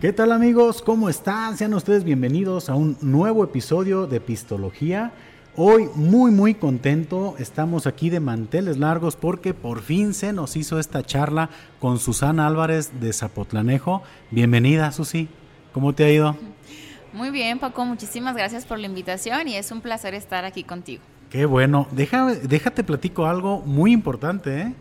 ¿Qué 0.00 0.12
tal 0.12 0.30
amigos? 0.30 0.80
¿Cómo 0.80 1.08
están? 1.08 1.56
Sean 1.56 1.74
ustedes 1.74 2.04
bienvenidos 2.04 2.68
a 2.68 2.76
un 2.76 2.96
nuevo 3.02 3.42
episodio 3.42 4.06
de 4.06 4.20
Pistología. 4.20 5.10
Hoy 5.56 5.88
muy 5.96 6.30
muy 6.30 6.54
contento, 6.54 7.34
estamos 7.40 7.88
aquí 7.88 8.08
de 8.08 8.20
manteles 8.20 8.76
largos 8.76 9.16
porque 9.16 9.54
por 9.54 9.82
fin 9.82 10.14
se 10.14 10.32
nos 10.32 10.54
hizo 10.54 10.78
esta 10.78 11.02
charla 11.02 11.50
con 11.80 11.98
Susana 11.98 12.46
Álvarez 12.46 13.00
de 13.00 13.12
Zapotlanejo. 13.12 14.04
Bienvenida 14.30 14.92
Susi, 14.92 15.26
¿cómo 15.72 15.92
te 15.92 16.04
ha 16.04 16.12
ido? 16.12 16.36
Muy 17.12 17.30
bien 17.30 17.58
Paco, 17.58 17.84
muchísimas 17.84 18.36
gracias 18.36 18.66
por 18.66 18.78
la 18.78 18.86
invitación 18.86 19.48
y 19.48 19.56
es 19.56 19.72
un 19.72 19.80
placer 19.80 20.14
estar 20.14 20.44
aquí 20.44 20.62
contigo. 20.62 21.02
Qué 21.28 21.44
bueno, 21.44 21.88
Deja, 21.90 22.34
déjate 22.34 22.84
platico 22.84 23.26
algo 23.26 23.62
muy 23.62 23.90
importante, 23.90 24.60
¿eh? 24.60 24.74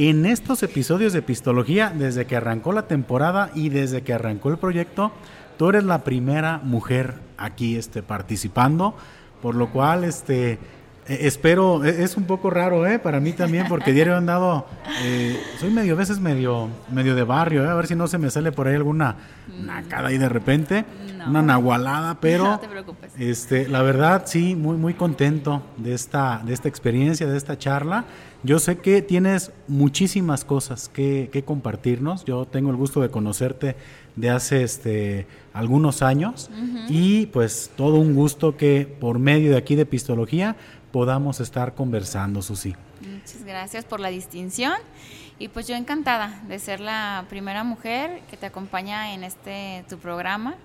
En 0.00 0.26
estos 0.26 0.62
episodios 0.62 1.12
de 1.12 1.22
Pistología, 1.22 1.92
desde 1.92 2.24
que 2.24 2.36
arrancó 2.36 2.72
la 2.72 2.86
temporada 2.86 3.50
y 3.52 3.68
desde 3.68 4.02
que 4.02 4.12
arrancó 4.12 4.48
el 4.48 4.56
proyecto, 4.56 5.10
tú 5.56 5.70
eres 5.70 5.82
la 5.82 6.04
primera 6.04 6.60
mujer 6.62 7.14
aquí 7.36 7.74
este, 7.74 8.04
participando, 8.04 8.94
por 9.42 9.56
lo 9.56 9.72
cual 9.72 10.04
este, 10.04 10.60
e, 11.08 11.26
espero, 11.26 11.84
e, 11.84 12.02
es 12.02 12.16
un 12.16 12.24
poco 12.24 12.50
raro 12.50 12.86
¿eh? 12.86 12.98
para 12.98 13.18
mí 13.20 13.32
también, 13.32 13.66
porque 13.68 13.92
diario 13.92 14.14
he 14.14 14.16
andado, 14.16 14.66
eh, 15.02 15.40
soy 15.58 15.70
medio, 15.70 15.94
a 15.94 15.96
veces 15.96 16.20
medio, 16.20 16.68
medio 16.92 17.14
de 17.14 17.24
barrio, 17.24 17.64
¿eh? 17.64 17.68
a 17.68 17.74
ver 17.74 17.86
si 17.86 17.94
no 17.94 18.06
se 18.06 18.18
me 18.18 18.30
sale 18.30 18.52
por 18.52 18.68
ahí 18.68 18.74
alguna 18.74 19.16
nacada 19.64 20.08
ahí 20.08 20.18
de 20.18 20.28
repente, 20.28 20.84
una 21.26 21.42
nahualada, 21.42 22.20
pero 22.20 22.44
no 22.44 22.60
te 22.60 22.68
preocupes. 22.68 23.12
Este, 23.18 23.68
la 23.68 23.82
verdad 23.82 24.22
sí, 24.26 24.54
muy, 24.54 24.76
muy 24.76 24.94
contento 24.94 25.62
de 25.76 25.94
esta, 25.94 26.42
de 26.44 26.52
esta 26.52 26.68
experiencia, 26.68 27.26
de 27.26 27.36
esta 27.36 27.58
charla. 27.58 28.04
Yo 28.44 28.60
sé 28.60 28.78
que 28.78 29.02
tienes 29.02 29.50
muchísimas 29.66 30.44
cosas 30.44 30.88
que, 30.88 31.42
compartirnos. 31.44 32.24
Yo 32.24 32.46
tengo 32.46 32.70
el 32.70 32.76
gusto 32.76 33.00
de 33.00 33.10
conocerte 33.10 33.74
de 34.14 34.30
hace 34.30 34.62
este, 34.62 35.26
algunos 35.52 36.02
años 36.02 36.48
y 36.88 37.26
pues 37.26 37.70
todo 37.76 37.96
un 37.96 38.14
gusto 38.14 38.56
que 38.56 38.86
por 39.00 39.18
medio 39.18 39.50
de 39.50 39.56
aquí 39.56 39.74
de 39.74 39.86
Pistología 39.86 40.56
podamos 40.92 41.40
estar 41.40 41.74
conversando, 41.74 42.42
Susi. 42.42 42.74
Muchas 43.00 43.44
gracias 43.44 43.84
por 43.84 44.00
la 44.00 44.08
distinción 44.08 44.74
y 45.38 45.48
pues 45.48 45.68
yo 45.68 45.76
encantada 45.76 46.42
de 46.48 46.58
ser 46.58 46.80
la 46.80 47.24
primera 47.28 47.64
mujer 47.64 48.22
que 48.30 48.36
te 48.36 48.46
acompaña 48.46 49.14
en 49.14 49.24
este 49.24 49.84
tu 49.88 49.98
programa 49.98 50.56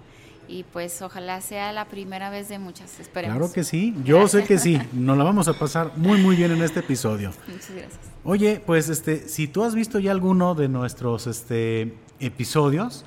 y 0.48 0.64
pues 0.64 1.02
ojalá 1.02 1.42
sea 1.42 1.72
la 1.72 1.86
primera 1.86 2.30
vez 2.30 2.50
de 2.50 2.60
muchas, 2.60 3.00
esperemos. 3.00 3.38
Claro 3.38 3.54
que 3.54 3.64
sí, 3.64 3.96
yo 4.04 4.28
sé 4.28 4.44
que 4.44 4.58
sí, 4.58 4.80
nos 4.92 5.18
la 5.18 5.24
vamos 5.24 5.48
a 5.48 5.54
pasar 5.54 5.94
muy 5.96 6.20
muy 6.22 6.36
bien 6.36 6.52
en 6.52 6.62
este 6.62 6.80
episodio. 6.82 7.32
Muchas 7.48 7.72
gracias. 7.72 8.00
Oye, 8.24 8.62
pues 8.66 8.90
este, 8.90 9.28
si 9.28 9.48
tú 9.48 9.64
has 9.64 9.76
visto 9.76 10.00
ya 10.00 10.12
alguno 10.12 10.56
de 10.56 10.68
nuestros 10.70 11.28
este, 11.28 11.94
episodios, 12.20 13.06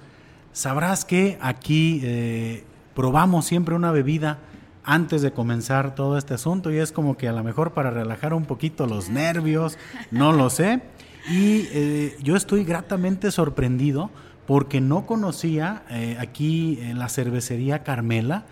sabrás 0.53 1.05
que 1.05 1.39
aquí 1.41 2.01
eh, 2.05 2.65
probamos 2.95 3.45
siempre 3.47 3.75
una 3.75 3.91
bebida 3.91 4.39
antes 4.87 5.21
de 5.21 5.33
comenzar 5.33 5.95
todo 5.95 6.17
este 6.17 6.35
asunto 6.35 6.71
y 6.71 6.79
es 6.79 6.93
como 6.93 7.17
que 7.17 7.29
a 7.29 7.33
lo 7.33 7.45
mejor 7.45 7.73
para 7.73 7.91
relajar 7.91 8.33
un 8.33 8.45
poquito 8.47 8.87
los 8.87 9.11
nervios, 9.11 9.77
no 10.11 10.33
lo 10.33 10.49
sé. 10.49 10.81
Y 11.29 11.67
eh, 11.73 12.17
yo 12.23 12.37
estoy 12.37 12.65
gratamente 12.65 13.33
sorprendido 13.33 14.11
porque 14.47 14.81
no 14.81 15.05
conocía 15.05 15.83
eh, 15.91 16.17
aquí 16.21 16.79
en 16.81 17.01
la 17.01 17.09
cervecería 17.09 17.83
Carmela, 17.83 18.47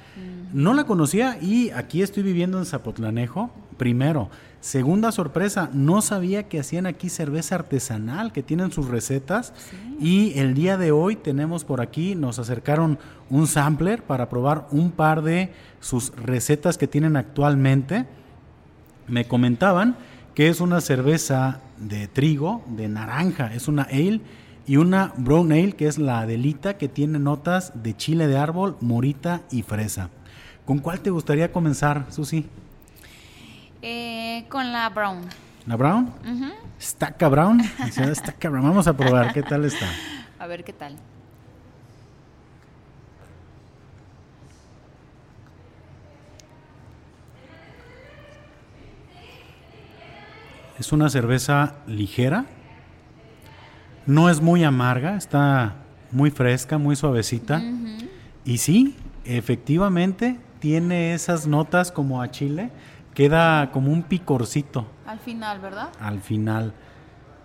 no 0.53 0.75
la 0.75 0.85
conocía 0.85 1.39
y 1.41 1.71
aquí 1.71 2.03
estoy 2.03 2.25
viviendo 2.25 2.59
en 2.59 2.67
Zapotlanejo, 2.67 3.51
primero. 3.77 4.29
Segunda 4.65 5.13
sorpresa, 5.13 5.69
no 5.75 6.01
sabía 6.01 6.49
que 6.49 6.59
hacían 6.59 6.87
aquí 6.87 7.11
cerveza 7.11 7.57
artesanal, 7.57 8.33
que 8.33 8.43
tienen 8.43 8.73
sus 8.73 8.89
recetas. 8.89 9.53
Y 10.01 10.39
el 10.39 10.55
día 10.55 10.79
de 10.79 10.91
hoy 10.91 11.17
tenemos 11.17 11.65
por 11.65 11.83
aquí, 11.83 12.15
nos 12.15 12.39
acercaron 12.39 12.99
un 13.29 13.47
sampler 13.47 14.03
para 14.03 14.31
probar 14.31 14.67
un 14.71 14.91
par 14.91 15.21
de 15.21 15.53
sus 15.81 16.17
recetas 16.17 16.79
que 16.79 16.89
tienen 16.89 17.17
actualmente. 17.17 18.07
Me 19.07 19.27
comentaban 19.27 19.99
que 20.35 20.49
es 20.49 20.63
una 20.63 20.81
cerveza 20.81 21.61
de 21.77 22.09
trigo, 22.09 22.65
de 22.67 22.89
naranja, 22.89 23.53
es 23.53 23.69
una 23.69 23.83
ale 23.83 24.23
y 24.67 24.79
una 24.79 25.13
brown 25.19 25.53
ale 25.53 25.73
que 25.73 25.89
es 25.89 25.99
la 25.99 26.21
Adelita 26.21 26.79
que 26.79 26.89
tiene 26.89 27.19
notas 27.19 27.83
de 27.83 27.95
chile 27.95 28.29
de 28.29 28.39
árbol, 28.39 28.79
morita 28.81 29.43
y 29.51 29.61
fresa. 29.61 30.09
¿Con 30.65 30.79
cuál 30.79 31.01
te 31.01 31.11
gustaría 31.11 31.53
comenzar, 31.53 32.07
Susi? 32.09 32.47
Eh, 33.87 34.47
con 34.49 34.73
la 34.73 34.89
brown. 34.89 35.29
¿La 35.67 35.77
brown? 35.77 36.11
Staca 36.79 37.29
brown. 37.29 37.63
Staca 38.15 38.49
brown. 38.49 38.65
Vamos 38.65 38.87
a 38.87 38.97
probar 38.97 39.33
qué 39.35 39.43
tal 39.43 39.65
está. 39.67 39.87
A 40.39 40.47
ver 40.47 40.65
qué 40.65 40.73
tal. 40.73 40.97
Es 50.79 50.91
una 50.93 51.11
cerveza 51.11 51.77
ligera 51.87 52.47
no 54.07 54.29
es 54.29 54.41
muy 54.41 54.65
amarga, 54.65 55.17
está 55.17 55.77
muy 56.11 56.31
fresca, 56.31 56.79
muy 56.79 56.97
suavecita. 56.97 57.63
Y 58.45 58.59
sí, 58.59 58.97
efectivamente 59.25 60.39
tiene 60.59 61.15
esas 61.15 61.47
notas 61.47 61.91
como 61.91 62.21
a 62.21 62.31
chile. 62.31 62.71
Queda 63.15 63.71
como 63.71 63.93
un 63.93 64.03
picorcito. 64.03 64.87
Al 65.07 65.19
final, 65.19 65.61
¿verdad? 65.61 65.89
Al 66.01 66.21
final. 66.21 66.75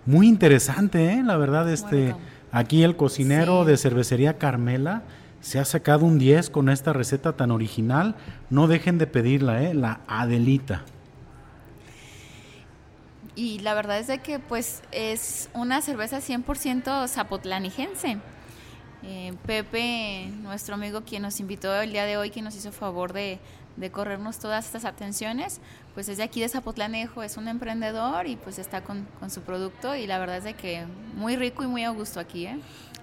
Muy 0.05 0.27
interesante, 0.27 1.13
¿eh? 1.13 1.23
La 1.23 1.37
verdad, 1.37 1.69
este, 1.69 2.15
aquí 2.51 2.83
el 2.83 2.95
cocinero 2.95 3.65
de 3.65 3.77
cervecería 3.77 4.37
Carmela 4.37 5.03
se 5.41 5.59
ha 5.59 5.65
sacado 5.65 6.05
un 6.05 6.19
10 6.19 6.49
con 6.49 6.69
esta 6.69 6.93
receta 6.93 7.33
tan 7.33 7.51
original. 7.51 8.15
No 8.49 8.67
dejen 8.67 8.97
de 8.97 9.07
pedirla, 9.07 9.63
¿eh? 9.63 9.73
La 9.73 10.01
Adelita 10.07 10.83
y 13.39 13.59
la 13.59 13.73
verdad 13.73 13.99
es 13.99 14.07
de 14.07 14.19
que 14.19 14.37
pues 14.37 14.81
es 14.91 15.49
una 15.53 15.81
cerveza 15.81 16.17
100% 16.19 17.07
zapotlanijense. 17.07 18.17
Eh, 19.01 19.33
Pepe, 19.45 20.29
nuestro 20.41 20.75
amigo 20.75 21.03
quien 21.05 21.21
nos 21.21 21.39
invitó 21.39 21.73
el 21.81 21.93
día 21.93 22.03
de 22.03 22.17
hoy, 22.17 22.31
quien 22.31 22.43
nos 22.43 22.55
hizo 22.57 22.73
favor 22.73 23.13
de, 23.13 23.39
corrernos 23.89 24.39
todas 24.39 24.65
estas 24.65 24.83
atenciones, 24.83 25.61
pues 25.93 26.09
es 26.09 26.17
de 26.17 26.23
aquí 26.23 26.41
de 26.41 26.49
Zapotlanejo, 26.49 27.23
es 27.23 27.37
un 27.37 27.47
emprendedor 27.47 28.27
y 28.27 28.35
pues 28.35 28.59
está 28.59 28.81
con, 28.81 29.07
su 29.29 29.41
producto 29.41 29.95
y 29.95 30.05
la 30.05 30.19
verdad 30.19 30.37
es 30.37 30.43
de 30.43 30.53
que 30.53 30.83
muy 31.15 31.37
rico 31.37 31.63
y 31.63 31.67
muy 31.67 31.85
a 31.85 31.91
gusto 31.91 32.19
aquí. 32.19 32.47
¿eh? 32.47 32.59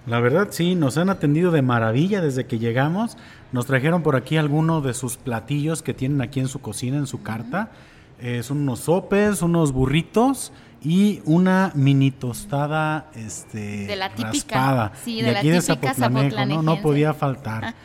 La 0.07 0.21
verdad 0.21 0.49
sí, 0.51 0.75
nos 0.75 0.99
han 0.99 1.09
atendido 1.09 1.51
de 1.51 1.63
maravilla 1.63 2.21
desde 2.21 2.47
que 2.47 2.59
llegamos, 2.59 3.17
nos 3.53 3.67
trajeron 3.67 4.03
por 4.03 4.15
aquí 4.15 4.37
algunos 4.37 4.85
de 4.85 4.93
sus 4.93 5.17
platillos 5.17 5.83
que 5.83 5.95
tienen 5.95 6.21
aquí 6.21 6.41
en 6.41 6.49
su 6.49 6.61
cocina, 6.61 6.99
en 6.99 7.07
su 7.07 7.23
carta. 7.23 7.71
Eh, 8.19 8.43
son 8.43 8.59
unos 8.59 8.81
sopes, 8.81 9.43
unos 9.43 9.73
burritos 9.73 10.53
y 10.87 11.21
una 11.25 11.73
mini 11.75 12.13
tostada 12.13 13.11
este, 13.17 13.89
de 13.89 13.97
la 13.97 14.11
típica, 14.11 14.55
raspada. 14.55 14.93
Sí, 15.05 15.21
de, 15.21 15.37
aquí 15.37 15.51
de 15.51 15.61
Zapotlanejo, 15.61 16.47
¿no? 16.47 16.63
no 16.63 16.81
podía 16.81 17.13
faltar. 17.13 17.75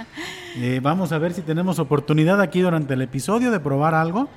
Eh, 0.57 0.81
vamos 0.84 1.13
a 1.13 1.17
ver 1.17 1.31
si 1.31 1.41
tenemos 1.44 1.79
oportunidad 1.79 2.41
aquí 2.41 2.59
durante 2.59 2.95
el 2.95 3.01
episodio 3.01 3.51
de 3.51 3.62
probar 3.62 3.95
algo. 3.95 4.28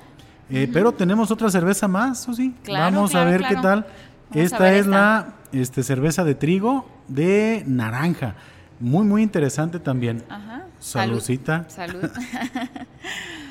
Eh, 0.49 0.69
pero 0.71 0.93
tenemos 0.93 1.29
otra 1.29 1.49
cerveza 1.49 1.89
más, 1.89 2.29
¿o 2.29 2.33
sí? 2.33 2.55
vamos 2.65 3.13
a 3.15 3.25
ver 3.25 3.43
qué 3.43 3.57
tal. 3.57 3.85
esta 4.33 4.73
es 4.75 4.87
la 4.87 5.33
este, 5.51 5.83
cerveza 5.83 6.23
de 6.23 6.33
trigo 6.33 6.89
de 7.09 7.65
naranja. 7.67 8.35
Muy, 8.79 9.05
muy 9.05 9.23
interesante 9.23 9.77
también. 9.77 10.23
Ajá. 10.29 10.67
Saludcita. 10.79 11.65
Salud. 11.67 12.09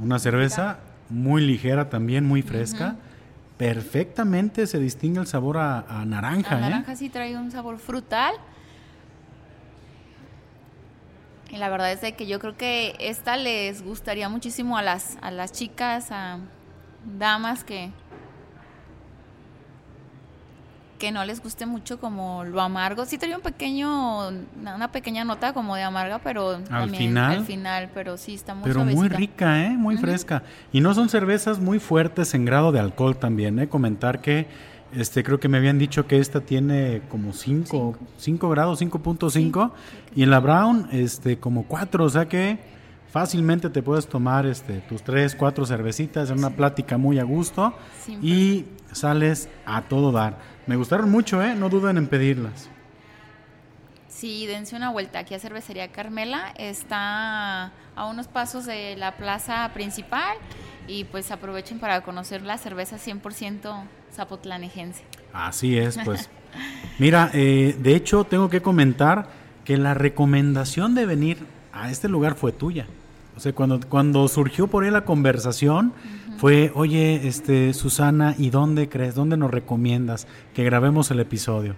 Una 0.00 0.18
cerveza 0.18 0.78
muy 1.08 1.42
ligera 1.42 1.88
también, 1.88 2.24
muy 2.24 2.42
fresca. 2.42 2.96
Perfectamente 3.56 4.66
se 4.66 4.78
distingue 4.78 5.20
el 5.20 5.26
sabor 5.26 5.58
a, 5.58 6.04
naranja. 6.06 6.58
¿eh? 6.58 6.60
naranja 6.60 6.96
sí 6.96 7.08
trae 7.08 7.36
un 7.36 7.50
sabor 7.50 7.78
frutal. 7.78 8.34
Y 11.50 11.56
la 11.56 11.68
verdad 11.70 11.90
es 11.92 12.00
de 12.02 12.12
que 12.12 12.26
yo 12.26 12.38
creo 12.38 12.56
que 12.56 12.94
esta 13.00 13.36
les 13.36 13.82
gustaría 13.82 14.28
muchísimo 14.28 14.76
a 14.76 14.82
las, 14.82 15.16
a 15.22 15.30
las 15.30 15.52
chicas, 15.52 16.12
a 16.12 16.38
damas 17.18 17.64
que, 17.64 17.90
que 20.98 21.12
no 21.12 21.24
les 21.24 21.42
guste 21.42 21.64
mucho 21.66 21.98
como 21.98 22.44
lo 22.44 22.60
amargo. 22.60 23.04
Sí 23.06 23.18
tenía 23.18 23.36
un 23.36 23.42
pequeño, 23.42 24.28
una 24.28 24.92
pequeña 24.92 25.24
nota 25.24 25.52
como 25.52 25.76
de 25.76 25.82
amarga, 25.82 26.18
pero 26.18 26.56
al 26.56 26.64
también, 26.64 27.08
final, 27.08 27.38
al 27.38 27.44
final, 27.44 27.90
pero 27.94 28.16
sí 28.16 28.34
está 28.34 28.54
muy 28.54 28.64
Pero 28.64 28.84
muy 28.84 29.08
rica, 29.08 29.64
¿eh? 29.64 29.70
Muy 29.70 29.96
fresca. 29.96 30.42
Y 30.72 30.80
no 30.80 30.94
son 30.94 31.08
cervezas 31.08 31.58
muy 31.58 31.78
fuertes 31.78 32.34
en 32.34 32.44
grado 32.44 32.72
de 32.72 32.80
alcohol 32.80 33.16
también, 33.16 33.58
¿eh? 33.58 33.68
Comentar 33.68 34.20
que 34.20 34.46
este 34.92 35.22
creo 35.22 35.38
que 35.38 35.48
me 35.48 35.58
habían 35.58 35.78
dicho 35.78 36.06
que 36.06 36.18
esta 36.18 36.40
tiene 36.40 37.02
como 37.10 37.32
5 37.32 37.96
5 38.16 38.48
grados, 38.48 38.80
5.5 38.80 39.70
y 40.16 40.22
en 40.22 40.30
la 40.30 40.40
Brown 40.40 40.88
este 40.92 41.38
como 41.38 41.64
4, 41.64 42.04
o 42.04 42.08
sea 42.08 42.26
que 42.26 42.58
fácilmente 43.10 43.70
te 43.70 43.82
puedes 43.82 44.06
tomar 44.06 44.46
este, 44.46 44.80
tus 44.80 45.02
tres, 45.02 45.34
cuatro 45.34 45.66
cervecitas 45.66 46.30
en 46.30 46.38
una 46.38 46.50
plática 46.50 46.98
muy 46.98 47.18
a 47.18 47.24
gusto 47.24 47.74
y 48.22 48.66
sales 48.92 49.48
a 49.66 49.82
todo 49.82 50.12
dar. 50.12 50.38
Me 50.68 50.76
gustaron 50.76 51.10
mucho, 51.10 51.42
¿eh? 51.42 51.54
No 51.54 51.70
duden 51.70 51.96
en 51.96 52.06
pedirlas. 52.06 52.68
Sí, 54.06 54.46
dense 54.46 54.76
una 54.76 54.90
vuelta 54.90 55.20
aquí 55.20 55.32
a 55.32 55.38
Cervecería 55.38 55.88
Carmela. 55.88 56.52
Está 56.58 57.72
a 57.96 58.04
unos 58.04 58.28
pasos 58.28 58.66
de 58.66 58.94
la 58.96 59.16
plaza 59.16 59.70
principal 59.72 60.36
y 60.86 61.04
pues 61.04 61.30
aprovechen 61.30 61.78
para 61.78 62.02
conocer 62.02 62.42
la 62.42 62.58
cerveza 62.58 62.98
100% 62.98 63.82
zapotlanejense. 64.12 65.04
Así 65.32 65.78
es, 65.78 65.98
pues. 66.04 66.28
Mira, 66.98 67.30
eh, 67.32 67.74
de 67.78 67.96
hecho 67.96 68.24
tengo 68.24 68.50
que 68.50 68.60
comentar 68.60 69.30
que 69.64 69.78
la 69.78 69.94
recomendación 69.94 70.94
de 70.94 71.06
venir 71.06 71.38
a 71.72 71.90
este 71.90 72.10
lugar 72.10 72.34
fue 72.34 72.52
tuya. 72.52 72.86
O 73.38 73.40
sea, 73.40 73.54
cuando, 73.54 73.80
cuando 73.88 74.28
surgió 74.28 74.66
por 74.66 74.84
ahí 74.84 74.90
la 74.90 75.06
conversación, 75.06 75.94
fue, 76.38 76.70
oye, 76.74 77.26
este, 77.26 77.74
Susana, 77.74 78.34
¿y 78.38 78.50
dónde 78.50 78.88
crees? 78.88 79.16
¿Dónde 79.16 79.36
nos 79.36 79.50
recomiendas 79.50 80.28
que 80.54 80.62
grabemos 80.62 81.10
el 81.10 81.18
episodio? 81.18 81.74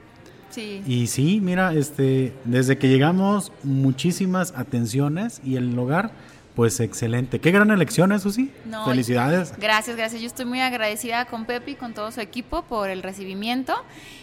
Sí. 0.51 0.83
Y 0.87 1.07
sí, 1.07 1.41
mira, 1.41 1.73
este, 1.73 2.35
desde 2.45 2.77
que 2.77 2.89
llegamos, 2.89 3.53
muchísimas 3.63 4.53
atenciones 4.55 5.41
y 5.43 5.57
el 5.57 5.75
lugar, 5.75 6.11
pues 6.55 6.79
excelente. 6.81 7.41
Qué 7.41 7.53
gran 7.53 7.71
elección, 7.71 8.13
eso 8.13 8.31
sí. 8.31 8.51
Felicidades. 8.85 9.55
Gracias, 9.57 9.97
gracias. 9.97 10.21
Yo 10.21 10.27
estoy 10.27 10.45
muy 10.45 10.61
agradecida 10.61 11.25
con 11.25 11.47
Pepi, 11.47 11.75
con 11.75 11.95
todo 11.95 12.13
su 12.13 12.21
equipo 12.21 12.63
por 12.63 12.91
el 12.91 13.03
recibimiento 13.03 13.75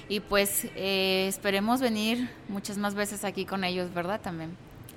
y 0.07 0.19
pues 0.19 0.68
eh, 0.75 1.25
esperemos 1.28 1.81
venir 1.81 2.30
muchas 2.48 2.78
más 2.78 2.94
veces 2.94 3.24
aquí 3.24 3.45
con 3.45 3.63
ellos, 3.63 3.92
¿verdad? 3.92 4.22
También. 4.22 4.51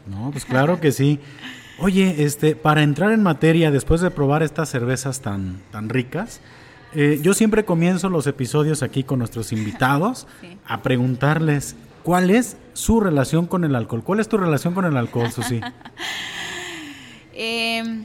No, 0.06 0.30
pues 0.32 0.44
claro 0.44 0.80
que 0.80 0.92
sí. 0.92 1.18
Oye, 1.82 2.24
este, 2.24 2.54
para 2.54 2.82
entrar 2.82 3.10
en 3.12 3.22
materia, 3.22 3.70
después 3.70 4.02
de 4.02 4.10
probar 4.10 4.42
estas 4.42 4.68
cervezas 4.68 5.20
tan, 5.20 5.62
tan 5.70 5.88
ricas, 5.88 6.40
eh, 6.94 7.20
yo 7.22 7.32
siempre 7.32 7.64
comienzo 7.64 8.10
los 8.10 8.26
episodios 8.26 8.82
aquí 8.82 9.02
con 9.02 9.18
nuestros 9.18 9.52
invitados 9.54 10.26
a 10.66 10.82
preguntarles 10.82 11.76
cuál 12.02 12.30
es 12.30 12.58
su 12.74 13.00
relación 13.00 13.46
con 13.46 13.64
el 13.64 13.74
alcohol. 13.74 14.02
¿Cuál 14.04 14.20
es 14.20 14.28
tu 14.28 14.36
relación 14.36 14.74
con 14.74 14.84
el 14.84 14.96
alcohol, 14.96 15.30
Susi? 15.32 15.60
eh, 17.32 18.04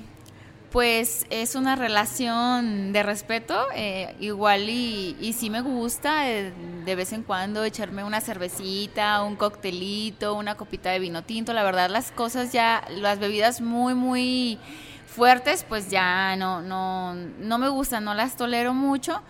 pues 0.75 1.25
es 1.30 1.56
una 1.56 1.77
relación 1.77 2.92
de 2.92 3.01
respeto, 3.01 3.66
eh, 3.74 4.13
igual 4.19 4.69
y, 4.69 5.33
sí 5.39 5.50
me 5.50 5.62
gusta 5.62 6.30
eh, 6.30 6.51
de 6.83 6.95
vez 6.95 7.13
en 7.13 7.24
cuando 7.24 7.63
echarme 7.63 8.04
una 8.04 8.19
cervecita, 8.19 9.24
un 9.24 9.38
coctelito, 9.38 10.33
una 10.33 10.56
copita 10.56 10.89
de 10.89 11.00
vino 11.00 11.24
tinto. 11.24 11.54
La 11.54 11.63
verdad 11.63 11.89
las 11.89 12.12
cosas 12.12 12.51
ya, 12.51 12.86
las 12.89 13.19
bebidas 13.19 13.62
muy, 13.62 13.94
muy 13.94 14.60
fuertes, 15.07 15.63
pues 15.63 15.89
ya 15.89 16.36
no, 16.36 16.62
no, 16.62 17.13
no 17.13 17.57
me 17.57 17.69
gustan, 17.69 18.04
no 18.04 18.13
las 18.13 18.36
tolero 18.36 18.74
mucho, 18.74 19.22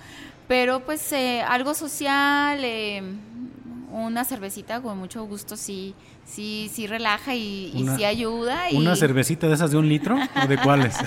pero 0.48 0.80
pues 0.80 1.12
eh, 1.12 1.44
algo 1.48 1.76
social, 1.76 2.66
una 4.04 4.26
cervecita 4.26 4.82
con 4.82 4.98
mucho 4.98 5.24
gusto 5.26 5.56
sí, 5.56 5.96
sí, 6.26 6.70
sí 6.74 6.88
relaja 6.88 7.34
y, 7.34 7.72
y 7.74 7.88
sí 7.96 8.04
ayuda. 8.04 8.70
Y... 8.70 8.78
¿Una 8.78 8.96
cervecita 8.96 9.48
de 9.48 9.54
esas 9.54 9.72
de 9.72 9.78
un 9.78 9.88
litro 9.88 10.18
o 10.44 10.48
de 10.48 10.58
cuáles? 10.58 10.98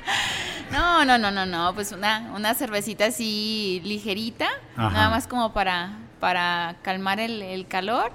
no, 0.72 1.04
no, 1.04 1.18
no, 1.18 1.30
no, 1.30 1.46
no, 1.46 1.74
pues 1.74 1.92
una, 1.92 2.32
una 2.34 2.54
cervecita 2.54 3.06
así 3.06 3.80
ligerita, 3.84 4.48
nada 4.76 5.08
más 5.10 5.26
como 5.26 5.52
para, 5.52 5.98
para 6.20 6.76
calmar 6.82 7.20
el, 7.20 7.42
el 7.42 7.66
calor 7.66 8.12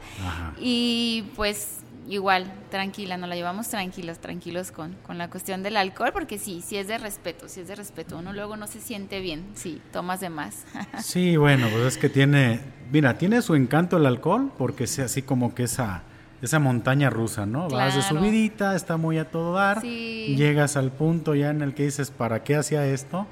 y 0.60 1.26
pues 1.36 1.80
igual, 2.08 2.52
tranquila, 2.70 3.18
nos 3.18 3.30
la 3.30 3.36
llevamos 3.36 3.70
tranquilos, 3.70 4.20
tranquilos 4.20 4.72
con, 4.72 4.94
con 5.06 5.18
la 5.18 5.30
cuestión 5.30 5.64
del 5.64 5.78
alcohol, 5.78 6.12
porque 6.14 6.38
sí, 6.38 6.62
sí 6.66 6.78
es 6.78 6.88
de 6.88 6.98
respeto, 6.98 7.48
sí 7.48 7.62
es 7.62 7.68
de 7.68 7.76
respeto. 7.76 8.18
Uno 8.18 8.34
luego 8.34 8.58
no 8.58 8.68
se 8.68 8.80
siente 8.80 9.20
bien 9.20 9.46
si 9.56 9.82
tomas 9.92 10.20
de 10.20 10.30
más. 10.30 10.66
sí, 11.04 11.38
bueno, 11.38 11.68
pues 11.72 11.84
es 11.86 11.98
que 11.98 12.10
tiene, 12.10 12.60
mira, 12.92 13.18
tiene 13.18 13.42
su 13.42 13.56
encanto 13.56 13.98
el 13.98 14.06
alcohol, 14.06 14.52
porque 14.58 14.86
es 14.86 15.00
así 15.00 15.22
como 15.22 15.56
que 15.56 15.64
esa, 15.64 16.04
esa 16.42 16.60
montaña 16.60 17.10
rusa, 17.10 17.46
¿no? 17.46 17.70
Vas 17.70 17.96
de 17.96 18.02
subidita, 18.02 18.76
está 18.76 18.98
muy 18.98 19.18
a 19.18 19.30
todo 19.30 19.54
dar, 19.54 19.82
llegas 19.82 20.78
al 20.78 20.92
punto 20.92 21.36
ya 21.36 21.50
en 21.50 21.62
el 21.62 21.74
que 21.74 21.84
dices, 21.84 22.12
¿para 22.12 22.44
qué 22.44 22.56
hacía 22.56 22.86
esto? 22.86 23.28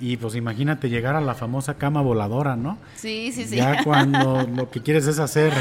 Y 0.00 0.16
pues 0.16 0.34
imagínate 0.34 0.88
llegar 0.88 1.14
a 1.14 1.20
la 1.20 1.34
famosa 1.34 1.74
cama 1.74 2.00
voladora, 2.00 2.56
¿no? 2.56 2.78
Sí, 2.96 3.32
sí, 3.32 3.44
sí. 3.44 3.56
Ya 3.56 3.82
cuando 3.84 4.46
lo 4.46 4.70
que 4.70 4.82
quieres 4.82 5.06
es 5.06 5.18
hacer 5.18 5.52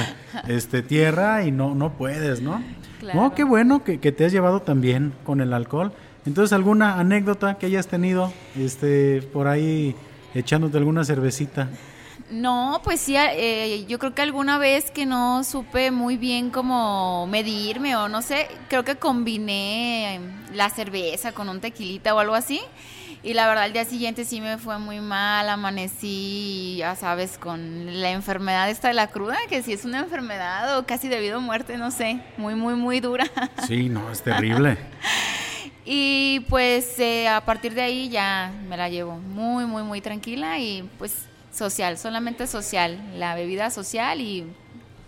este 0.47 0.81
tierra 0.81 1.43
y 1.43 1.51
no, 1.51 1.75
no 1.75 1.93
puedes, 1.93 2.41
¿no? 2.41 2.63
Claro. 2.99 3.21
No, 3.21 3.35
qué 3.35 3.43
bueno 3.43 3.83
que, 3.83 3.97
te 3.97 4.25
has 4.25 4.31
llevado 4.31 4.61
también 4.61 5.13
con 5.25 5.41
el 5.41 5.53
alcohol. 5.53 5.91
Entonces, 6.25 6.53
¿alguna 6.53 6.99
anécdota 6.99 7.57
que 7.57 7.65
hayas 7.65 7.87
tenido 7.87 8.31
este, 8.57 9.21
por 9.33 9.47
ahí 9.47 9.95
echándote 10.33 10.77
alguna 10.77 11.03
cervecita? 11.03 11.69
No, 12.29 12.81
pues 12.83 13.01
sí, 13.01 13.15
eh, 13.17 13.85
yo 13.87 13.97
creo 13.97 14.13
que 14.13 14.21
alguna 14.21 14.57
vez 14.59 14.91
que 14.91 15.05
no 15.05 15.43
supe 15.43 15.89
muy 15.89 16.15
bien 16.15 16.51
cómo 16.51 17.25
medirme 17.27 17.95
o 17.95 18.07
no 18.07 18.21
sé, 18.21 18.47
creo 18.67 18.83
que 18.83 18.95
combiné 18.97 20.19
la 20.53 20.69
cerveza 20.69 21.31
con 21.31 21.49
un 21.49 21.59
tequilita 21.59 22.13
o 22.13 22.19
algo 22.19 22.35
así. 22.35 22.61
Y 23.21 23.33
la 23.33 23.47
verdad, 23.47 23.65
el 23.65 23.73
día 23.73 23.83
siguiente 23.83 24.23
sí 24.23 24.39
me 24.39 24.57
fue 24.57 24.79
muy 24.79 25.01
mal, 25.01 25.49
amanecí, 25.49 26.77
ya 26.77 26.95
sabes, 26.95 27.37
con 27.37 28.01
la 28.01 28.11
enfermedad 28.11 28.69
esta 28.69 28.87
de 28.87 28.93
la 28.93 29.07
cruda, 29.07 29.37
que 29.49 29.61
si 29.61 29.73
es 29.73 29.83
una 29.83 29.99
enfermedad 29.99 30.77
o 30.77 30.85
casi 30.85 31.09
debido 31.09 31.37
a 31.37 31.39
muerte, 31.41 31.77
no 31.77 31.91
sé, 31.91 32.21
muy, 32.37 32.55
muy, 32.55 32.75
muy 32.75 33.01
dura. 33.01 33.25
Sí, 33.67 33.89
no, 33.89 34.09
es 34.09 34.21
terrible. 34.21 34.77
y 35.85 36.45
pues 36.47 36.97
eh, 36.99 37.27
a 37.27 37.41
partir 37.41 37.73
de 37.73 37.81
ahí 37.81 38.09
ya 38.09 38.53
me 38.69 38.77
la 38.77 38.87
llevo 38.87 39.17
muy, 39.17 39.65
muy, 39.65 39.83
muy 39.83 39.99
tranquila 39.99 40.57
y 40.57 40.89
pues 40.97 41.13
social, 41.51 41.97
solamente 41.97 42.47
social, 42.47 42.99
la 43.17 43.35
bebida 43.35 43.69
social 43.69 44.21
y 44.21 44.45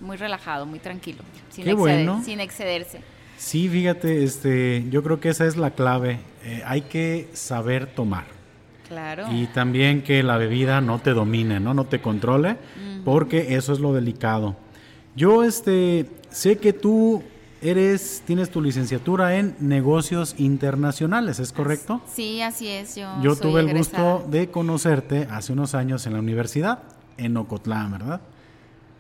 muy 0.02 0.18
relajado, 0.18 0.66
muy 0.66 0.80
tranquilo, 0.80 1.24
sin, 1.50 2.24
sin 2.26 2.40
excederse. 2.42 3.00
Sí, 3.42 3.68
fíjate, 3.68 4.24
este, 4.24 4.86
yo 4.92 5.02
creo 5.02 5.20
que 5.20 5.30
esa 5.30 5.48
es 5.48 5.58
la 5.58 5.72
clave. 5.72 6.20
Eh, 6.46 6.62
hay 6.64 6.82
que 6.82 7.28
saber 7.34 7.88
tomar. 7.88 8.26
Claro. 8.88 9.26
Y 9.34 9.48
también 9.48 10.04
que 10.04 10.22
la 10.22 10.38
bebida 10.38 10.80
no 10.80 11.00
te 11.00 11.10
domine, 11.12 11.60
¿no? 11.60 11.74
No 11.74 11.86
te 11.86 12.02
controle, 12.02 12.58
porque 13.04 13.56
eso 13.56 13.74
es 13.74 13.80
lo 13.80 13.94
delicado. 13.94 14.56
Yo, 15.16 15.44
este, 15.44 16.06
sé 16.30 16.60
que 16.60 16.72
tú 16.72 17.24
eres, 17.64 18.22
tienes 18.28 18.52
tu 18.52 18.62
licenciatura 18.62 19.36
en 19.36 19.56
negocios 19.60 20.36
internacionales, 20.38 21.40
¿es 21.40 21.52
correcto? 21.52 22.00
Sí, 22.14 22.44
así 22.44 22.68
es. 22.68 22.96
Yo, 22.96 23.10
yo 23.24 23.36
tuve 23.36 23.62
el 23.62 23.76
gusto 23.76 24.24
de 24.30 24.52
conocerte 24.52 25.28
hace 25.32 25.52
unos 25.52 25.74
años 25.74 26.06
en 26.06 26.14
la 26.14 26.20
universidad, 26.20 26.84
en 27.18 27.36
Ocotlán, 27.38 27.92
¿verdad? 27.92 28.22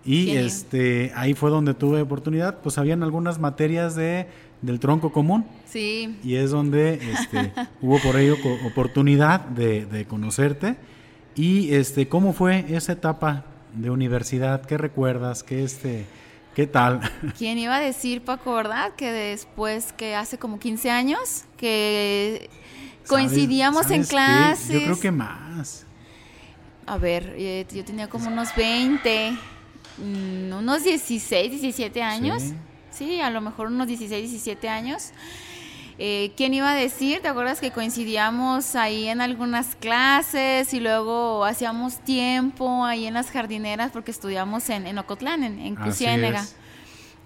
Y 0.03 0.31
este 0.31 1.11
ahí 1.15 1.33
fue 1.33 1.51
donde 1.51 1.73
tuve 1.73 2.01
oportunidad, 2.01 2.59
pues 2.61 2.77
habían 2.77 3.03
algunas 3.03 3.39
materias 3.39 3.95
de 3.95 4.27
del 4.61 4.79
tronco 4.79 5.11
común. 5.11 5.45
Sí. 5.65 6.17
Y 6.23 6.35
es 6.35 6.51
donde 6.51 6.93
este, 6.93 7.51
hubo 7.81 7.99
por 7.99 8.15
ello 8.17 8.35
oportunidad 8.65 9.41
de, 9.41 9.85
de, 9.85 10.05
conocerte. 10.05 10.75
Y 11.35 11.73
este, 11.73 12.07
¿cómo 12.07 12.33
fue 12.33 12.65
esa 12.69 12.93
etapa 12.93 13.45
de 13.73 13.89
universidad? 13.89 14.65
¿Qué 14.65 14.77
recuerdas? 14.77 15.43
¿Qué 15.43 15.63
este 15.63 16.05
qué 16.55 16.67
tal? 16.67 17.01
¿Quién 17.37 17.57
iba 17.57 17.77
a 17.77 17.79
decir, 17.79 18.21
Paco, 18.23 18.53
verdad? 18.53 18.93
Que 18.95 19.11
después, 19.11 19.93
que 19.93 20.15
hace 20.15 20.37
como 20.37 20.59
15 20.59 20.91
años, 20.91 21.45
que 21.57 22.49
coincidíamos 23.07 23.89
en 23.91 24.03
clases. 24.03 24.81
Yo 24.81 24.83
creo 24.83 24.99
que 24.99 25.11
más. 25.11 25.85
A 26.85 26.97
ver, 26.97 27.33
eh, 27.37 27.65
yo 27.73 27.85
tenía 27.85 28.09
como 28.09 28.27
unos 28.27 28.53
20. 28.55 29.37
Mm, 29.97 30.53
unos 30.53 30.83
16, 30.83 31.51
17 31.51 32.01
años. 32.01 32.43
Sí. 32.91 33.21
a 33.21 33.29
lo 33.29 33.41
mejor 33.41 33.67
unos 33.67 33.87
16, 33.87 34.29
17 34.29 34.69
años. 34.69 35.11
Eh, 35.97 36.31
¿Quién 36.35 36.53
iba 36.53 36.71
a 36.71 36.75
decir? 36.75 37.21
¿Te 37.21 37.27
acuerdas 37.27 37.59
que 37.59 37.71
coincidíamos 37.71 38.75
ahí 38.75 39.07
en 39.07 39.21
algunas 39.21 39.75
clases 39.75 40.73
y 40.73 40.79
luego 40.79 41.45
hacíamos 41.45 41.99
tiempo 41.99 42.85
ahí 42.85 43.05
en 43.05 43.13
las 43.13 43.29
jardineras 43.29 43.91
porque 43.91 44.11
estudiamos 44.11 44.69
en, 44.69 44.87
en 44.87 44.97
Ocotlán, 44.97 45.43
en, 45.43 45.59
en 45.59 45.77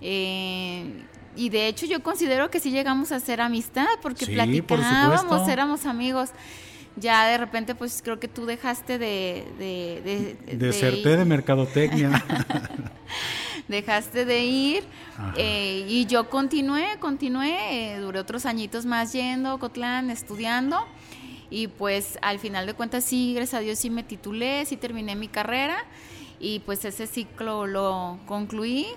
eh, 0.02 1.06
y 1.38 1.50
de 1.50 1.68
hecho 1.68 1.86
yo 1.86 2.04
considero 2.04 2.50
que 2.50 2.60
sí 2.60 2.72
llegamos 2.72 3.12
a 3.12 3.18
hacer 3.18 3.42
amistad 3.42 3.88
porque 4.02 4.26
platicábamos, 4.28 5.48
éramos 5.48 5.86
amigos 5.86 6.32
ya 6.96 7.28
de 7.28 7.38
repente 7.38 7.76
pues 7.76 8.02
creo 8.04 8.20
que 8.20 8.28
tú 8.28 8.46
dejaste 8.46 8.98
de... 8.98 9.46
De, 9.58 10.36
de, 10.46 10.58
Deserté 10.58 11.18
de, 11.18 11.26
mercadotecnia. 11.26 12.24
dejaste 13.68 14.26
de 14.26 14.44
ir 14.44 14.84
eh, 15.38 15.86
y 15.88 16.06
yo 16.06 16.30
continué, 16.30 16.98
continué, 17.00 17.96
eh, 17.96 18.00
duré 18.00 18.20
otros 18.20 18.46
añitos 18.46 18.86
más 18.86 19.12
yendo 19.14 19.52
a 19.52 19.60
Cotlán, 19.60 20.10
estudiando 20.10 20.86
y 21.50 21.68
pues 21.68 22.20
al 22.22 22.40
final 22.40 22.66
de 22.66 22.74
cuentas 22.74 23.04
sí, 23.04 23.34
gracias 23.34 23.60
a 23.60 23.64
Dios 23.64 23.80
sí 23.80 23.90
me 23.90 24.04
titulé, 24.04 24.66
sí 24.66 24.78
terminé 24.78 25.16
mi 25.16 25.28
carrera 25.28 25.78
y 26.40 26.60
pues 26.60 26.86
ese 26.86 27.08
ciclo 27.08 27.66
lo 27.66 28.20
concluí. 28.26 28.88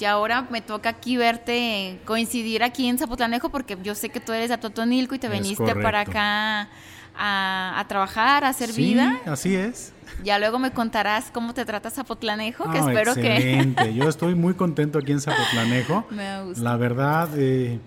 Y 0.00 0.04
ahora 0.06 0.46
me 0.50 0.62
toca 0.62 0.88
aquí 0.88 1.18
verte, 1.18 2.00
coincidir 2.06 2.62
aquí 2.62 2.88
en 2.88 2.96
Zapotlanejo, 2.96 3.50
porque 3.50 3.76
yo 3.82 3.94
sé 3.94 4.08
que 4.08 4.20
tú 4.20 4.32
eres 4.32 4.48
de 4.48 4.56
Totonilco 4.56 5.14
y 5.14 5.18
te 5.18 5.28
viniste 5.28 5.74
para 5.76 6.00
acá 6.00 6.70
a, 7.18 7.84
trabajar, 7.88 8.44
a 8.44 8.48
hacer 8.48 8.70
sí, 8.70 8.84
vida. 8.84 9.20
Así 9.26 9.54
es. 9.54 9.92
Ya 10.24 10.38
luego 10.38 10.58
me 10.58 10.70
contarás 10.70 11.30
cómo 11.32 11.54
te 11.54 11.64
trata 11.64 11.90
Zapotlanejo, 11.90 12.70
que 12.70 12.78
espero 12.78 13.12
excelente. 13.12 13.84
que. 13.84 13.94
Yo 13.94 14.08
estoy 14.08 14.34
muy 14.34 14.54
contento 14.54 14.98
aquí 14.98 15.12
en 15.12 15.20
Zapotlanejo. 15.20 16.06
me 16.10 16.44
gusta. 16.44 16.62
La 16.62 16.76
verdad, 16.76 17.28
eh, 17.36 17.80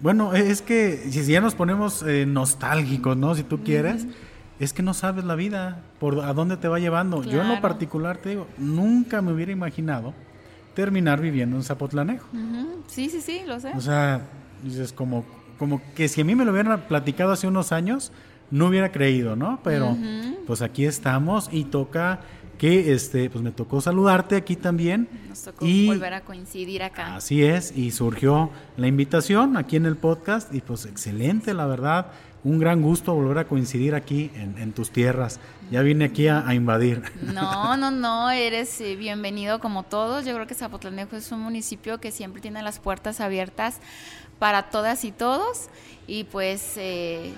bueno, 0.00 0.34
es 0.34 0.62
que 0.62 0.96
si 0.96 1.24
ya 1.24 1.40
nos 1.40 1.54
ponemos 1.54 2.02
eh, 2.02 2.26
nostálgicos, 2.26 3.16
¿no? 3.16 3.34
Si 3.34 3.44
tú 3.44 3.62
quieres 3.62 4.06
es 4.62 4.72
que 4.72 4.82
no 4.84 4.94
sabes 4.94 5.24
la 5.24 5.34
vida, 5.34 5.82
por 5.98 6.20
a 6.20 6.32
dónde 6.32 6.56
te 6.56 6.68
va 6.68 6.78
llevando. 6.78 7.24
Yo 7.24 7.42
en 7.42 7.48
lo 7.48 7.60
particular 7.60 8.18
te 8.18 8.28
digo, 8.28 8.46
nunca 8.58 9.20
me 9.20 9.32
hubiera 9.32 9.50
imaginado 9.50 10.14
terminar 10.74 11.20
viviendo 11.20 11.56
en 11.56 11.64
Zapotlanejo. 11.64 12.28
Sí, 12.86 13.10
sí, 13.10 13.20
sí, 13.20 13.42
lo 13.44 13.58
sé. 13.58 13.72
O 13.74 13.80
sea, 13.80 14.22
dices 14.62 14.92
como, 14.92 15.24
como 15.58 15.82
que 15.96 16.06
si 16.06 16.20
a 16.20 16.24
mí 16.24 16.36
me 16.36 16.44
lo 16.44 16.52
hubieran 16.52 16.80
platicado 16.82 17.32
hace 17.32 17.48
unos 17.48 17.72
años, 17.72 18.12
no 18.52 18.66
hubiera 18.66 18.92
creído, 18.92 19.34
¿no? 19.34 19.58
Pero 19.64 19.96
pues 20.46 20.62
aquí 20.62 20.84
estamos 20.84 21.48
y 21.50 21.64
toca 21.64 22.20
que 22.58 22.92
este 22.92 23.28
pues 23.28 23.42
me 23.42 23.50
tocó 23.50 23.80
saludarte 23.80 24.36
aquí 24.36 24.54
también 24.54 25.08
Nos 25.28 25.42
tocó 25.42 25.66
y 25.66 25.88
volver 25.88 26.14
a 26.14 26.20
coincidir 26.20 26.84
acá. 26.84 27.16
Así 27.16 27.42
es 27.42 27.76
y 27.76 27.90
surgió 27.90 28.50
la 28.76 28.86
invitación 28.86 29.56
aquí 29.56 29.76
en 29.76 29.86
el 29.86 29.96
podcast 29.96 30.54
y 30.54 30.60
pues 30.60 30.84
excelente, 30.84 31.54
la 31.54 31.66
verdad 31.66 32.12
un 32.44 32.58
gran 32.58 32.82
gusto 32.82 33.14
volver 33.14 33.38
a 33.38 33.44
coincidir 33.46 33.94
aquí 33.94 34.30
en, 34.34 34.72
tus 34.72 34.90
tierras. 34.90 35.38
Ya 35.70 35.80
vine 35.82 36.06
aquí 36.06 36.26
a, 36.28 36.44
invadir. 36.54 37.02
No, 37.22 37.76
no, 37.76 37.90
no, 37.90 38.30
eres 38.30 38.80
eh, 38.80 38.96
bienvenido 38.96 39.60
como 39.60 39.84
todos. 39.84 40.24
Yo 40.24 40.34
creo 40.34 40.46
que 40.46 40.54
Zapotlanejo 40.54 41.16
es 41.16 41.30
un 41.30 41.40
municipio 41.40 41.98
que 41.98 42.10
siempre 42.10 42.42
tiene 42.42 42.60
las 42.62 42.80
puertas 42.80 43.20
abiertas 43.20 43.78
para 44.40 44.70
todas 44.70 45.04
y 45.04 45.12
todos. 45.12 45.68
Y 46.08 46.24
pues 46.24 46.74
eh, 46.76 47.32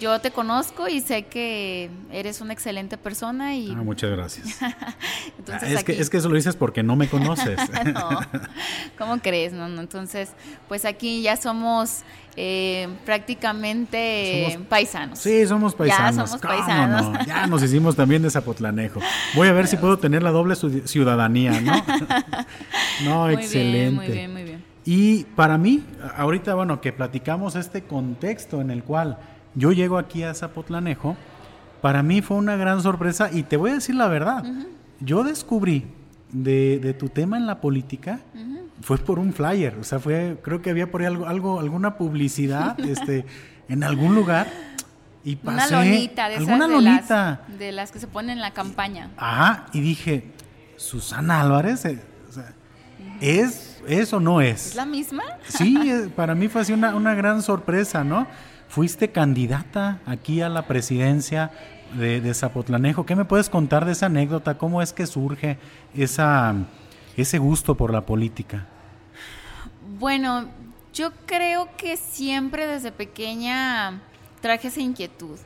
yo 0.00 0.20
te 0.20 0.30
conozco 0.30 0.88
y 0.88 1.00
sé 1.00 1.24
que 1.24 1.90
eres 2.12 2.40
una 2.40 2.52
excelente 2.52 2.96
persona 2.96 3.54
y... 3.54 3.70
Ah, 3.70 3.82
muchas 3.82 4.10
gracias. 4.10 4.58
Ah, 5.50 5.60
es, 5.66 5.82
que, 5.82 5.98
es 5.98 6.10
que 6.10 6.18
eso 6.18 6.28
lo 6.28 6.34
dices 6.34 6.56
porque 6.56 6.82
no 6.82 6.94
me 6.94 7.08
conoces. 7.08 7.58
no, 7.94 8.20
¿cómo 8.98 9.18
crees? 9.18 9.54
No, 9.54 9.66
no, 9.66 9.80
entonces, 9.80 10.30
pues 10.68 10.84
aquí 10.84 11.22
ya 11.22 11.36
somos 11.36 12.02
eh, 12.36 12.86
prácticamente 13.06 14.60
paisanos. 14.68 15.18
Sí, 15.18 15.46
somos 15.46 15.74
paisanos. 15.74 16.16
Ya 16.16 16.26
somos 16.26 16.40
paisanos. 16.40 17.26
Ya 17.26 17.46
nos 17.46 17.62
hicimos 17.62 17.96
también 17.96 18.20
de 18.20 18.30
Zapotlanejo. 18.30 19.00
Voy 19.34 19.48
a 19.48 19.52
ver 19.52 19.68
si 19.68 19.78
puedo 19.78 19.98
tener 19.98 20.22
la 20.22 20.30
doble 20.30 20.54
ciudadanía, 20.54 21.60
¿no? 21.62 21.82
no, 23.04 23.30
excelente. 23.30 23.96
muy 23.96 24.08
bien, 24.08 24.32
muy 24.32 24.42
bien. 24.44 24.64
Y 24.84 25.24
para 25.24 25.58
mí, 25.58 25.84
ahorita, 26.16 26.54
bueno, 26.54 26.80
que 26.80 26.92
platicamos 26.92 27.56
este 27.56 27.82
contexto 27.82 28.60
en 28.60 28.70
el 28.70 28.84
cual 28.84 29.18
yo 29.58 29.72
llego 29.72 29.98
aquí 29.98 30.22
a 30.22 30.34
Zapotlanejo, 30.34 31.16
para 31.82 32.02
mí 32.02 32.22
fue 32.22 32.36
una 32.36 32.56
gran 32.56 32.82
sorpresa 32.82 33.30
y 33.32 33.42
te 33.42 33.56
voy 33.56 33.70
a 33.70 33.74
decir 33.74 33.94
la 33.94 34.08
verdad. 34.08 34.44
Yo 35.00 35.24
descubrí 35.24 35.86
de, 36.30 36.94
tu 36.98 37.08
tema 37.08 37.36
en 37.36 37.46
la 37.46 37.60
política 37.60 38.20
fue 38.80 38.96
por 38.98 39.18
un 39.18 39.32
flyer, 39.32 39.76
o 39.80 39.84
sea, 39.84 39.98
fue 39.98 40.38
creo 40.42 40.62
que 40.62 40.70
había 40.70 40.88
por 40.88 41.00
ahí 41.00 41.08
algo, 41.08 41.26
algo 41.26 41.58
alguna 41.58 41.96
publicidad 41.96 42.78
este 42.84 43.26
en 43.68 43.82
algún 43.82 44.14
lugar 44.14 44.46
y 45.24 45.34
pasé 45.34 45.74
una 45.74 45.84
lonita 45.84 46.28
de 46.28 46.36
alguna 46.36 46.56
esas 46.56 46.70
lonita 46.70 47.40
de 47.58 47.72
las, 47.72 47.90
que 47.90 47.98
se 47.98 48.06
ponen 48.06 48.30
en 48.38 48.40
la 48.40 48.52
campaña. 48.52 49.10
Ajá, 49.16 49.66
y 49.72 49.80
dije, 49.80 50.30
Susana 50.76 51.40
Álvarez, 51.40 51.84
eh, 51.86 52.00
¿es, 53.20 53.82
¿es 53.88 54.12
o 54.12 54.20
no 54.20 54.40
es? 54.40 54.68
¿Es 54.68 54.76
la 54.76 54.86
misma? 54.86 55.24
Sí, 55.48 55.76
eh, 55.90 56.08
para 56.14 56.34
mí 56.36 56.46
fue 56.48 56.60
así 56.60 56.72
una, 56.72 56.94
una 56.94 57.14
gran 57.14 57.42
sorpresa, 57.42 58.04
¿no? 58.04 58.26
Fuiste 58.68 59.10
candidata 59.10 60.00
aquí 60.06 60.42
a 60.42 60.48
la 60.48 60.66
presidencia 60.66 61.50
de, 61.94 62.34
Zapotlanejo. 62.34 63.06
¿Qué 63.06 63.16
me 63.16 63.24
puedes 63.24 63.48
contar 63.48 63.84
de 63.84 63.92
esa 63.92 64.06
anécdota? 64.06 64.58
¿Cómo 64.58 64.82
es 64.82 64.92
que 64.92 65.06
surge 65.06 65.58
esa, 65.94 66.54
ese 67.16 67.38
gusto 67.38 67.76
por 67.76 67.92
la 67.92 68.04
política? 68.04 68.66
Bueno, 69.98 70.48
yo 70.92 71.12
creo 71.26 71.68
que 71.76 71.96
siempre 71.96 72.66
desde 72.66 72.92
pequeña 72.92 74.00
traje 74.40 74.68
esa 74.68 74.80
inquietud. 74.80 75.38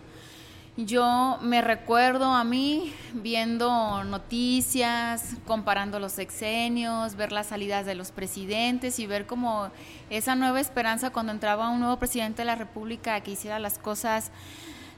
Yo 0.79 1.38
me 1.43 1.61
recuerdo 1.61 2.25
a 2.25 2.45
mí 2.45 2.95
viendo 3.12 4.05
noticias, 4.05 5.35
comparando 5.47 6.00
los 6.00 6.12
sexenios, 6.12 7.14
ver 7.14 7.31
las 7.31 7.49
salidas 7.49 7.85
de 7.85 7.95
los 7.95 8.11
presidentes 8.11 8.99
y 8.99 9.07
ver 9.07 9.26
como 9.26 9.71
esa 10.09 10.35
nueva 10.35 10.61
esperanza 10.61 11.11
cuando 11.11 11.31
entraba 11.31 11.69
un 11.69 11.81
nuevo 11.81 11.99
presidente 11.99 12.41
de 12.41 12.47
la 12.47 12.55
República 12.55 13.21
que 13.21 13.33
hiciera 13.33 13.59
las 13.59 13.79
cosas 13.79 14.31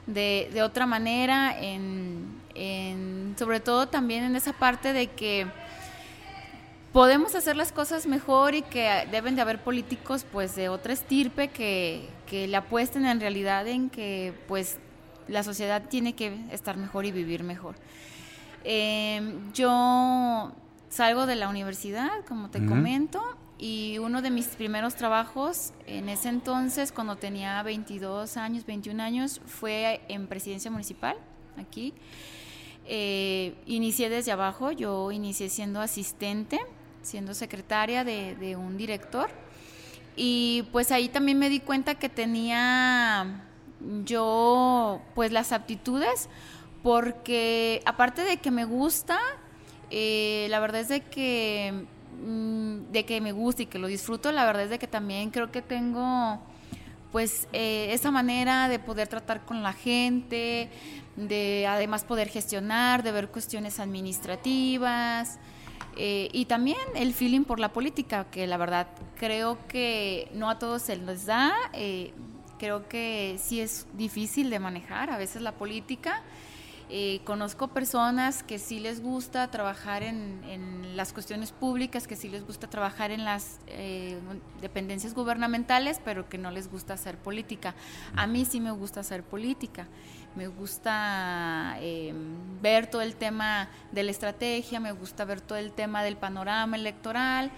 de, 0.07 0.49
de 0.53 0.63
otra 0.63 0.85
manera, 0.85 1.53
en, 1.59 3.35
sobre 3.37 3.59
todo 3.59 3.89
también 3.89 4.23
en 4.23 4.37
esa 4.37 4.53
parte 4.53 4.93
de 4.93 5.07
que 5.07 5.45
podemos 6.93 7.35
hacer 7.35 7.57
las 7.57 7.73
cosas 7.73 8.07
mejor 8.07 8.55
y 8.55 8.61
que 8.61 9.09
deben 9.11 9.35
de 9.35 9.41
haber 9.41 9.61
políticos 9.61 10.25
pues 10.31 10.55
de 10.55 10.69
otra 10.69 10.93
estirpe 10.93 11.49
que, 11.49 12.07
que 12.27 12.47
le 12.47 12.55
apuesten 12.55 13.05
en 13.05 13.19
realidad 13.19 13.67
en 13.67 13.89
que 13.89 14.33
pues 14.47 14.77
la 15.27 15.43
sociedad 15.43 15.83
tiene 15.89 16.13
que 16.13 16.37
estar 16.51 16.77
mejor 16.77 17.05
y 17.05 17.11
vivir 17.11 17.43
mejor. 17.43 17.75
Em, 18.63 19.51
yo 19.53 20.51
salgo 20.89 21.25
de 21.25 21.35
la 21.35 21.49
universidad, 21.49 22.25
como 22.27 22.49
te 22.49 22.65
comento, 22.65 23.21
y 23.57 23.99
uno 23.99 24.21
de 24.21 24.31
mis 24.31 24.47
primeros 24.47 24.95
trabajos 24.95 25.71
en 25.87 26.09
ese 26.09 26.29
entonces, 26.29 26.91
cuando 26.91 27.15
tenía 27.15 27.61
22 27.63 28.37
años, 28.37 28.65
21 28.65 29.01
años, 29.01 29.39
fue 29.45 30.01
en 30.07 30.27
presidencia 30.27 30.69
municipal, 30.71 31.15
aquí. 31.57 31.93
Eh, 32.87 33.55
inicié 33.65 34.09
desde 34.09 34.31
abajo, 34.31 34.71
yo 34.71 35.11
inicié 35.11 35.49
siendo 35.49 35.79
asistente, 35.79 36.59
siendo 37.01 37.33
secretaria 37.33 38.03
de, 38.03 38.35
de 38.35 38.55
un 38.55 38.77
director. 38.77 39.29
Y 40.15 40.63
pues 40.71 40.91
ahí 40.91 41.09
también 41.09 41.39
me 41.39 41.49
di 41.49 41.59
cuenta 41.59 41.95
que 41.95 42.09
tenía 42.09 43.44
yo 44.03 45.01
pues 45.13 45.31
las 45.31 45.51
aptitudes 45.51 46.29
porque 46.83 47.81
aparte 47.85 48.23
de 48.23 48.37
que 48.37 48.51
me 48.51 48.65
gusta, 48.65 49.19
eh, 49.89 50.47
la 50.49 50.59
verdad 50.59 50.81
es 50.81 50.89
de 50.89 51.01
que 51.01 51.85
mm, 52.23 52.91
de 52.91 53.05
que 53.05 53.21
me 53.21 53.31
gusta 53.31 53.63
y 53.63 53.65
que 53.65 53.79
lo 53.79 53.87
disfruto, 53.87 54.31
la 54.31 54.45
verdad 54.45 54.63
es 54.63 54.69
de 54.69 54.79
que 54.79 54.87
también 54.87 55.31
creo 55.31 55.51
que 55.51 55.61
tengo 55.61 56.39
pues 57.11 57.47
eh, 57.53 57.87
esa 57.91 58.11
manera 58.11 58.67
de 58.67 58.77
poder 58.77 59.07
tratar 59.07 59.45
con 59.45 59.63
la 59.63 59.73
gente, 59.73 60.69
de 61.15 61.65
además 61.67 62.03
poder 62.03 62.27
gestionar, 62.27 63.03
de 63.03 63.11
ver 63.11 63.29
cuestiones 63.29 63.79
administrativas 63.79 65.39
eh, 65.97 66.29
y 66.33 66.45
también 66.45 66.77
el 66.95 67.13
feeling 67.13 67.45
por 67.45 67.59
la 67.59 67.71
política, 67.71 68.25
que 68.29 68.47
la 68.47 68.57
verdad 68.57 68.87
creo 69.17 69.57
que 69.67 70.29
no 70.33 70.49
a 70.49 70.59
todos 70.59 70.81
se 70.81 70.97
les 70.97 71.25
da. 71.25 71.53
Creo 72.57 72.87
que 72.87 73.37
sí 73.39 73.59
es 73.59 73.87
difícil 73.93 74.49
de 74.49 74.59
manejar 74.59 75.09
a 75.09 75.17
veces 75.17 75.41
la 75.41 75.51
política. 75.51 76.23
Eh, 76.87 77.21
conozco 77.23 77.69
personas 77.69 78.43
que 78.43 78.59
sí 78.59 78.79
les 78.79 79.01
gusta 79.01 79.49
trabajar 79.49 80.03
en, 80.03 80.95
las 80.95 81.11
cuestiones 81.11 81.51
públicas, 81.51 82.07
que 82.07 82.15
sí 82.15 82.29
les 82.29 82.45
gusta 82.45 82.69
trabajar 82.69 83.11
en 83.11 83.25
las 83.25 83.59
eh, 83.67 84.17
dependencias 84.61 85.13
gubernamentales, 85.13 85.99
pero 86.05 86.29
que 86.29 86.37
no 86.37 86.51
les 86.51 86.71
gusta 86.71 86.93
hacer 86.93 87.17
política. 87.17 87.75
A 88.15 88.27
mí 88.27 88.45
sí 88.45 88.61
me 88.61 88.71
gusta 88.71 89.01
hacer 89.01 89.23
política. 89.23 89.87
Me 90.35 90.47
gusta 90.47 91.77
em, 91.81 92.61
ver 92.61 92.87
todo 92.87 93.01
el 93.01 93.15
tema 93.15 93.67
de 93.91 94.03
la 94.03 94.11
estrategia, 94.11 94.79
me 94.79 94.93
gusta 94.93 95.25
ver 95.25 95.41
todo 95.41 95.57
el 95.57 95.73
tema 95.73 96.01
del 96.03 96.15
panorama 96.15 96.77
electoral. 96.77 97.51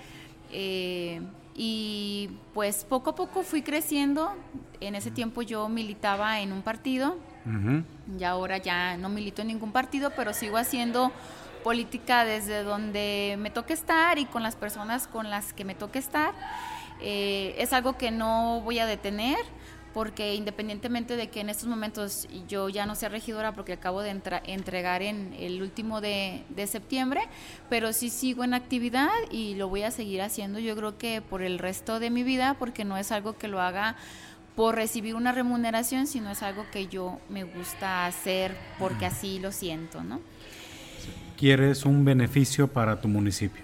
Y 1.59 2.29
pues 2.53 2.85
poco 2.85 3.09
a 3.09 3.15
poco 3.15 3.41
fui 3.41 3.63
creciendo. 3.63 4.33
En 4.79 4.93
ese 4.93 5.09
tiempo 5.09 5.41
yo 5.41 5.67
militaba 5.67 6.39
en 6.39 6.53
un 6.53 6.61
partido. 6.61 7.17
Y 8.19 8.23
ahora 8.25 8.57
ya 8.57 8.97
no 8.97 9.07
milito 9.07 9.41
en 9.41 9.47
ningún 9.47 9.71
partido, 9.71 10.11
pero 10.15 10.33
sigo 10.33 10.57
haciendo 10.57 11.13
política 11.63 12.25
desde 12.25 12.63
donde 12.63 13.37
me 13.39 13.49
toque 13.49 13.73
estar 13.73 14.19
y 14.19 14.25
con 14.25 14.43
las 14.43 14.55
personas 14.55 15.07
con 15.07 15.29
las 15.29 15.53
que 15.53 15.63
me 15.65 15.73
toque 15.73 15.97
estar. 15.97 16.33
Eh, 17.01 17.55
es 17.57 17.73
algo 17.73 17.97
que 17.97 18.11
no 18.11 18.61
voy 18.61 18.79
a 18.79 18.85
detener 18.85 19.37
porque 19.97 20.35
independientemente 20.35 21.15
de 21.15 21.31
que 21.31 21.39
en 21.39 21.49
estos 21.49 21.67
momentos 21.67 22.27
yo 22.47 22.69
ya 22.69 22.85
no 22.85 22.93
sea 22.93 23.09
regidora 23.09 23.53
porque 23.53 23.73
acabo 23.73 24.03
de 24.03 24.11
entregar 24.45 25.01
en 25.01 25.33
el 25.39 25.59
último 25.59 26.01
de, 26.01 26.43
septiembre, 26.67 27.21
pero 27.67 27.91
sí 27.93 28.11
sigo 28.11 28.43
en 28.43 28.53
actividad 28.53 29.09
y 29.31 29.55
lo 29.55 29.69
voy 29.69 29.81
a 29.81 29.89
seguir 29.89 30.21
haciendo 30.21 30.59
yo 30.59 30.75
creo 30.75 30.99
que 30.99 31.23
por 31.23 31.41
el 31.41 31.57
resto 31.57 31.99
de 31.99 32.11
mi 32.11 32.21
vida 32.21 32.57
porque 32.59 32.85
no 32.85 32.95
es 32.95 33.11
algo 33.11 33.39
que 33.39 33.47
lo 33.47 33.59
haga 33.59 33.95
por 34.55 34.75
recibir 34.75 35.15
una 35.15 35.31
remuneración, 35.31 36.05
sino 36.05 36.29
es 36.29 36.43
algo 36.43 36.67
que 36.71 36.85
yo 36.85 37.19
me 37.27 37.43
gusta 37.43 38.05
hacer 38.05 38.55
porque 38.77 39.07
así 39.07 39.39
lo 39.39 39.51
siento, 39.51 40.03
¿no? 40.03 40.21
quieres 41.37 41.85
un 41.85 42.05
beneficio 42.05 42.67
para 42.67 43.01
tu 43.01 43.07
municipio. 43.07 43.63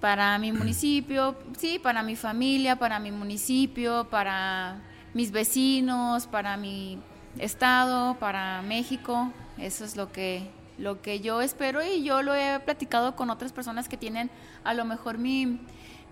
Para 0.00 0.36
mi 0.40 0.50
municipio, 0.50 1.38
sí, 1.56 1.78
para 1.80 2.02
mi 2.02 2.16
familia, 2.16 2.74
para 2.74 2.98
mi 2.98 3.12
municipio, 3.12 4.08
para 4.10 4.89
mis 5.14 5.30
vecinos, 5.32 6.26
para 6.26 6.56
mi 6.56 6.98
estado, 7.38 8.18
para 8.18 8.62
México. 8.62 9.32
Eso 9.58 9.84
es 9.84 9.96
lo 9.96 10.12
que 10.12 10.48
lo 10.78 11.02
que 11.02 11.20
yo 11.20 11.42
espero 11.42 11.84
y 11.84 12.02
yo 12.02 12.22
lo 12.22 12.34
he 12.34 12.58
platicado 12.60 13.14
con 13.14 13.28
otras 13.28 13.52
personas 13.52 13.86
que 13.86 13.98
tienen 13.98 14.30
a 14.64 14.72
lo 14.72 14.86
mejor 14.86 15.18
mi, 15.18 15.60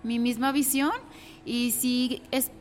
mi 0.03 0.19
misma 0.19 0.51
visión 0.51 0.91
y 1.43 1.71
si 1.71 2.21
es, 2.29 2.51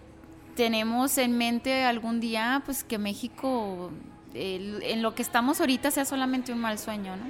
tenemos 0.57 1.18
en 1.18 1.37
mente 1.37 1.85
algún 1.85 2.18
día 2.18 2.62
pues 2.64 2.83
que 2.83 2.97
México 2.97 3.90
en 4.35 5.02
lo 5.02 5.14
que 5.14 5.23
estamos 5.23 5.61
ahorita 5.61 5.90
sea 5.90 6.04
solamente 6.04 6.52
un 6.52 6.61
mal 6.61 6.78
sueño, 6.78 7.16
¿no? 7.16 7.26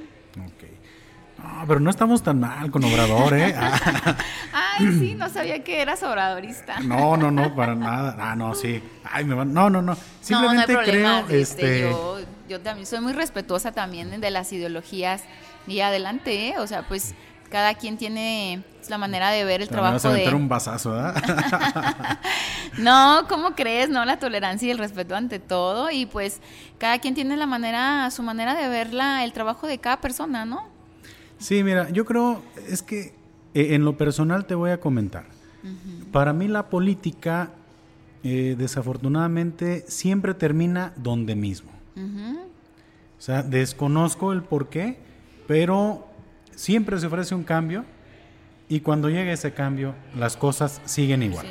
No, 1.43 1.65
pero 1.67 1.81
no 1.81 1.91
estamos 1.91 2.23
tan 2.23 2.41
mal 2.41 2.71
con 2.71 2.85
Obrador, 2.85 3.35
¿eh? 3.35 3.55
Ay, 4.53 4.87
sí, 4.99 5.15
no 5.15 5.29
sabía 5.29 5.63
que 5.63 5.81
eras 5.81 6.03
obradorista. 6.03 6.81
No, 6.81 7.17
no, 7.17 7.31
no, 7.31 7.55
para 7.55 7.75
nada. 7.75 8.17
Ah, 8.19 8.37
no, 8.37 8.55
sí. 8.55 8.83
Ay, 9.05 9.25
me 9.25 9.35
van... 9.35 9.53
No, 9.53 9.71
no, 9.71 9.83
no. 9.83 9.97
Simplemente 10.21 10.73
no, 10.73 10.81
no 10.81 10.85
creo, 10.85 11.29
este... 11.29 11.81
Yo, 11.83 12.19
yo 12.49 12.61
también 12.61 12.87
soy 12.87 13.01
muy 13.01 13.13
respetuosa 13.13 13.73
también 13.73 14.21
de 14.21 14.31
las 14.31 14.53
ideologías 14.53 15.23
y 15.67 15.81
adelante, 15.81 16.49
¿eh? 16.49 16.55
O 16.59 16.67
sea, 16.67 16.87
pues 16.89 17.15
cada 17.51 17.75
quien 17.75 17.97
tiene 17.97 18.63
la 18.89 18.99
manera 18.99 19.31
de 19.31 19.45
ver 19.45 19.63
el 19.63 19.69
trabajo 19.69 19.95
vas 19.95 20.05
a 20.05 20.13
de 20.13 20.35
un 20.35 20.49
vasazo, 20.49 20.95
no, 22.79 23.27
¿cómo 23.29 23.55
crees? 23.55 23.89
No, 23.89 24.05
la 24.05 24.19
tolerancia 24.19 24.69
y 24.69 24.71
el 24.71 24.79
respeto 24.79 25.15
ante 25.15 25.39
todo 25.39 25.91
y 25.91 26.07
pues 26.07 26.41
cada 26.79 26.99
quien 26.99 27.15
tiene 27.15 27.37
la 27.37 27.47
manera, 27.47 28.11
su 28.11 28.23
manera 28.23 28.55
de 28.55 28.69
ver 28.69 28.91
el 29.23 29.33
trabajo 29.33 29.67
de 29.67 29.79
cada 29.79 30.01
persona, 30.01 30.45
¿no? 30.45 30.78
Sí, 31.39 31.63
mira, 31.63 31.89
yo 31.91 32.05
creo 32.05 32.43
es 32.69 32.83
que 32.83 33.13
eh, 33.55 33.75
en 33.75 33.85
lo 33.85 33.97
personal 33.97 34.47
te 34.47 34.55
voy 34.55 34.71
a 34.71 34.81
comentar. 34.81 35.25
Para 36.13 36.33
mí 36.33 36.49
la 36.49 36.71
política 36.71 37.51
eh, 38.23 38.55
desafortunadamente 38.57 39.85
siempre 39.89 40.35
termina 40.35 40.93
donde 40.97 41.35
mismo. 41.35 41.71
O 41.97 43.21
sea, 43.21 43.43
desconozco 43.43 44.33
el 44.33 44.43
por 44.43 44.69
qué, 44.69 44.99
pero 45.49 46.07
siempre 46.55 46.99
se 47.01 47.07
ofrece 47.07 47.35
un 47.35 47.43
cambio 47.43 47.85
y 48.69 48.81
cuando 48.81 49.09
llega 49.09 49.33
ese 49.33 49.53
cambio 49.53 49.95
las 50.17 50.37
cosas 50.37 50.81
siguen 50.85 51.23
igual. 51.23 51.47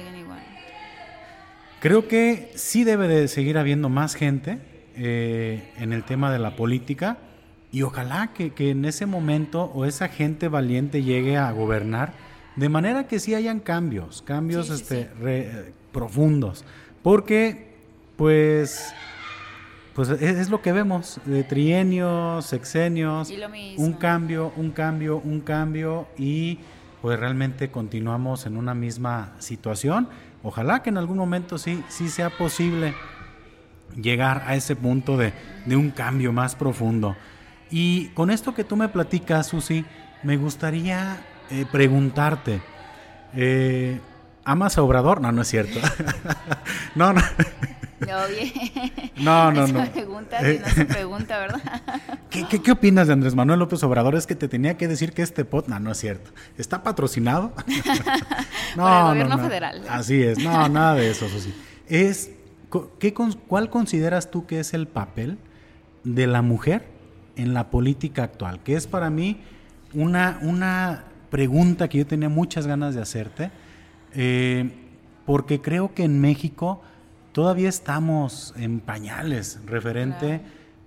Creo 1.79 2.07
que 2.07 2.51
sí 2.55 2.83
debe 2.83 3.07
de 3.07 3.27
seguir 3.27 3.57
habiendo 3.57 3.89
más 3.89 4.15
gente 4.15 4.59
eh, 4.95 5.71
en 5.77 5.93
el 5.93 6.03
tema 6.03 6.31
de 6.31 6.39
la 6.39 6.55
política 6.55 7.17
y 7.71 7.81
ojalá 7.81 8.33
que, 8.33 8.51
en 8.57 8.85
ese 8.85 9.05
momento 9.05 9.65
o 9.73 9.85
esa 9.85 10.07
gente 10.07 10.47
valiente 10.47 11.03
llegue 11.03 11.37
a 11.37 11.51
gobernar 11.51 12.13
de 12.55 12.69
manera 12.69 13.07
que 13.07 13.19
sí 13.19 13.35
hayan 13.35 13.59
cambios, 13.59 14.21
cambios 14.21 14.69
este, 14.69 15.09
profundos, 15.91 16.65
porque 17.03 17.67
pues 18.15 18.93
pues 19.97 20.09
es, 20.09 20.51
lo 20.51 20.61
que 20.61 20.71
vemos, 20.71 21.19
de 21.25 21.43
trienios, 21.43 22.45
sexenios, 22.45 23.33
un 23.77 23.93
cambio, 23.93 24.53
un 24.55 24.69
cambio, 24.69 25.17
un 25.17 25.41
cambio 25.41 26.07
y 26.19 26.59
pues 27.01 27.19
realmente 27.19 27.71
continuamos 27.71 28.45
en 28.45 28.57
una 28.57 28.75
misma 28.75 29.33
situación. 29.39 30.07
Ojalá 30.43 30.83
que 30.83 30.91
en 30.91 30.97
algún 30.97 31.17
momento 31.17 31.57
sí, 31.57 31.83
sí 31.89 32.09
sea 32.09 32.29
posible 32.29 32.93
llegar 33.99 34.43
a 34.45 34.55
ese 34.55 34.75
punto 34.75 35.17
de, 35.17 35.33
un 35.65 35.89
cambio 35.89 36.31
más 36.31 36.55
profundo. 36.55 37.15
Y 37.69 38.07
con 38.09 38.29
esto 38.29 38.53
que 38.53 38.63
tú 38.63 38.75
me 38.75 38.89
platicas, 38.89 39.47
Susi, 39.47 39.85
me 40.23 40.37
gustaría 40.37 41.17
eh, 41.49 41.65
preguntarte, 41.71 42.61
eh, 43.35 43.99
¿amas 44.43 44.77
a 44.77 44.83
Obrador? 44.83 45.21
No, 45.21 45.31
no 45.31 45.41
es 45.41 45.47
cierto. 45.47 45.79
no, 46.95 47.13
no. 47.13 47.21
No, 47.99 48.27
bien. 48.27 48.53
No, 49.17 49.51
no, 49.51 49.65
no. 49.65 49.91
pregunta, 49.91 50.39
si 50.39 50.59
no 50.59 50.67
se 50.69 50.85
pregunta, 50.85 51.39
¿verdad? 51.39 51.81
¿Qué, 52.29 52.45
¿Qué, 52.45 52.71
opinas 52.71 53.07
de 53.07 53.13
Andrés 53.13 53.33
Manuel 53.33 53.57
López 53.57 53.81
Obrador? 53.81 54.13
Es 54.13 54.27
que 54.27 54.35
te 54.35 54.47
tenía 54.47 54.77
que 54.77 54.87
decir 54.87 55.11
que 55.11 55.23
este 55.23 55.43
pot, 55.43 55.67
no, 55.67 55.79
no 55.79 55.91
es 55.91 55.97
cierto. 55.97 56.29
¿Está 56.57 56.83
patrocinado? 56.83 57.53
no, 58.75 58.83
Por 58.83 59.17
el 59.17 59.23
gobierno 59.23 59.39
federal. 59.39 59.83
Así 59.89 60.21
es, 60.21 60.37
no, 60.37 60.69
nada 60.69 60.93
de 60.93 61.09
eso, 61.09 61.27
Susi. 61.27 61.51
Es, 61.87 62.29
¿qué, 62.99 63.13
¿Cuál 63.13 63.71
consideras 63.71 64.29
tú 64.29 64.45
que 64.45 64.59
es 64.59 64.75
el 64.75 64.87
papel 64.87 65.39
de 66.03 66.27
la 66.27 66.43
mujer 66.43 66.85
en 67.37 67.53
la 67.53 67.69
política 67.69 68.23
actual? 68.23 68.59
Que 68.59 68.75
es 68.75 68.87
para 68.87 69.09
mí 69.09 69.37
una, 69.93 70.39
una 70.41 71.05
pregunta 71.29 71.87
que 71.87 71.99
yo 71.99 72.07
tenía 72.07 72.29
muchas 72.29 72.67
ganas 72.67 72.95
de 72.95 73.01
hacerte, 73.01 73.51
eh, 74.13 74.71
porque 75.25 75.61
creo 75.61 75.93
que 75.93 76.03
en 76.03 76.19
México 76.19 76.81
todavía 77.31 77.69
estamos 77.69 78.53
en 78.57 78.79
pañales 78.79 79.59
referente 79.65 80.41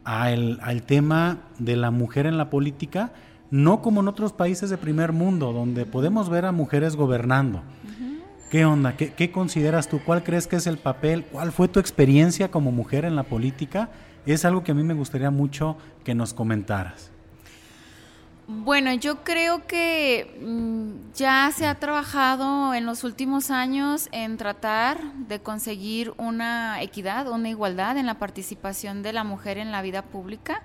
al, 0.05 0.83
tema 0.87 1.39
de 1.59 1.77
la 1.77 1.91
mujer 1.91 2.27
en 2.27 2.39
la 2.39 2.51
política, 2.51 3.13
no 3.51 3.83
como 3.83 4.01
en 4.01 4.09
otros 4.09 4.33
países 4.33 4.71
de 4.71 4.79
primer 4.79 5.13
mundo, 5.13 5.53
donde 5.53 5.87
podemos 5.87 6.29
ver 6.29 6.47
a 6.47 6.53
mujeres 6.53 6.97
gobernando. 6.97 7.63
¿Qué 8.51 8.65
onda? 8.65 8.97
¿Qué, 8.97 9.13
¿Qué, 9.13 9.31
consideras 9.31 9.89
tú? 9.89 10.01
¿Cuál 10.05 10.25
crees 10.25 10.49
que 10.49 10.57
es 10.57 10.67
el 10.67 10.79
papel? 10.79 11.25
¿Cuál 11.25 11.53
fue 11.53 11.69
tu 11.69 11.79
experiencia 11.79 12.51
como 12.51 12.73
mujer 12.73 13.05
en 13.05 13.15
la 13.15 13.23
política? 13.23 13.91
Es 14.33 14.45
algo 14.45 14.63
que 14.63 14.73
a 14.73 14.75
mí 14.75 14.83
me 14.83 14.95
gustaría 14.95 15.31
mucho 15.31 15.77
que 16.05 16.15
nos 16.15 16.35
comentaras. 16.35 17.11
Bueno, 18.47 18.93
yo 18.95 19.23
creo 19.23 19.67
que 19.67 20.39
mm, 20.41 21.15
ya 21.15 21.53
se 21.55 21.67
ha 21.67 21.77
trabajado 21.77 22.75
en 22.75 22.85
los 22.85 23.05
últimos 23.05 23.51
años 23.51 24.09
en 24.11 24.37
tratar 24.37 25.01
de 25.29 25.41
conseguir 25.41 26.13
una 26.17 26.83
equidad, 26.83 27.29
una 27.29 27.49
igualdad 27.49 27.97
en 27.97 28.07
la 28.07 28.19
participación 28.19 29.03
de 29.03 29.13
la 29.13 29.23
mujer 29.23 29.59
en 29.59 29.71
la 29.71 29.83
vida 29.83 30.03
pública. 30.03 30.63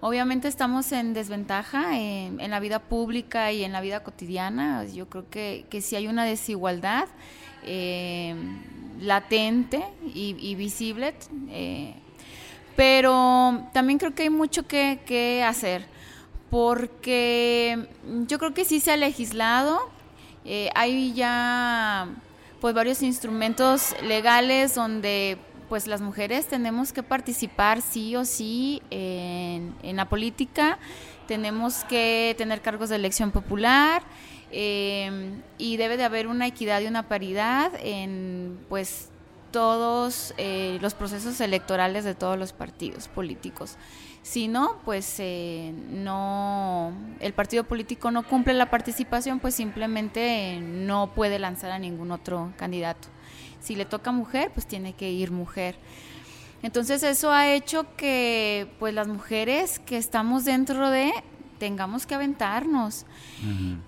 Obviamente 0.00 0.48
estamos 0.48 0.92
en 0.92 1.14
desventaja 1.14 1.98
en, 1.98 2.50
la 2.50 2.60
vida 2.60 2.78
pública 2.78 3.52
y 3.52 3.64
en 3.64 3.72
la 3.72 3.80
vida 3.80 4.02
cotidiana. 4.02 4.84
Yo 4.84 5.08
creo 5.08 5.28
que, 5.28 5.66
que 5.68 5.80
sí 5.80 5.96
hay 5.96 6.08
una 6.08 6.24
desigualdad 6.24 7.08
eh, 7.62 8.34
latente 9.00 9.84
y, 10.14 10.54
visible, 10.54 11.14
eh, 11.48 11.94
pero 12.76 13.66
también 13.72 13.98
creo 13.98 14.14
que 14.14 14.24
hay 14.24 14.30
mucho 14.30 14.66
que, 14.66 15.42
hacer 15.44 15.86
porque 16.50 17.88
yo 18.28 18.38
creo 18.38 18.54
que 18.54 18.64
sí 18.64 18.78
se 18.78 18.92
ha 18.92 18.96
legislado, 18.96 19.80
eh, 20.44 20.70
hay 20.74 21.12
ya 21.12 22.08
pues 22.60 22.74
varios 22.74 23.02
instrumentos 23.02 23.94
legales 24.02 24.74
donde 24.74 25.38
pues 25.68 25.88
las 25.88 26.00
mujeres 26.00 26.46
tenemos 26.46 26.92
que 26.92 27.02
participar 27.02 27.82
sí 27.82 28.14
o 28.14 28.24
sí 28.24 28.80
en, 28.90 29.74
la 29.82 30.08
política, 30.08 30.78
tenemos 31.26 31.82
que 31.84 32.34
tener 32.38 32.62
cargos 32.62 32.90
de 32.90 32.96
elección 32.96 33.32
popular 33.32 34.02
eh, 34.52 35.40
y 35.58 35.76
debe 35.76 35.96
de 35.96 36.04
haber 36.04 36.28
una 36.28 36.46
equidad 36.46 36.80
y 36.80 36.86
una 36.86 37.08
paridad 37.08 37.72
en 37.82 38.58
pues 38.68 39.08
todos 39.50 40.34
eh, 40.36 40.78
los 40.80 40.94
procesos 40.94 41.40
electorales 41.40 42.04
de 42.04 42.14
todos 42.14 42.38
los 42.38 42.52
partidos 42.52 43.08
políticos. 43.08 43.76
Si 44.22 44.48
no, 44.48 44.78
pues 44.84 45.16
eh, 45.18 45.72
no, 45.90 46.92
el 47.20 47.32
partido 47.32 47.64
político 47.64 48.10
no 48.10 48.26
cumple 48.26 48.54
la 48.54 48.70
participación, 48.70 49.38
pues 49.38 49.54
simplemente 49.54 50.58
no 50.60 51.12
puede 51.14 51.38
lanzar 51.38 51.70
a 51.70 51.78
ningún 51.78 52.10
otro 52.10 52.52
candidato. 52.56 53.08
Si 53.60 53.76
le 53.76 53.84
toca 53.84 54.10
mujer, 54.12 54.50
pues 54.52 54.66
tiene 54.66 54.94
que 54.94 55.10
ir 55.10 55.30
mujer. 55.30 55.76
Entonces 56.62 57.02
eso 57.04 57.30
ha 57.30 57.52
hecho 57.52 57.86
que 57.96 58.66
pues 58.80 58.92
las 58.94 59.06
mujeres 59.06 59.78
que 59.78 59.96
estamos 59.96 60.44
dentro 60.44 60.90
de 60.90 61.12
tengamos 61.58 62.06
que 62.06 62.14
aventarnos 62.14 63.06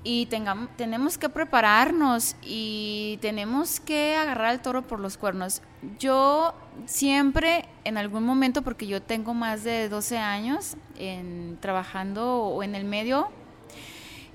y 0.04 0.26
tengamos, 0.26 0.68
tenemos 0.76 1.18
que 1.18 1.28
prepararnos 1.28 2.36
y 2.42 3.18
tenemos 3.20 3.80
que 3.80 4.16
agarrar 4.16 4.54
el 4.54 4.60
toro 4.60 4.82
por 4.82 5.00
los 5.00 5.16
cuernos. 5.16 5.62
Yo 5.98 6.54
siempre, 6.86 7.66
en 7.84 7.98
algún 7.98 8.24
momento, 8.24 8.62
porque 8.62 8.86
yo 8.86 9.02
tengo 9.02 9.34
más 9.34 9.64
de 9.64 9.88
12 9.88 10.18
años 10.18 10.76
en, 10.96 11.58
trabajando 11.60 12.42
o 12.42 12.62
en 12.62 12.74
el 12.74 12.84
medio, 12.84 13.30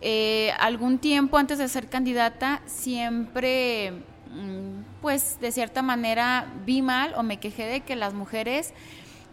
eh, 0.01 0.51
algún 0.59 0.97
tiempo 0.97 1.37
antes 1.37 1.57
de 1.57 1.67
ser 1.69 1.87
candidata, 1.87 2.61
siempre, 2.65 4.03
mm, 4.31 5.01
pues 5.01 5.39
de 5.39 5.51
cierta 5.51 5.81
manera 5.81 6.47
vi 6.65 6.81
mal 6.81 7.13
o 7.15 7.23
me 7.23 7.37
quejé 7.37 7.65
de 7.65 7.81
que 7.81 7.95
las 7.95 8.13
mujeres 8.13 8.73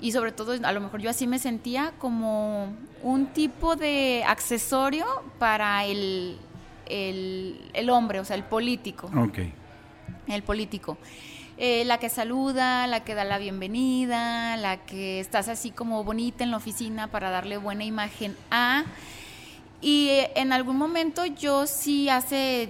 y 0.00 0.12
sobre 0.12 0.32
todo 0.32 0.56
a 0.62 0.72
lo 0.72 0.80
mejor 0.80 1.00
yo 1.00 1.10
así 1.10 1.26
me 1.26 1.38
sentía 1.38 1.92
como 1.98 2.74
un 3.02 3.26
tipo 3.26 3.76
de 3.76 4.24
accesorio 4.26 5.06
para 5.38 5.84
el, 5.84 6.38
el, 6.86 7.90
hombre, 7.90 8.20
o 8.20 8.24
sea, 8.24 8.36
el 8.36 8.44
político. 8.44 9.10
Ok. 9.16 9.38
El 10.26 10.42
político. 10.42 10.96
Eh, 11.58 11.84
la 11.84 11.98
que 11.98 12.08
saluda, 12.08 12.86
la 12.86 13.04
que 13.04 13.14
da 13.14 13.24
la 13.24 13.38
bienvenida, 13.38 14.56
la 14.56 14.78
que 14.78 15.20
estás 15.20 15.48
así 15.48 15.70
como 15.70 16.04
bonita 16.04 16.42
en 16.42 16.50
la 16.50 16.56
oficina 16.56 17.08
para 17.08 17.30
darle 17.30 17.56
buena 17.58 17.84
imagen 17.84 18.36
a... 18.50 18.84
Y 19.82 20.08
eh, 20.08 20.32
en 20.36 20.52
algún 20.52 20.76
momento 20.76 21.24
yo 21.24 21.66
sí 21.66 22.10
hace 22.10 22.68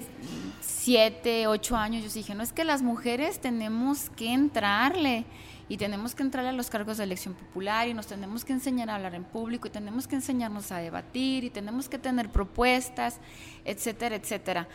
siete, 0.61 1.49
ocho 1.49 1.77
años, 1.77 2.05
yo 2.05 2.11
dije, 2.11 2.35
no 2.35 2.43
es 2.43 2.53
que 2.53 2.65
las 2.65 2.83
mujeres 2.83 3.41
tenemos 3.41 4.11
que 4.11 4.33
entrarle 4.33 5.25
y 5.71 5.77
tenemos 5.77 6.17
que 6.17 6.25
entrarle 6.25 6.51
a 6.51 6.53
los 6.53 6.69
cargos 6.69 6.99
de 6.99 7.05
elección 7.05 7.33
popular 7.33 7.87
y 7.87 7.95
nos 7.95 8.09
tenemos 8.09 8.45
que 8.45 8.53
enseñar 8.53 8.91
a 8.91 8.97
hablar 8.97 9.15
en 9.15 9.23
público 9.23 9.69
y 9.69 9.71
tenemos 9.71 10.09
que 10.09 10.17
enseñarnos 10.17 10.73
a 10.73 10.79
debatir 10.79 11.45
y 11.45 11.51
tenemos 11.51 11.89
que 11.89 11.97
tener 11.97 12.29
propuestas, 12.29 13.21
etcétera, 13.65 14.17
etcétera. 14.17 14.67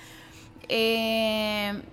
Eh, 0.70 1.84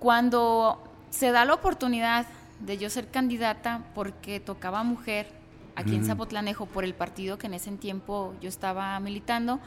cuando 0.00 0.82
se 1.10 1.30
da 1.30 1.44
la 1.44 1.54
oportunidad 1.54 2.26
de 2.58 2.76
yo 2.76 2.90
ser 2.90 3.06
candidata 3.06 3.84
porque 3.94 4.40
tocaba 4.40 4.82
mujer 4.82 5.30
aquí 5.76 5.94
en 5.94 6.04
Zapotlanejo 6.04 6.66
por 6.66 6.82
el 6.82 6.94
partido 6.94 7.38
que 7.38 7.46
en 7.46 7.54
ese 7.54 7.70
tiempo 7.76 8.34
yo 8.40 8.48
estaba 8.48 8.98
militando, 8.98 9.60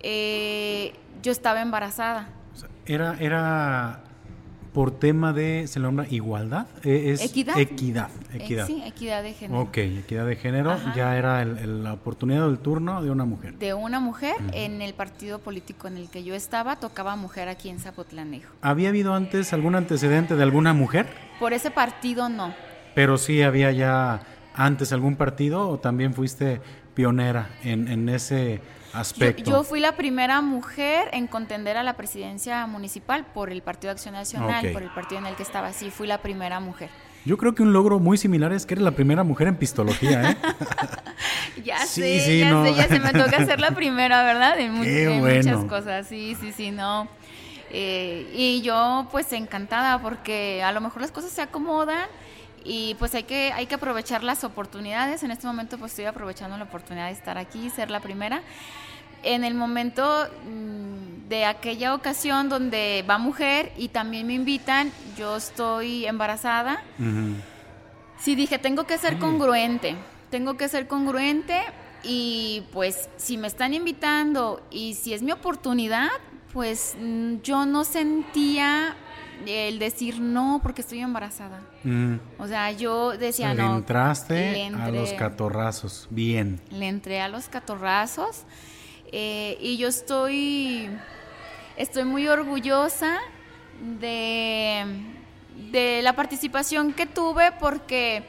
eh, 0.00 0.92
yo 1.22 1.30
estaba 1.30 1.62
embarazada. 1.62 2.30
Era, 2.84 3.16
era 3.20 4.09
por 4.72 4.92
tema 4.98 5.32
de, 5.32 5.66
se 5.66 5.80
nombra 5.80 6.06
igualdad, 6.08 6.66
e, 6.84 7.10
es 7.10 7.22
equidad. 7.22 7.58
Equidad, 7.58 8.08
equidad. 8.32 8.66
sí, 8.66 8.82
equidad 8.86 9.22
de 9.22 9.34
género. 9.34 9.60
Ok, 9.60 9.78
equidad 9.78 10.26
de 10.26 10.36
género, 10.36 10.76
ya 10.94 11.16
era 11.16 11.44
la 11.44 11.92
oportunidad 11.92 12.46
del 12.46 12.58
turno 12.58 13.02
de 13.02 13.10
una 13.10 13.24
mujer. 13.24 13.54
De 13.58 13.74
una 13.74 14.00
mujer 14.00 14.36
en 14.52 14.82
el 14.82 14.94
partido 14.94 15.38
político 15.38 15.88
en 15.88 15.96
el 15.96 16.08
que 16.08 16.22
yo 16.24 16.34
estaba, 16.34 16.76
tocaba 16.76 17.16
mujer 17.16 17.48
aquí 17.48 17.68
en 17.68 17.78
Zapotlanejo. 17.78 18.52
¿Había 18.62 18.90
habido 18.90 19.14
antes 19.14 19.52
algún 19.52 19.74
antecedente 19.74 20.36
de 20.36 20.42
alguna 20.42 20.72
mujer? 20.72 21.06
Por 21.38 21.52
ese 21.52 21.70
partido 21.70 22.28
no. 22.28 22.54
Pero 22.94 23.18
sí 23.18 23.42
había 23.42 23.72
ya 23.72 24.22
antes 24.54 24.92
algún 24.92 25.16
partido 25.16 25.68
o 25.68 25.78
también 25.78 26.14
fuiste 26.14 26.60
pionera 26.94 27.50
en, 27.62 27.88
en 27.88 28.08
ese 28.08 28.60
aspecto. 28.92 29.50
Yo, 29.50 29.64
fui 29.64 29.80
la 29.80 29.96
primera 29.96 30.40
mujer 30.40 31.08
en 31.12 31.26
contender 31.26 31.76
a 31.76 31.82
la 31.82 31.96
presidencia 31.96 32.66
municipal 32.66 33.24
por 33.24 33.50
el 33.50 33.62
Partido 33.62 33.88
de 33.88 33.92
Acción 33.92 34.14
Nacional, 34.14 34.72
por 34.72 34.82
el 34.82 34.90
partido 34.90 35.20
en 35.20 35.26
el 35.26 35.36
que 35.36 35.42
estaba. 35.42 35.72
Sí, 35.72 35.90
fui 35.90 36.06
la 36.06 36.18
primera 36.18 36.60
mujer. 36.60 36.90
Yo 37.24 37.36
creo 37.36 37.54
que 37.54 37.62
un 37.62 37.72
logro 37.72 37.98
muy 37.98 38.16
similar 38.16 38.52
es 38.52 38.64
que 38.64 38.74
eres 38.74 38.84
la 38.84 38.92
primera 38.92 39.22
mujer 39.24 39.48
en 39.48 39.56
pistología, 39.56 40.30
¿eh? 40.30 40.36
ya 41.64 41.84
sé, 41.84 42.38
ya 42.38 42.62
sé, 42.64 42.74
ya 42.74 42.88
se 42.88 42.98
me 42.98 43.12
toca 43.12 43.44
ser 43.44 43.60
la 43.60 43.70
primera, 43.74 44.22
¿verdad? 44.22 44.58
En, 44.58 44.72
muchas 44.72 45.64
cosas, 45.66 46.06
sí, 46.06 46.34
sí, 46.40 46.52
sí, 46.52 46.70
no. 46.70 47.08
Eh, 47.72 48.26
y 48.34 48.62
yo 48.62 49.06
pues 49.12 49.32
encantada 49.32 50.00
porque 50.00 50.62
a 50.62 50.72
lo 50.72 50.80
mejor 50.80 51.02
las 51.02 51.12
cosas 51.12 51.30
se 51.30 51.42
acomodan 51.42 52.08
y 52.64 52.94
pues 52.98 53.14
hay 53.14 53.24
que, 53.24 53.52
hay 53.52 53.66
que 53.66 53.74
aprovechar 53.74 54.22
las 54.22 54.44
oportunidades. 54.44 55.22
En 55.22 55.30
este 55.30 55.46
momento 55.46 55.78
pues 55.78 55.92
estoy 55.92 56.06
aprovechando 56.06 56.56
la 56.56 56.64
oportunidad 56.64 57.06
de 57.06 57.12
estar 57.12 57.38
aquí, 57.38 57.70
ser 57.70 57.90
la 57.90 58.00
primera. 58.00 58.42
En 59.22 59.44
el 59.44 59.54
momento 59.54 60.28
mm, 60.44 61.28
de 61.28 61.44
aquella 61.44 61.94
ocasión 61.94 62.48
donde 62.48 63.04
va 63.08 63.18
mujer 63.18 63.72
y 63.76 63.88
también 63.88 64.26
me 64.26 64.34
invitan, 64.34 64.92
yo 65.16 65.36
estoy 65.36 66.06
embarazada. 66.06 66.82
Sí 68.18 68.34
dije, 68.34 68.58
tengo 68.58 68.84
que 68.84 68.98
ser 68.98 69.18
congruente, 69.18 69.96
tengo 70.30 70.56
que 70.56 70.68
ser 70.68 70.86
congruente 70.86 71.62
y 72.02 72.64
pues 72.72 73.08
si 73.16 73.36
me 73.36 73.46
están 73.46 73.74
invitando 73.74 74.62
y 74.70 74.94
si 74.94 75.14
es 75.14 75.22
mi 75.22 75.32
oportunidad, 75.32 76.08
pues 76.52 76.96
mm, 76.98 77.36
yo 77.42 77.66
no 77.66 77.84
sentía 77.84 78.96
el 79.46 79.78
decir 79.78 80.20
no 80.20 80.60
porque 80.62 80.82
estoy 80.82 81.00
embarazada. 81.00 81.60
Mm. 81.84 82.16
O 82.38 82.46
sea, 82.46 82.70
yo 82.72 83.16
decía 83.16 83.54
le 83.54 83.62
no. 83.62 83.76
Entraste 83.76 84.66
a 84.66 84.90
los 84.90 85.12
catorrazos, 85.12 86.08
bien. 86.10 86.60
Le 86.70 86.88
entré 86.88 87.20
a 87.20 87.28
los 87.28 87.48
catorrazos 87.48 88.44
eh, 89.12 89.58
y 89.60 89.76
yo 89.76 89.88
estoy, 89.88 90.88
estoy 91.76 92.04
muy 92.04 92.28
orgullosa 92.28 93.18
de, 94.00 94.84
de 95.72 96.00
la 96.02 96.14
participación 96.14 96.92
que 96.92 97.06
tuve 97.06 97.52
porque 97.52 98.24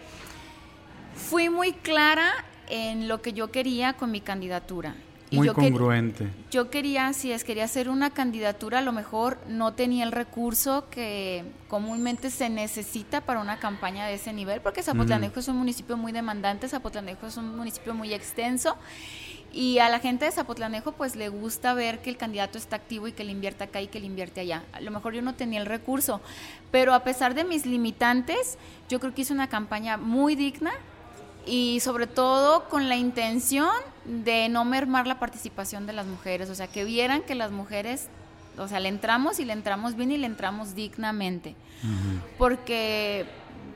fui 1.15 1.49
muy 1.49 1.73
clara 1.73 2.31
en 2.67 3.07
lo 3.07 3.21
que 3.21 3.33
yo 3.33 3.51
quería 3.51 3.93
con 3.93 4.11
mi 4.11 4.21
candidatura. 4.21 4.95
Muy 5.31 5.47
congruente. 5.49 6.27
yo 6.51 6.69
quería, 6.69 7.13
si 7.13 7.31
es, 7.31 7.43
quería 7.43 7.63
hacer 7.63 7.89
una 7.89 8.09
candidatura, 8.09 8.79
a 8.79 8.81
lo 8.81 8.91
mejor 8.91 9.37
no 9.47 9.73
tenía 9.73 10.03
el 10.03 10.11
recurso 10.11 10.89
que 10.89 11.45
comúnmente 11.69 12.29
se 12.29 12.49
necesita 12.49 13.21
para 13.21 13.39
una 13.39 13.57
campaña 13.57 14.05
de 14.05 14.15
ese 14.15 14.33
nivel, 14.33 14.59
porque 14.61 14.83
Zapotlanejo 14.83 15.39
es 15.39 15.47
un 15.47 15.57
municipio 15.57 15.95
muy 15.95 16.11
demandante, 16.11 16.67
Zapotlanejo 16.67 17.27
es 17.27 17.37
un 17.37 17.55
municipio 17.55 17.93
muy 17.93 18.13
extenso. 18.13 18.75
Y 19.53 19.79
a 19.79 19.89
la 19.89 19.99
gente 19.99 20.23
de 20.23 20.31
Zapotlanejo 20.31 20.93
pues 20.93 21.17
le 21.17 21.27
gusta 21.27 21.73
ver 21.73 21.99
que 21.99 22.09
el 22.09 22.15
candidato 22.15 22.57
está 22.57 22.77
activo 22.77 23.07
y 23.07 23.11
que 23.11 23.25
le 23.25 23.33
invierte 23.33 23.65
acá 23.65 23.81
y 23.81 23.87
que 23.87 23.99
le 23.99 24.05
invierte 24.05 24.39
allá. 24.39 24.63
A 24.71 24.79
lo 24.79 24.91
mejor 24.91 25.13
yo 25.13 25.21
no 25.21 25.35
tenía 25.35 25.59
el 25.59 25.65
recurso, 25.65 26.21
pero 26.71 26.93
a 26.93 27.03
pesar 27.03 27.35
de 27.35 27.43
mis 27.43 27.65
limitantes, 27.65 28.57
yo 28.87 29.01
creo 29.01 29.13
que 29.13 29.23
hice 29.23 29.33
una 29.33 29.49
campaña 29.49 29.97
muy 29.97 30.35
digna, 30.35 30.71
y 31.45 31.79
sobre 31.81 32.07
todo 32.07 32.69
con 32.69 32.89
la 32.89 32.95
intención 32.95 33.69
de 34.05 34.49
no 34.49 34.65
mermar 34.65 35.07
la 35.07 35.19
participación 35.19 35.85
de 35.85 35.93
las 35.93 36.05
mujeres, 36.05 36.49
o 36.49 36.55
sea, 36.55 36.67
que 36.67 36.83
vieran 36.83 37.21
que 37.21 37.35
las 37.35 37.51
mujeres, 37.51 38.07
o 38.57 38.67
sea, 38.67 38.79
le 38.79 38.89
entramos 38.89 39.39
y 39.39 39.45
le 39.45 39.53
entramos 39.53 39.95
bien 39.95 40.11
y 40.11 40.17
le 40.17 40.27
entramos 40.27 40.75
dignamente, 40.75 41.55
porque 42.37 43.25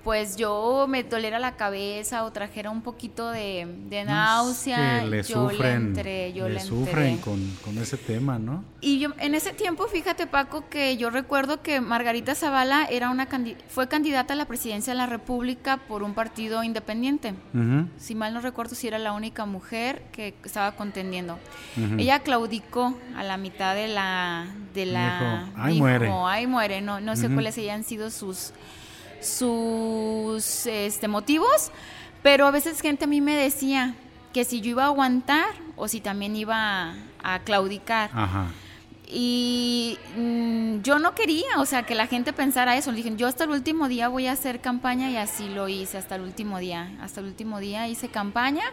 pues 0.06 0.38
yo 0.38 0.86
me 0.88 1.02
dolera 1.02 1.40
la 1.40 1.56
cabeza 1.56 2.26
o 2.26 2.32
trajera 2.32 2.70
un 2.70 2.84
poquito 2.84 3.32
de, 3.32 3.66
náusea, 4.06 5.04
le 5.04 5.24
yo 5.24 5.50
sufren, 5.50 5.60
le 5.60 5.72
entré, 5.72 6.34
yo 6.34 6.48
le, 6.48 6.60
sufren 6.60 7.18
con, 7.18 7.42
con, 7.64 7.76
ese 7.80 7.98
tema, 7.98 8.38
¿no? 8.38 8.64
Y 8.82 9.00
yo 9.00 9.10
en 9.18 9.34
ese 9.34 9.52
tiempo, 9.52 9.88
fíjate 9.88 10.28
Paco, 10.28 10.70
que 10.70 10.96
yo 10.98 11.10
recuerdo 11.10 11.64
que 11.64 11.82
Margarita 11.82 12.36
Zavala 12.36 12.86
era 12.86 13.10
una 13.10 13.28
fue 13.68 13.88
candidata 13.88 14.34
a 14.34 14.38
la 14.38 14.46
presidencia 14.46 14.94
de 14.94 14.98
la 14.98 15.08
República 15.08 15.78
por 15.78 16.04
un 16.04 16.14
partido 16.14 16.64
independiente. 16.64 17.34
Si 17.98 18.14
mal 18.14 18.32
no 18.32 18.42
recuerdo 18.42 18.76
si 18.76 18.88
era 18.88 19.00
la 19.00 19.12
única 19.12 19.48
mujer 19.48 20.04
que 20.12 20.36
estaba 20.44 20.74
contendiendo. 20.74 21.40
Ella 21.98 22.20
claudicó 22.20 22.96
a 23.18 23.24
la 23.24 23.38
mitad 23.38 23.74
de 23.74 23.88
la 23.88 24.46
de 24.76 24.86
la 24.86 25.46
dijo, 25.46 25.54
ay 25.58 25.80
muere. 25.80 26.12
Ay 26.26 26.46
muere, 26.46 26.82
no 26.82 27.00
no 27.02 27.16
sé 27.16 27.28
cuáles 27.28 27.58
hayan 27.58 27.84
sido 27.84 28.12
sus 28.12 28.54
sus 29.26 30.66
este, 30.66 31.08
motivos, 31.08 31.72
pero 32.24 32.48
a 32.48 32.52
veces 32.52 32.82
gente 32.82 33.06
a 33.06 33.08
mí 33.08 33.22
me 33.22 33.36
decía 33.36 33.96
que 34.34 34.46
si 34.46 34.62
yo 34.62 34.72
iba 34.72 34.84
a 34.84 34.88
aguantar 34.88 35.46
o 35.76 35.88
si 35.88 36.02
también 36.02 36.36
iba 36.36 36.94
a, 37.24 37.40
claudicar. 37.40 38.10
Y 39.08 39.98
mm, 40.18 40.82
yo 40.82 41.00
no 41.00 41.14
quería, 41.14 41.60
o 41.60 41.66
sea, 41.66 41.84
que 41.84 41.96
la 41.96 42.08
gente 42.08 42.34
pensara 42.34 42.76
eso. 42.76 42.92
Le 42.92 42.98
dije, 42.98 43.16
yo 43.16 43.28
hasta 43.28 43.44
el 43.44 43.52
último 43.52 43.88
día 43.88 44.08
voy 44.08 44.28
a 44.28 44.32
hacer 44.32 44.62
campaña 44.62 45.10
y 45.12 45.18
así 45.18 45.48
lo 45.50 45.68
hice, 45.68 45.98
hasta 45.98 46.16
el 46.16 46.22
último 46.22 46.60
día. 46.60 46.92
Hasta 47.02 47.22
el 47.22 47.28
último 47.28 47.60
día 47.60 47.88
hice 47.88 48.10
campaña, 48.10 48.64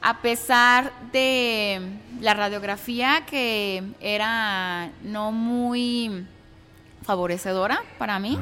a 0.00 0.22
pesar 0.22 0.92
de 1.12 1.80
la 2.20 2.34
radiografía 2.34 3.26
que 3.26 3.82
era 4.00 4.90
no 5.02 5.32
muy 5.32 6.24
favorecedora 7.02 7.82
para 7.98 8.18
mí. 8.18 8.38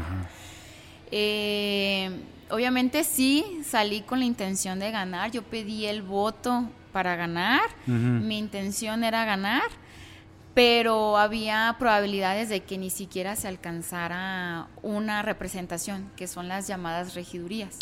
Eh, 1.10 2.10
obviamente 2.50 3.04
sí, 3.04 3.60
salí 3.64 4.02
con 4.02 4.18
la 4.20 4.24
intención 4.24 4.78
de 4.78 4.90
ganar, 4.90 5.30
yo 5.30 5.42
pedí 5.42 5.86
el 5.86 6.02
voto 6.02 6.68
para 6.92 7.14
ganar, 7.16 7.62
mi 7.86 8.38
intención 8.38 9.04
era 9.04 9.24
ganar, 9.26 9.64
pero 10.54 11.18
había 11.18 11.76
probabilidades 11.78 12.48
de 12.48 12.60
que 12.60 12.78
ni 12.78 12.88
siquiera 12.88 13.36
se 13.36 13.46
alcanzara 13.46 14.68
una 14.82 15.20
representación, 15.20 16.10
que 16.16 16.26
son 16.26 16.48
las 16.48 16.66
llamadas 16.66 17.14
regidurías. 17.14 17.78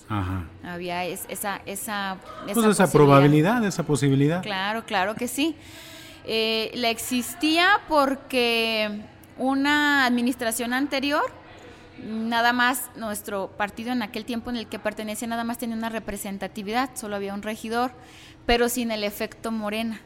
Había 0.64 1.04
esa, 1.04 1.28
esa, 1.28 1.60
esa, 1.66 2.18
pues 2.52 2.66
esa 2.66 2.90
probabilidad, 2.90 3.64
esa 3.64 3.84
posibilidad. 3.84 4.42
Claro, 4.42 4.84
claro 4.84 5.14
que 5.14 5.28
sí. 5.28 5.54
Eh, 6.24 6.72
la 6.74 6.90
existía 6.90 7.80
porque 7.87 9.02
una 9.38 10.04
administración 10.06 10.72
anterior 10.72 11.22
nada 12.04 12.52
más 12.52 12.90
nuestro 12.96 13.48
partido 13.56 13.92
en 13.92 14.02
aquel 14.02 14.24
tiempo 14.24 14.50
en 14.50 14.56
el 14.56 14.66
que 14.66 14.78
pertenecía 14.78 15.28
nada 15.28 15.44
más 15.44 15.58
tenía 15.58 15.76
una 15.76 15.88
representatividad, 15.88 16.90
solo 16.94 17.16
había 17.16 17.34
un 17.34 17.42
regidor, 17.42 17.92
pero 18.46 18.68
sin 18.68 18.90
el 18.90 19.04
efecto 19.04 19.50
Morena. 19.50 20.00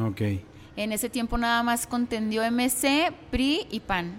Ok. 0.00 0.22
En 0.76 0.92
ese 0.92 1.08
tiempo 1.08 1.38
nada 1.38 1.62
más 1.62 1.86
contendió 1.86 2.48
MC, 2.48 3.12
PRI 3.30 3.66
y 3.70 3.80
PAN. 3.80 4.14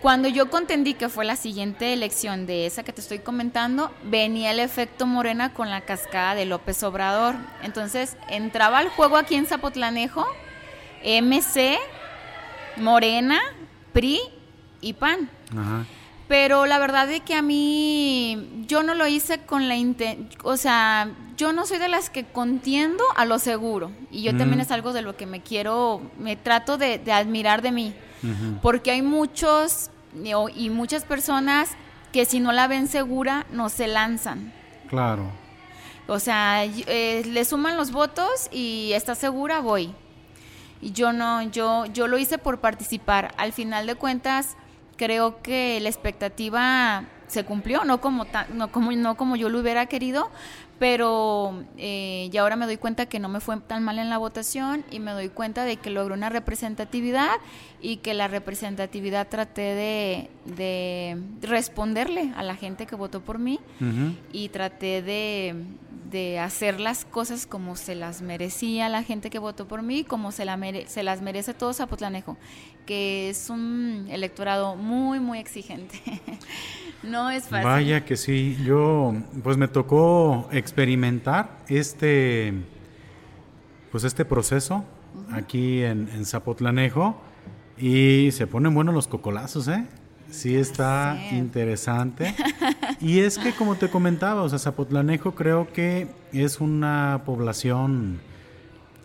Cuando 0.00 0.28
yo 0.28 0.48
contendí 0.48 0.94
que 0.94 1.08
fue 1.08 1.24
la 1.24 1.36
siguiente 1.36 1.92
elección 1.92 2.46
de 2.46 2.66
esa 2.66 2.84
que 2.84 2.92
te 2.92 3.00
estoy 3.00 3.18
comentando, 3.18 3.92
venía 4.04 4.52
el 4.52 4.60
efecto 4.60 5.06
Morena 5.06 5.52
con 5.52 5.68
la 5.68 5.82
cascada 5.82 6.34
de 6.34 6.46
López 6.46 6.82
Obrador. 6.84 7.34
Entonces 7.62 8.16
entraba 8.28 8.78
al 8.78 8.88
juego 8.90 9.16
aquí 9.16 9.34
en 9.34 9.46
Zapotlanejo, 9.46 10.24
MC, 11.04 11.78
Morena, 12.76 13.40
PRI 13.92 14.20
y 14.80 14.92
PAN. 14.94 15.28
Ajá. 15.54 15.84
Pero 16.30 16.64
la 16.64 16.78
verdad 16.78 17.10
es 17.10 17.22
que 17.22 17.34
a 17.34 17.42
mí 17.42 18.64
yo 18.68 18.84
no 18.84 18.94
lo 18.94 19.08
hice 19.08 19.40
con 19.40 19.66
la 19.66 19.74
intención, 19.74 20.28
o 20.44 20.56
sea, 20.56 21.10
yo 21.36 21.52
no 21.52 21.66
soy 21.66 21.78
de 21.78 21.88
las 21.88 22.08
que 22.08 22.24
contiendo 22.24 23.02
a 23.16 23.24
lo 23.24 23.40
seguro. 23.40 23.90
Y 24.12 24.22
yo 24.22 24.36
también 24.36 24.60
es 24.60 24.70
algo 24.70 24.92
de 24.92 25.02
lo 25.02 25.16
que 25.16 25.26
me 25.26 25.40
quiero, 25.40 26.00
me 26.20 26.36
trato 26.36 26.78
de, 26.78 27.02
admirar 27.12 27.62
de 27.62 27.72
mí. 27.72 27.94
Porque 28.62 28.92
hay 28.92 29.02
muchos 29.02 29.90
y 30.54 30.70
muchas 30.70 31.02
personas 31.02 31.70
que 32.12 32.24
si 32.24 32.38
no 32.38 32.52
la 32.52 32.68
ven 32.68 32.86
segura, 32.86 33.44
no 33.50 33.68
se 33.68 33.88
lanzan. 33.88 34.52
Claro. 34.86 35.32
O 36.06 36.20
sea, 36.20 36.64
eh, 36.64 37.24
le 37.26 37.44
suman 37.44 37.76
los 37.76 37.90
votos 37.90 38.48
y 38.52 38.92
está 38.92 39.16
segura, 39.16 39.58
voy. 39.58 39.92
Y 40.80 40.92
yo 40.92 41.12
no, 41.12 41.42
yo, 41.42 41.86
yo 41.86 42.06
lo 42.06 42.18
hice 42.18 42.38
por 42.38 42.60
participar. 42.60 43.34
Al 43.36 43.52
final 43.52 43.88
de 43.88 43.96
cuentas, 43.96 44.56
creo 45.00 45.40
que 45.40 45.80
la 45.80 45.88
expectativa 45.88 47.04
se 47.26 47.42
cumplió, 47.44 47.84
no 47.86 48.02
como, 48.02 48.26
no 48.52 48.70
como, 48.70 48.92
no 48.92 49.16
como 49.16 49.34
yo 49.34 49.48
lo 49.48 49.60
hubiera 49.60 49.86
querido, 49.86 50.30
pero 50.78 51.64
eh, 51.78 52.28
y 52.30 52.36
ahora 52.36 52.56
me 52.56 52.66
doy 52.66 52.76
cuenta 52.76 53.06
que 53.06 53.18
no 53.18 53.30
me 53.30 53.40
fue 53.40 53.58
tan 53.60 53.82
mal 53.82 53.98
en 53.98 54.10
la 54.10 54.18
votación 54.18 54.84
y 54.90 54.98
me 54.98 55.12
doy 55.12 55.30
cuenta 55.30 55.64
de 55.64 55.78
que 55.78 55.88
logré 55.88 56.12
una 56.12 56.28
representatividad 56.28 57.30
y 57.80 57.96
que 57.96 58.12
la 58.12 58.28
representatividad 58.28 59.26
traté 59.28 60.28
de, 60.44 61.18
responderle 61.40 62.34
a 62.36 62.42
la 62.42 62.56
gente 62.56 62.84
que 62.84 62.94
votó 62.94 63.22
por 63.22 63.38
mí 63.38 63.58
y 64.34 64.50
traté 64.50 65.00
de, 65.00 65.64
de, 66.10 66.38
hacer 66.38 66.78
las 66.78 67.06
cosas 67.06 67.46
como 67.46 67.74
se 67.74 67.94
las 67.94 68.20
merecía 68.20 68.90
la 68.90 69.02
gente 69.02 69.30
que 69.30 69.38
votó 69.38 69.66
por 69.66 69.80
mí, 69.80 70.04
como 70.04 70.30
se, 70.30 70.44
la 70.44 70.58
se 70.88 71.02
las 71.02 71.22
merece 71.22 71.54
todo 71.54 71.72
Zapotlanejo 71.72 72.36
que 72.90 73.30
es 73.30 73.50
un 73.50 74.08
electorado 74.10 74.74
muy, 74.74 75.20
muy 75.20 75.38
exigente. 75.38 76.00
no 77.04 77.30
es 77.30 77.44
fácil. 77.44 77.64
Vaya 77.64 78.04
que 78.04 78.16
sí, 78.16 78.58
yo 78.64 79.14
pues 79.44 79.56
me 79.56 79.68
tocó 79.68 80.48
experimentar 80.50 81.58
este, 81.68 82.52
pues 83.92 84.02
este 84.02 84.24
proceso 84.24 84.84
aquí 85.30 85.84
en, 85.84 86.26
Zapotlanejo 86.26 87.16
y 87.78 88.30
se 88.32 88.48
ponen 88.48 88.74
buenos 88.74 88.92
los 88.92 89.06
cocolazos, 89.06 89.68
¿eh? 89.68 89.86
Sí 90.28 90.56
está 90.56 91.16
interesante. 91.30 92.34
Y 93.00 93.20
es 93.20 93.38
que 93.38 93.52
como 93.52 93.76
te 93.76 93.88
comentaba, 93.88 94.42
o 94.42 94.48
sea, 94.48 94.58
Zapotlanejo 94.58 95.36
creo 95.36 95.72
que 95.72 96.08
es 96.32 96.60
una 96.60 97.22
población 97.24 98.20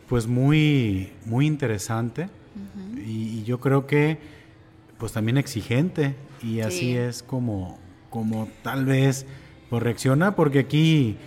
pues 0.10 0.26
muy, 0.26 1.14
muy 1.24 1.46
interesante 1.46 2.30
y, 3.06 3.44
yo 3.44 3.60
creo 3.60 3.88
que 3.88 4.18
pues 4.98 5.12
también 5.12 5.38
exigente. 5.38 6.16
Y 6.42 6.62
así 6.62 6.96
es 6.96 7.24
como, 7.24 7.78
como 8.10 8.48
tal 8.62 8.86
vez 8.86 9.26
pues 9.70 9.82
reacciona 9.82 10.36
porque 10.36 10.60
aquí 10.60 11.18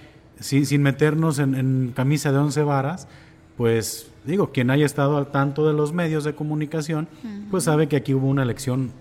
sin, 0.40 0.82
meternos 0.82 1.38
en, 1.38 1.92
camisa 1.94 2.32
de 2.32 2.38
once 2.38 2.62
varas 2.62 3.08
pues 3.56 4.10
digo 4.24 4.52
quien 4.52 4.70
haya 4.70 4.86
estado 4.86 5.16
al 5.16 5.32
tanto 5.32 5.66
de 5.66 5.72
los 5.72 5.92
medios 5.92 6.22
de 6.22 6.34
comunicación 6.34 7.08
pues 7.50 7.64
sabe 7.64 7.88
que 7.88 7.96
aquí 7.96 8.14
hubo 8.14 8.28
una 8.28 8.44
elección 8.44 8.92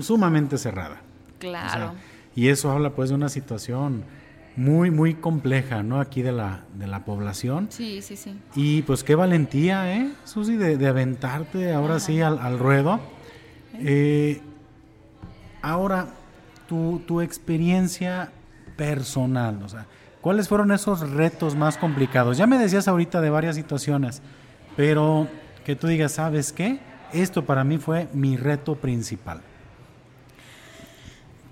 sumamente 0.00 0.58
cerrada. 0.58 1.02
Claro. 1.38 1.94
y 2.34 2.48
eso 2.48 2.70
habla 2.70 2.90
pues 2.90 3.10
de 3.10 3.14
una 3.14 3.28
situación 3.28 4.02
muy, 4.58 4.90
muy 4.90 5.14
compleja, 5.14 5.84
¿no? 5.84 6.00
Aquí 6.00 6.20
de 6.20 6.32
la, 6.32 6.64
de 6.74 6.88
la 6.88 7.04
población. 7.04 7.68
Sí, 7.70 8.02
sí, 8.02 8.16
sí. 8.16 8.36
Y 8.56 8.82
pues 8.82 9.04
qué 9.04 9.14
valentía, 9.14 9.94
¿eh, 9.96 10.10
Susi, 10.24 10.56
de, 10.56 10.84
aventarte 10.84 11.72
ahora 11.72 12.00
sí 12.00 12.20
al, 12.20 12.58
ruedo. 12.58 12.98
Eh, 13.74 14.40
ahora, 15.62 16.08
tu, 16.68 17.00
tu 17.06 17.20
experiencia 17.20 18.32
personal, 18.76 19.62
o 19.62 19.68
sea, 19.68 19.86
¿cuáles 20.20 20.48
fueron 20.48 20.72
esos 20.72 21.08
retos 21.08 21.54
más 21.54 21.78
complicados? 21.78 22.36
Ya 22.36 22.48
me 22.48 22.58
decías 22.58 22.88
ahorita 22.88 23.20
de 23.20 23.30
varias 23.30 23.54
situaciones, 23.54 24.22
pero 24.76 25.28
que 25.64 25.76
tú 25.76 25.86
digas, 25.86 26.10
¿sabes 26.10 26.52
qué? 26.52 26.80
Esto 27.12 27.46
para 27.46 27.62
mí 27.62 27.78
fue 27.78 28.08
mi 28.12 28.36
reto 28.36 28.74
principal 28.74 29.40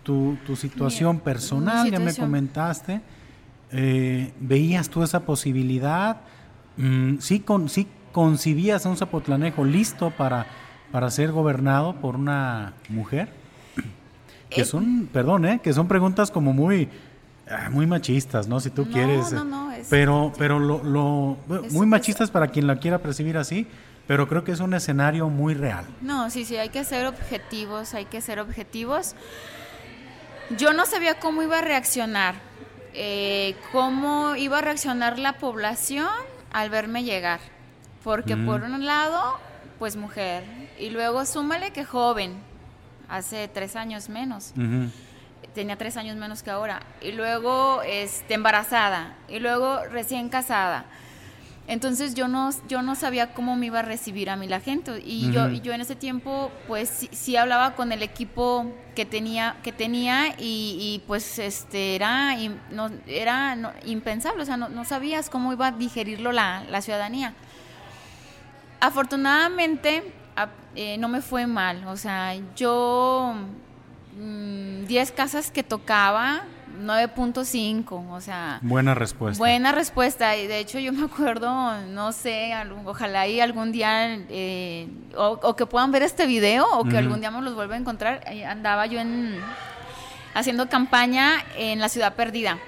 tu, 0.07 0.39
tu 0.47 0.55
situación 0.55 1.19
personal, 1.19 1.91
ya 1.91 1.99
me 1.99 2.15
comentaste. 2.15 3.01
Eh, 3.73 4.33
¿Veías 4.39 4.89
tú 4.89 5.03
esa 5.03 5.27
posibilidad? 5.27 6.19
Mm, 6.77 7.19
¿sí, 7.19 7.41
con, 7.41 7.69
¿Sí 7.69 7.89
concibías 8.13 8.87
a 8.87 8.89
un 8.89 8.97
zapotlanejo 8.97 9.65
listo 9.65 10.13
para, 10.13 10.47
para 10.93 11.11
ser 11.11 11.33
gobernado 11.33 11.97
por 11.97 12.15
una 12.15 12.75
mujer? 12.89 13.31
Que 14.49 14.61
eh, 14.61 14.65
son, 14.65 15.09
perdón, 15.13 15.45
¿eh? 15.45 15.61
que 15.61 15.73
son 15.73 15.89
preguntas 15.89 16.31
como 16.31 16.53
muy, 16.53 16.89
ah, 17.51 17.69
muy 17.73 17.89
machistas, 17.89 18.47
¿no? 18.47 18.61
Si 18.61 18.71
tú 18.71 18.89
quieres. 18.89 19.33
No, 19.33 19.45
no, 19.45 19.71
pero, 19.91 20.33
pero 20.39 20.61
lo, 20.61 20.85
lo 20.85 21.37
muy 21.73 21.87
machistas 21.87 22.31
para 22.31 22.47
quien 22.47 22.69
la 22.69 22.77
quiera 22.77 22.99
percibir 22.99 23.37
así, 23.39 23.67
pero 24.07 24.29
creo 24.29 24.45
que 24.45 24.53
es 24.53 24.61
un 24.61 24.73
escenario 24.73 25.29
muy 25.29 25.55
real. 25.55 25.85
No, 26.01 26.31
sí, 26.31 26.45
sí, 26.45 26.57
hay 26.57 26.69
que 26.69 26.85
ser 26.85 27.07
objetivos, 27.07 27.93
hay 27.93 28.05
que 28.05 28.21
ser 28.21 28.39
objetivos. 28.39 29.17
Yo 30.51 30.73
no 30.73 30.87
sabía 30.87 31.19
cómo 31.19 31.43
iba 31.43 31.59
a 31.59 31.63
reaccionar, 31.63 32.37
eh, 32.95 33.57
cómo 33.73 34.37
iba 34.37 34.59
a 34.59 34.61
reaccionar 34.61 35.19
la 35.19 35.35
población 35.35 36.09
al 36.53 36.71
verme 36.71 37.03
llegar. 37.03 37.41
Porque 38.05 38.37
por 38.37 38.63
un 38.63 38.87
lado, 38.87 39.39
pues 39.81 39.97
mujer, 39.97 40.45
y 40.79 40.91
luego 40.91 41.27
súmale 41.27 41.73
que 41.73 41.85
joven, 41.85 42.37
hace 43.09 43.49
tres 43.49 43.75
años 43.75 44.09
menos. 44.09 44.53
Tenía 45.55 45.77
tres 45.77 45.97
años 45.97 46.17
menos 46.17 46.45
que 46.45 46.51
ahora. 46.51 46.83
Y 47.01 47.13
luego 47.13 47.83
este, 47.83 48.35
embarazada. 48.35 49.17
Y 49.29 49.41
luego 49.41 49.83
recién 49.87 50.29
casada. 50.29 50.85
Entonces 51.69 52.15
yo 52.15 52.29
no, 52.29 52.51
yo 52.69 52.83
no 52.83 52.95
sabía 52.95 53.35
cómo 53.35 53.57
me 53.57 53.67
iba 53.67 53.81
a 53.81 53.83
recibir 53.83 54.31
a 54.31 54.37
mí 54.37 54.47
la 54.47 54.61
gente. 54.61 55.03
Y, 55.05 55.33
yo, 55.33 55.49
y 55.51 55.61
yo 55.61 55.73
en 55.73 55.81
ese 55.81 55.97
tiempo, 55.97 56.53
pues 56.69 57.09
sí, 57.11 57.37
hablaba 57.37 57.75
con 57.75 57.91
el 57.91 58.03
equipo 58.03 58.73
que 58.95 59.05
tenía, 59.05 59.57
que 59.65 59.73
tenía 59.73 60.35
y, 60.39 61.03
pues 61.09 61.41
este 61.41 61.97
era, 61.97 62.37
no, 62.71 62.91
era 63.07 63.57
impensable, 63.85 64.43
o 64.43 64.47
sea, 64.47 64.57
no, 64.57 64.85
sabías 64.85 65.29
cómo 65.29 65.53
iba 65.53 65.69
a 65.69 65.73
digerirlo 65.73 66.31
la, 66.31 66.81
ciudadanía. 66.81 67.35
Afortunadamente 68.79 70.13
eh, 70.77 70.99
no 70.99 71.09
me 71.09 71.21
fue 71.21 71.47
mal, 71.47 71.85
o 71.89 71.97
sea, 71.97 72.35
yo 72.55 73.35
10 74.17 75.11
mm, 75.11 75.15
casas 75.15 75.51
que 75.51 75.65
tocaba, 75.65 76.43
9.5, 76.79 78.11
o 78.11 78.21
sea... 78.21 78.59
Buena 78.63 78.95
respuesta. 78.95 79.39
Buena 79.39 79.73
respuesta, 79.73 80.37
y 80.37 80.47
de 80.47 80.59
hecho 80.59 80.79
yo 80.79 80.93
me 80.93 81.05
acuerdo, 81.05 81.81
no 81.89 82.13
sé, 82.13 82.53
ojalá 82.85 83.27
y 83.27 83.41
algún 83.41 83.73
día, 83.73 84.17
eh, 84.29 84.89
o, 85.17 85.57
que 85.57 85.67
puedan 85.67 85.93
ver 85.93 86.03
este 86.03 86.27
video, 86.27 86.67
o 86.79 86.85
que 86.85 86.99
algún 86.99 87.21
día 87.21 87.31
me 87.31 87.41
los 87.43 87.55
vuelva 87.55 87.75
a 87.75 87.79
encontrar, 87.79 88.25
andaba 88.47 88.87
yo 88.87 89.01
en 89.01 89.41
haciendo 90.37 90.69
campaña 90.69 91.43
en 91.57 91.81
la 91.81 91.89
ciudad 91.89 92.15
perdida. 92.15 92.59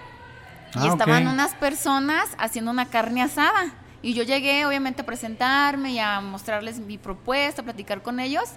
y 0.74 0.78
ah, 0.78 0.88
estaban 0.88 1.26
unas 1.26 1.54
personas 1.54 2.30
haciendo 2.38 2.70
una 2.70 2.86
carne 2.86 3.22
asada. 3.22 3.72
Y 4.00 4.14
yo 4.14 4.22
llegué, 4.22 4.64
obviamente, 4.64 5.02
a 5.02 5.06
presentarme 5.06 5.92
y 5.92 5.98
a 5.98 6.20
mostrarles 6.20 6.78
mi 6.78 6.96
propuesta, 6.96 7.60
a 7.60 7.64
platicar 7.64 8.00
con 8.00 8.20
ellos. 8.20 8.48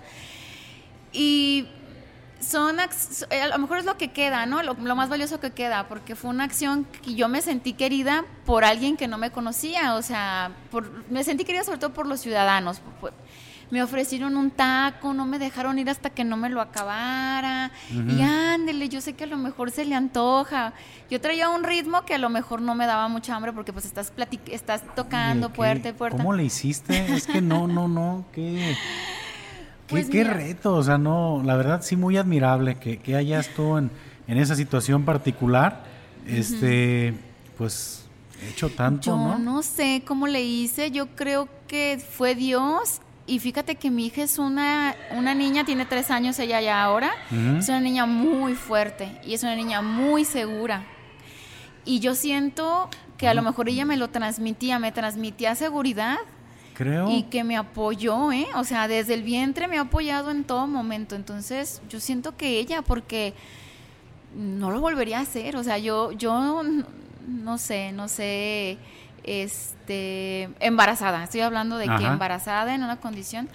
Y 1.12 1.68
son 2.41 2.77
eh, 2.80 3.41
a 3.41 3.47
lo 3.47 3.58
mejor 3.60 3.77
es 3.77 3.86
lo 3.86 3.97
que 3.97 4.12
queda, 4.12 4.45
¿no? 4.45 4.62
Lo, 4.63 4.75
más 4.75 5.10
valioso 5.10 5.39
que 5.39 5.51
queda, 5.51 5.88
porque 5.88 6.15
fue 6.15 6.30
una 6.30 6.43
acción 6.43 6.86
que 7.01 7.15
yo 7.15 7.30
me 7.30 7.41
sentí 7.41 7.73
querida 7.73 8.25
por 8.45 8.65
alguien 8.65 8.97
que 8.97 9.08
no 9.08 9.17
me 9.17 9.32
conocía, 9.32 9.95
o 9.95 10.01
sea, 10.01 10.51
me 11.10 11.23
sentí 11.23 11.45
querida 11.45 11.63
sobre 11.63 11.80
todo 11.80 11.93
por 11.93 12.08
los 12.08 12.19
ciudadanos. 12.19 12.82
me 13.69 13.82
ofrecieron 13.82 14.36
un 14.36 14.51
taco, 14.51 15.13
no 15.13 15.25
me 15.25 15.39
dejaron 15.39 15.80
ir 15.80 15.89
hasta 15.89 16.10
que 16.10 16.25
no 16.25 16.36
me 16.36 16.49
lo 16.49 16.60
acabara. 16.60 17.71
Y 17.89 18.21
ándele, 18.21 18.89
yo 18.89 18.99
sé 18.99 19.13
que 19.13 19.23
a 19.23 19.27
lo 19.27 19.38
mejor 19.38 19.71
se 19.71 19.86
le 19.86 19.95
antoja. 19.95 20.73
Yo 21.10 21.21
traía 21.21 21.49
un 21.49 21.63
ritmo 21.63 22.04
que 22.04 22.15
a 22.15 22.17
lo 22.17 22.30
mejor 22.30 22.62
no 22.62 22.75
me 22.75 22.86
daba 22.86 23.08
mucha 23.08 23.36
hambre 23.36 23.54
porque 23.54 23.71
pues 23.71 23.86
estás 23.86 24.12
estás 24.47 24.84
tocando 24.95 25.54
puerta 25.54 25.89
y 25.89 25.93
puerta. 25.93 26.17
¿Cómo 26.17 26.34
le 26.34 26.43
hiciste? 26.43 27.13
Es 27.13 27.27
que 27.27 27.41
no, 27.41 27.67
no, 27.67 27.88
no, 27.88 28.25
qué 28.34 28.75
pues 29.91 30.10
qué, 30.10 30.23
reto, 30.23 30.73
o 30.75 30.84
sea, 30.84 30.97
no, 30.97 31.41
la 31.45 31.56
verdad 31.56 31.82
sí 31.84 31.95
muy 31.95 32.17
admirable 32.17 32.75
que, 32.75 32.97
que 32.97 33.15
hayas 33.15 33.49
tú 33.49 33.77
en, 33.77 33.91
esa 34.27 34.56
situación 34.56 35.04
particular, 35.04 35.84
este, 36.25 37.13
pues 37.58 38.06
hecho 38.49 38.69
tanto, 38.69 39.08
yo 39.08 39.17
¿no? 39.17 39.38
no 39.38 39.62
sé 39.62 40.04
cómo 40.06 40.25
le 40.25 40.41
hice, 40.41 40.89
yo 40.89 41.08
creo 41.15 41.49
que 41.67 42.01
fue 42.01 42.34
Dios 42.34 43.01
y 43.27 43.39
fíjate 43.39 43.75
que 43.75 43.91
mi 43.91 44.08
hija 44.08 44.23
es 44.23 44.39
una, 44.39 44.95
una 45.12 45.36
niña, 45.36 45.63
tiene 45.63 45.86
tres 45.86 46.12
años 46.12 46.39
ella 46.39 46.60
ya 46.62 46.84
ahora, 46.84 47.12
es 47.30 47.69
una 47.69 47.80
niña 47.80 48.06
muy 48.06 48.56
fuerte 48.56 49.19
y 49.25 49.34
es 49.34 49.43
una 49.43 49.56
niña 49.56 49.82
muy 49.82 50.25
segura. 50.25 50.84
Y 51.86 51.99
yo 51.99 52.15
siento 52.15 52.89
que 53.17 53.27
a 53.27 53.34
lo 53.34 53.41
mejor 53.41 53.69
ella 53.69 53.86
me 53.86 53.97
lo 53.97 54.10
transmitía, 54.10 54.80
me 54.80 54.91
transmitía 54.91 55.56
seguridad 55.56 56.17
Creo. 56.74 57.10
Y 57.10 57.24
que 57.24 57.44
me 57.44 57.58
apoyó, 57.58 58.32
¿eh? 58.32 58.48
O 58.56 58.64
sea, 58.64 58.88
desde 58.88 59.14
el 59.14 59.24
vientre 59.24 59.68
me 59.68 59.78
ha 59.78 59.82
apoyado 59.82 60.32
en 60.32 60.44
todo 60.44 60.68
momento. 60.68 61.16
Entonces, 61.16 61.82
yo 61.90 62.00
siento 62.00 62.36
que 62.36 62.60
ella, 62.60 62.82
porque 62.82 63.34
no 64.36 64.72
lo 64.72 64.80
volvería 64.80 65.20
a 65.20 65.22
hacer. 65.22 65.56
O 65.58 65.64
sea, 65.64 65.78
yo, 65.78 66.12
yo 66.12 66.64
no 67.28 67.58
sé, 67.58 67.92
no 67.92 68.08
sé, 68.08 68.78
este, 69.24 70.50
embarazada. 70.60 71.24
Estoy 71.24 71.42
hablando 71.42 71.78
de 71.78 71.86
que 71.86 72.06
embarazada 72.06 72.74
en 72.74 72.84
una 72.84 73.00
condición 73.00 73.50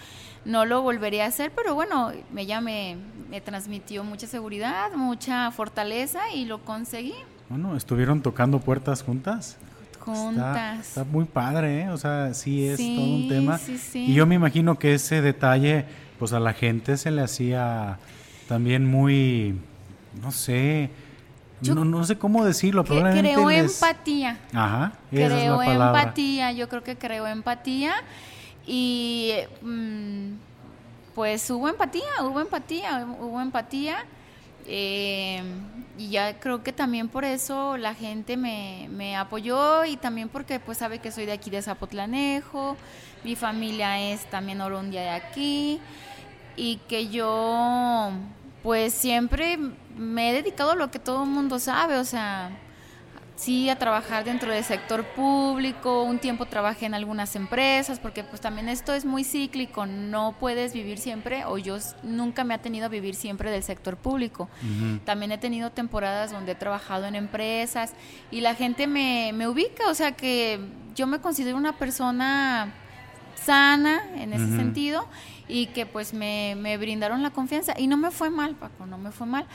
no 0.45 0.65
lo 0.65 0.83
volvería 0.83 1.25
a 1.25 1.29
hacer, 1.29 1.51
pero 1.55 1.75
bueno, 1.75 2.13
ella 2.37 2.61
me, 2.61 2.97
me 3.29 3.41
transmitió 3.41 4.05
mucha 4.05 4.27
seguridad, 4.27 4.93
mucha 4.95 5.51
fortaleza 5.51 6.21
y 6.33 6.45
lo 6.45 6.65
conseguí. 6.65 7.15
Bueno, 7.49 7.77
¿estuvieron 7.77 8.23
tocando 8.23 8.61
puertas 8.61 9.03
juntas? 9.03 9.57
Juntas. 10.07 10.88
Está, 10.88 11.05
muy 11.05 11.25
padre, 11.25 11.83
¿eh? 11.83 11.90
O 11.90 11.99
sea, 11.99 12.33
sí 12.33 12.64
es 12.64 12.77
todo 12.77 13.05
un 13.05 13.29
tema. 13.29 13.61
Y 13.92 14.14
yo 14.14 14.25
me 14.25 14.37
imagino 14.37 14.79
que 14.79 14.95
ese 14.95 15.21
detalle, 15.21 15.85
pues 16.19 16.33
a 16.33 16.38
la 16.38 16.53
gente 16.53 16.97
se 16.97 17.11
le 17.11 17.23
hacía 17.23 17.99
también 18.49 18.87
muy, 18.87 19.59
no 20.23 20.31
sé, 20.31 20.90
no, 21.61 22.05
sé 22.05 22.19
cómo 22.19 22.45
decirlo, 22.45 22.85
probablemente 22.85 23.35
Creo 23.35 23.51
empatía. 23.51 24.38
Ajá, 24.53 24.92
creo 25.11 25.62
empatía, 25.62 26.53
yo 26.53 26.69
creo 26.69 26.85
que 26.85 26.97
creo 26.97 27.27
empatía 27.27 27.95
y 28.64 29.33
mm, 29.62 30.35
pues 31.14 31.51
hubo 31.51 31.69
empatía, 31.69 32.05
hubo 32.23 32.40
empatía, 32.40 33.07
hubo 33.21 33.40
empatía. 33.40 34.05
Eh, 34.69 35.43
y 35.99 36.11
ya 36.11 36.39
creo 36.39 36.63
que 36.63 36.73
también 36.73 37.09
por 37.09 37.25
eso 37.25 37.77
la 37.77 37.95
gente 37.95 38.37
me, 38.37 38.89
me, 38.91 39.17
apoyó 39.17 39.85
y 39.85 39.97
también 39.97 40.29
porque 40.29 40.61
pues 40.61 40.79
sabe 40.79 40.99
que 40.99 41.11
soy 41.11 41.25
de 41.25 41.33
aquí 41.33 41.51
de 41.51 41.63
Zapotlanejo, 41.63 42.77
mi 43.25 43.37
familia 43.37 43.99
es 44.13 44.29
también 44.31 44.61
orundia 44.61 45.03
de 45.03 45.11
aquí. 45.11 45.81
Y 46.57 46.77
que 46.89 47.09
yo 47.09 48.11
pues 48.63 48.93
siempre 48.95 49.59
me 49.97 50.31
he 50.31 50.33
dedicado 50.33 50.73
a 50.73 50.75
lo 50.75 50.91
que 50.91 50.99
todo 50.99 51.23
el 51.23 51.31
mundo 51.31 51.59
sabe, 51.59 51.99
o 51.99 52.05
sea, 52.05 52.51
sí 53.37 53.68
a 53.68 53.77
trabajar 53.79 54.25
dentro 54.25 54.51
del 54.51 54.64
sector 54.64 55.05
público, 55.05 56.03
un 56.03 56.18
tiempo 56.18 56.46
trabajé 56.46 56.87
en 56.87 56.94
algunas 56.94 57.37
empresas, 57.37 57.99
porque 58.01 58.25
pues 58.25 58.40
también 58.40 58.68
esto 58.68 58.94
es 58.94 59.05
muy 59.05 59.25
cíclico, 59.25 59.87
no 59.87 60.35
puedes 60.40 60.72
vivir 60.72 60.99
siempre, 60.99 61.44
o 61.44 61.59
yo 61.59 61.77
nunca 62.03 62.44
me 62.44 62.55
ha 62.55 62.59
tenido 62.59 62.87
a 62.87 62.88
vivir 62.88 63.14
siempre 63.14 63.51
del 63.51 63.62
sector 63.62 63.96
público. 63.96 64.49
También 65.05 65.33
he 65.33 65.38
tenido 65.38 65.70
temporadas 65.70 66.33
donde 66.33 66.53
he 66.53 66.55
trabajado 66.55 67.05
en 67.05 67.14
empresas 67.14 67.92
y 68.31 68.40
la 68.40 68.55
gente 68.55 68.87
me, 68.87 69.33
me 69.35 69.46
ubica, 69.46 69.90
o 69.90 69.94
sea 69.94 70.12
que 70.12 70.59
yo 70.94 71.07
me 71.07 71.20
considero 71.20 71.59
una 71.59 71.77
persona 71.77 72.72
sana 73.35 74.03
en 74.16 74.33
ese 74.33 74.57
sentido 74.57 75.07
y 75.46 75.66
que 75.66 75.85
pues 75.85 76.14
me, 76.14 76.57
me 76.57 76.79
brindaron 76.79 77.22
la 77.22 77.31
confianza. 77.31 77.75
Y 77.77 77.87
no 77.87 77.99
me 77.99 78.11
fue 78.11 78.31
mal, 78.31 78.55
Paco, 78.55 78.87
no 78.87 78.96
me 78.96 79.12
fue 79.12 79.27
mal 79.27 79.46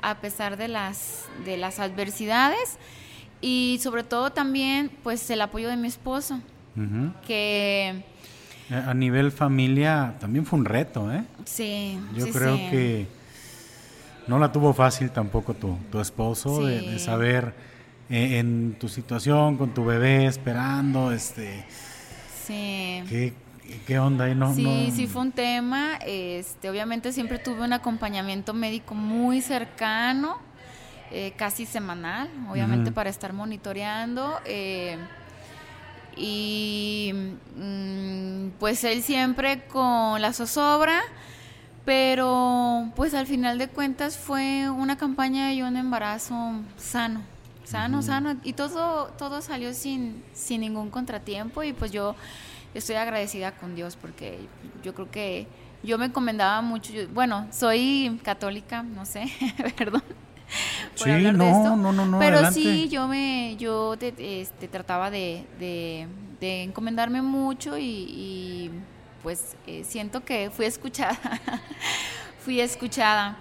a 0.00 0.16
pesar 0.16 0.56
de 0.56 0.68
las, 0.68 1.24
de 1.44 1.56
las 1.56 1.78
adversidades 1.78 2.78
y 3.40 3.78
sobre 3.82 4.02
todo 4.02 4.30
también 4.30 4.90
pues 5.02 5.28
el 5.30 5.40
apoyo 5.40 5.68
de 5.68 5.76
mi 5.76 5.88
esposo, 5.88 6.40
que... 7.26 8.04
A 8.70 8.92
nivel 8.92 9.32
familia 9.32 10.16
también 10.20 10.44
fue 10.44 10.58
un 10.58 10.66
reto, 10.66 11.10
¿eh? 11.10 11.24
Sí. 11.46 11.98
Yo 12.14 12.28
creo 12.28 12.56
que 12.56 13.06
no 14.26 14.38
la 14.38 14.52
tuvo 14.52 14.74
fácil 14.74 15.10
tampoco 15.10 15.54
tu, 15.54 15.78
tu 15.90 16.00
esposo 16.00 16.66
de, 16.66 16.98
saber 16.98 17.54
eh, 18.10 18.38
en 18.38 18.76
tu 18.78 18.88
situación 18.88 19.56
con 19.56 19.72
tu 19.72 19.84
bebé 19.84 20.26
esperando, 20.26 21.12
este... 21.12 21.64
Sí. 22.46 23.02
¿Qué, 23.86 23.98
onda 23.98 24.24
ahí? 24.24 24.34
No, 24.34 24.54
sí, 24.54 24.92
sí 24.94 25.06
fue 25.06 25.22
un 25.22 25.32
tema. 25.32 25.98
Este, 26.06 26.70
obviamente 26.70 27.12
siempre 27.12 27.38
tuve 27.38 27.62
un 27.62 27.72
acompañamiento 27.74 28.54
médico 28.54 28.94
muy 28.94 29.42
cercano 29.42 30.38
eh, 31.10 31.32
casi 31.36 31.64
semanal, 31.64 32.28
obviamente 32.50 32.92
para 32.92 33.08
estar 33.08 33.32
monitoreando. 33.32 34.38
Eh, 34.44 34.98
y 36.16 37.12
mm, 37.56 38.48
pues 38.58 38.84
él 38.84 39.02
siempre 39.02 39.64
con 39.66 40.20
la 40.20 40.32
zozobra, 40.32 41.00
pero 41.84 42.90
pues 42.96 43.14
al 43.14 43.26
final 43.26 43.56
de 43.56 43.68
cuentas 43.68 44.18
fue 44.18 44.68
una 44.68 44.98
campaña 44.98 45.52
y 45.54 45.62
un 45.62 45.76
embarazo 45.76 46.52
sano, 46.76 47.22
sano, 47.64 48.02
sano, 48.02 48.36
y 48.42 48.52
todo, 48.52 49.06
todo 49.16 49.40
salió 49.40 49.72
sin, 49.72 50.22
sin 50.34 50.60
ningún 50.60 50.90
contratiempo 50.90 51.62
y 51.62 51.72
pues 51.72 51.92
yo 51.92 52.16
estoy 52.74 52.96
agradecida 52.96 53.52
con 53.52 53.74
Dios 53.74 53.96
porque 53.96 54.38
yo 54.82 54.94
creo 54.94 55.10
que 55.10 55.46
yo 55.82 55.96
me 55.96 56.06
encomendaba 56.06 56.60
mucho, 56.60 56.92
bueno, 57.14 57.46
soy 57.52 58.20
católica, 58.24 58.82
no 58.82 59.06
sé, 59.06 59.26
perdón 59.78 60.02
sí, 60.94 61.10
no, 61.10 61.76
no, 61.76 61.92
no, 61.92 62.06
no, 62.06 62.18
Pero 62.18 62.50
sí, 62.50 62.88
yo 62.88 63.08
me, 63.08 63.56
yo 63.58 63.94
este, 64.00 64.68
trataba 64.68 65.10
de, 65.10 65.44
de, 65.58 66.62
encomendarme 66.62 67.22
mucho 67.22 67.76
y, 67.78 68.70
pues 69.22 69.56
eh, 69.66 69.84
siento 69.84 70.24
que 70.24 70.50
fui 70.50 70.66
escuchada, 70.66 71.18
fui 72.40 72.60
escuchada. 72.60 73.36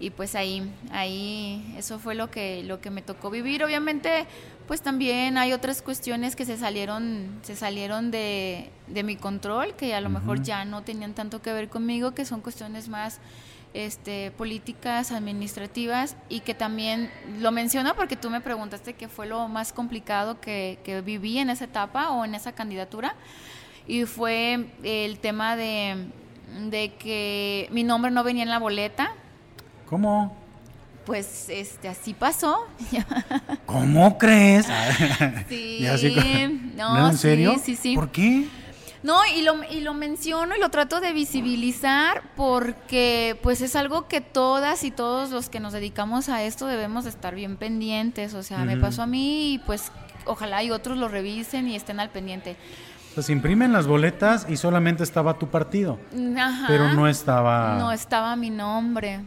Y 0.00 0.10
pues 0.10 0.34
ahí, 0.34 0.68
ahí, 0.90 1.74
eso 1.78 2.00
fue 2.00 2.16
lo 2.16 2.28
que, 2.28 2.64
lo 2.64 2.80
que 2.80 2.90
me 2.90 3.02
tocó 3.02 3.30
vivir. 3.30 3.62
Obviamente, 3.62 4.26
pues 4.66 4.82
también 4.82 5.38
hay 5.38 5.52
otras 5.52 5.80
cuestiones 5.80 6.34
que 6.34 6.44
se 6.44 6.56
salieron, 6.56 7.38
se 7.42 7.54
salieron 7.54 8.10
de, 8.10 8.70
de 8.88 9.04
mi 9.04 9.14
control, 9.14 9.76
que 9.76 9.94
a 9.94 10.00
lo 10.00 10.08
mejor 10.08 10.42
ya 10.42 10.64
no 10.64 10.82
tenían 10.82 11.14
tanto 11.14 11.40
que 11.40 11.52
ver 11.52 11.68
conmigo, 11.68 12.14
que 12.14 12.24
son 12.24 12.40
cuestiones 12.40 12.88
más 12.88 13.20
este, 13.74 14.30
políticas 14.32 15.12
administrativas 15.12 16.16
y 16.28 16.40
que 16.40 16.54
también 16.54 17.10
lo 17.40 17.52
menciono 17.52 17.94
porque 17.94 18.16
tú 18.16 18.28
me 18.30 18.40
preguntaste 18.40 18.94
qué 18.94 19.08
fue 19.08 19.26
lo 19.26 19.48
más 19.48 19.72
complicado 19.72 20.40
que, 20.40 20.78
viví 21.04 21.38
en 21.38 21.50
esa 21.50 21.64
etapa 21.64 22.10
o 22.10 22.24
en 22.24 22.34
esa 22.34 22.52
candidatura 22.52 23.14
y 23.86 24.04
fue 24.04 24.66
el 24.82 25.18
tema 25.18 25.56
de, 25.56 26.08
de 26.70 26.94
que 26.94 27.68
mi 27.72 27.82
nombre 27.82 28.10
no 28.10 28.22
venía 28.22 28.42
en 28.42 28.50
la 28.50 28.58
boleta. 28.58 29.12
¿Cómo? 29.86 30.36
Pues 31.06 31.48
este 31.48 31.88
así 31.88 32.14
pasó. 32.14 32.66
¿Cómo 33.66 34.18
crees? 34.18 34.66
sí, 35.48 35.80
no, 36.76 37.08
¿En 37.08 37.16
serio? 37.16 37.54
Sí, 37.54 37.74
sí, 37.74 37.76
sí. 37.76 37.94
¿Por 37.94 38.10
qué? 38.10 38.46
No, 39.02 39.18
y 39.34 39.42
lo, 39.42 39.64
y 39.64 39.80
lo 39.80 39.94
menciono 39.94 40.54
y 40.54 40.60
lo 40.60 40.68
trato 40.68 41.00
de 41.00 41.12
visibilizar 41.12 42.22
porque 42.36 43.36
pues 43.42 43.60
es 43.60 43.74
algo 43.74 44.06
que 44.06 44.20
todas 44.20 44.84
y 44.84 44.92
todos 44.92 45.30
los 45.30 45.48
que 45.48 45.58
nos 45.58 45.72
dedicamos 45.72 46.28
a 46.28 46.42
esto 46.44 46.66
debemos 46.66 47.06
estar 47.06 47.34
bien 47.34 47.56
pendientes. 47.56 48.34
O 48.34 48.42
sea, 48.42 48.58
me 48.58 48.76
pasó 48.76 49.02
a 49.02 49.06
mí 49.06 49.54
y 49.54 49.58
pues 49.58 49.90
ojalá 50.24 50.62
y 50.62 50.70
otros 50.70 50.98
lo 50.98 51.08
revisen 51.08 51.68
y 51.68 51.74
estén 51.74 51.98
al 51.98 52.10
pendiente. 52.10 52.56
Pues 53.14 53.28
imprimen 53.28 53.72
las 53.72 53.86
boletas 53.86 54.46
y 54.48 54.56
solamente 54.56 55.02
estaba 55.02 55.38
tu 55.38 55.48
partido. 55.48 55.98
Ajá, 56.38 56.64
pero 56.66 56.94
no 56.94 57.08
estaba... 57.08 57.76
No 57.78 57.92
estaba 57.92 58.36
mi 58.36 58.50
nombre. 58.50 59.20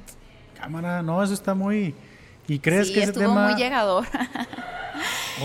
Cámara, 0.59 1.03
no, 1.03 1.21
eso 1.21 1.33
está 1.33 1.53
muy... 1.53 1.93
¿Y 2.47 2.59
crees 2.59 2.91
que 2.91 3.01
ese 3.01 3.11
estuvo 3.11 3.33
muy 3.33 3.55
llegador. 3.55 4.05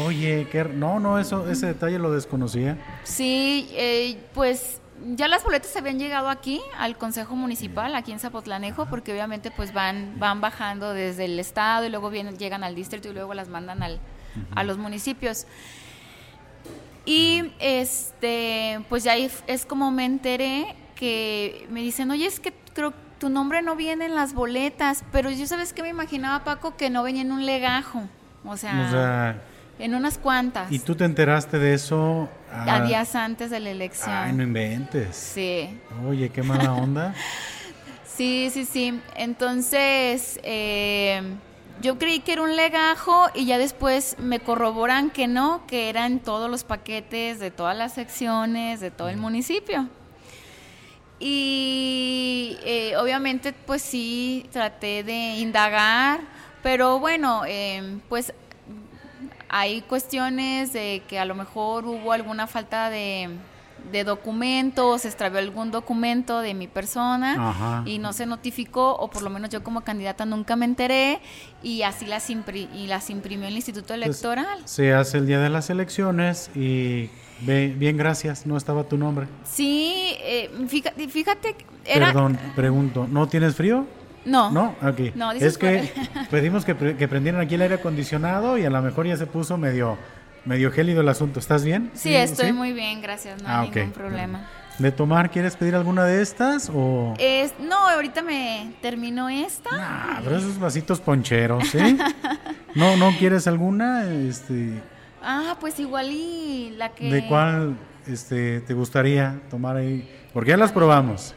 Oye, 0.06 0.46
qué, 0.50 0.64
no, 0.64 1.00
no, 1.00 1.18
eso, 1.18 1.50
ese 1.50 1.66
detalle 1.66 1.98
lo 1.98 2.12
desconocía. 2.12 2.78
Sí, 3.02 3.68
eh, 3.72 4.18
pues 4.34 4.80
ya 5.16 5.26
las 5.26 5.42
boletas 5.42 5.70
se 5.70 5.78
habían 5.78 5.98
llegado 5.98 6.28
aquí 6.28 6.60
al 6.78 6.96
Consejo 6.96 7.34
Municipal, 7.34 7.94
aquí 7.94 8.12
en 8.12 8.20
Zapotlanejo, 8.20 8.86
porque 8.86 9.12
obviamente 9.12 9.50
pues 9.50 9.72
van, 9.72 10.18
van 10.18 10.40
bajando 10.40 10.92
desde 10.92 11.24
el 11.24 11.38
estado 11.40 11.86
y 11.86 11.88
luego 11.88 12.10
vienen, 12.10 12.38
llegan 12.38 12.62
al 12.62 12.74
distrito 12.74 13.08
y 13.08 13.14
luego 13.14 13.34
las 13.34 13.48
mandan 13.48 13.82
al, 13.82 13.98
a 14.54 14.62
los 14.62 14.78
municipios. 14.78 15.46
Y 17.04 17.52
este, 17.58 18.84
pues 18.88 19.02
ya 19.02 19.16
es 19.16 19.66
como 19.66 19.90
me 19.90 20.04
enteré 20.04 20.76
que 20.94 21.66
me 21.70 21.80
dicen, 21.80 22.10
oye, 22.10 22.26
es 22.26 22.38
que 22.38 22.52
creo 22.74 22.90
que 22.92 23.09
tu 23.20 23.28
nombre 23.28 23.62
no 23.62 23.76
viene 23.76 24.06
en 24.06 24.16
las 24.16 24.34
boletas, 24.34 25.04
pero 25.12 25.30
yo 25.30 25.46
sabes 25.46 25.72
que 25.72 25.82
me 25.82 25.88
imaginaba, 25.88 26.42
Paco, 26.42 26.76
que 26.76 26.90
no 26.90 27.04
venía 27.04 27.22
en 27.22 27.30
un 27.30 27.46
legajo. 27.46 28.08
O 28.44 28.56
sea, 28.56 28.86
o 28.86 28.90
sea 28.90 29.42
en 29.80 29.94
unas 29.94 30.18
cuantas. 30.18 30.70
¿Y 30.70 30.78
tú 30.78 30.94
te 30.94 31.04
enteraste 31.04 31.58
de 31.58 31.74
eso? 31.74 32.28
A, 32.52 32.82
días 32.82 33.14
antes 33.14 33.50
de 33.50 33.60
la 33.60 33.70
elección. 33.70 34.14
Ay, 34.14 34.32
no 34.32 34.42
inventes. 34.42 35.16
Sí. 35.16 35.78
Oye, 36.06 36.28
qué 36.28 36.42
mala 36.42 36.74
onda. 36.74 37.14
sí, 38.04 38.50
sí, 38.52 38.64
sí. 38.64 39.00
Entonces, 39.16 40.38
eh, 40.42 41.22
yo 41.80 41.98
creí 41.98 42.20
que 42.20 42.34
era 42.34 42.42
un 42.42 42.56
legajo 42.56 43.28
y 43.34 43.46
ya 43.46 43.58
después 43.58 44.16
me 44.18 44.40
corroboran 44.40 45.10
que 45.10 45.26
no, 45.26 45.66
que 45.66 45.88
eran 45.88 46.18
todos 46.18 46.50
los 46.50 46.64
paquetes 46.64 47.38
de 47.38 47.50
todas 47.50 47.76
las 47.76 47.94
secciones, 47.94 48.80
de 48.80 48.90
todo 48.90 49.08
el 49.08 49.16
municipio. 49.16 49.88
Y 51.20 52.56
eh, 52.64 52.96
obviamente, 52.96 53.52
pues 53.52 53.82
sí, 53.82 54.46
traté 54.50 55.04
de 55.04 55.34
indagar, 55.36 56.20
pero 56.62 56.98
bueno, 56.98 57.42
eh, 57.46 57.98
pues 58.08 58.32
hay 59.50 59.82
cuestiones 59.82 60.72
de 60.72 61.02
que 61.08 61.18
a 61.18 61.26
lo 61.26 61.34
mejor 61.34 61.84
hubo 61.84 62.12
alguna 62.12 62.46
falta 62.46 62.88
de, 62.88 63.28
de 63.92 64.04
documento, 64.04 64.96
se 64.98 65.08
extravió 65.08 65.40
algún 65.40 65.70
documento 65.70 66.40
de 66.40 66.54
mi 66.54 66.68
persona 66.68 67.82
y 67.84 67.98
no 67.98 68.12
se 68.12 68.26
notificó, 68.26 68.94
o 68.94 69.10
por 69.10 69.22
lo 69.22 69.28
menos 69.28 69.50
yo 69.50 69.62
como 69.62 69.82
candidata 69.82 70.24
nunca 70.24 70.56
me 70.56 70.64
enteré, 70.64 71.20
y 71.62 71.82
así 71.82 72.06
las, 72.06 72.30
y 72.30 72.86
las 72.86 73.10
imprimió 73.10 73.48
el 73.48 73.56
Instituto 73.56 73.92
Electoral. 73.92 74.60
se 74.64 74.94
hace 74.94 75.18
el 75.18 75.26
día 75.26 75.40
de 75.40 75.50
las 75.50 75.68
elecciones 75.68 76.50
y 76.54 77.10
bien, 77.40 77.96
gracias, 77.96 78.46
no 78.46 78.56
estaba 78.56 78.84
tu 78.84 78.96
nombre. 78.96 79.26
Sí, 79.44 80.14
eh, 80.20 80.50
fíjate, 80.68 81.08
fíjate 81.08 81.56
Perdón, 81.84 82.38
pregunto, 82.54 83.06
¿no 83.10 83.28
tienes 83.28 83.54
frío? 83.54 83.86
No. 84.24 84.50
¿No? 84.50 84.74
aquí 84.82 85.12
es 85.40 85.56
que 85.56 85.90
pedimos 86.30 86.64
que, 86.64 86.76
que 86.96 87.08
prendieran 87.08 87.40
aquí 87.40 87.54
el 87.54 87.62
aire 87.62 87.76
acondicionado 87.76 88.58
y 88.58 88.64
a 88.64 88.70
lo 88.70 88.82
mejor 88.82 89.06
ya 89.06 89.16
se 89.16 89.26
puso 89.26 89.56
medio 89.56 89.96
medio 90.44 90.70
gélido 90.70 91.00
el 91.00 91.08
asunto. 91.08 91.40
¿Estás 91.40 91.64
bien? 91.64 91.90
Sí, 91.94 92.14
estoy 92.14 92.52
muy 92.52 92.72
bien, 92.72 93.00
gracias. 93.02 93.42
No 93.42 93.48
hay 93.48 93.68
ah, 93.68 93.74
ningún 93.74 93.92
problema. 93.92 94.46
¿De 94.78 94.92
tomar 94.92 95.30
quieres 95.30 95.56
pedir 95.56 95.74
alguna 95.74 96.04
de 96.04 96.22
estas 96.22 96.70
o...? 96.74 97.14
Es, 97.18 97.52
no, 97.60 97.76
ahorita 97.76 98.22
me 98.22 98.72
termino 98.80 99.28
esta. 99.28 99.68
Ah, 99.72 100.20
pero 100.24 100.38
esos 100.38 100.58
vasitos 100.58 101.00
poncheros, 101.00 101.74
¿eh? 101.74 101.98
¿No, 102.74 102.96
¿No 102.96 103.10
quieres 103.18 103.46
alguna? 103.46 104.10
Este... 104.10 104.80
Ah, 105.22 105.56
pues 105.60 105.78
igual 105.78 106.10
y 106.10 106.70
la 106.76 106.90
que... 106.90 107.10
¿De 107.10 107.28
cuál 107.28 107.76
este, 108.06 108.60
te 108.60 108.74
gustaría 108.74 109.40
tomar 109.50 109.76
ahí? 109.76 110.08
Porque 110.32 110.50
ya 110.50 110.56
las 110.56 110.72
probamos. 110.72 111.34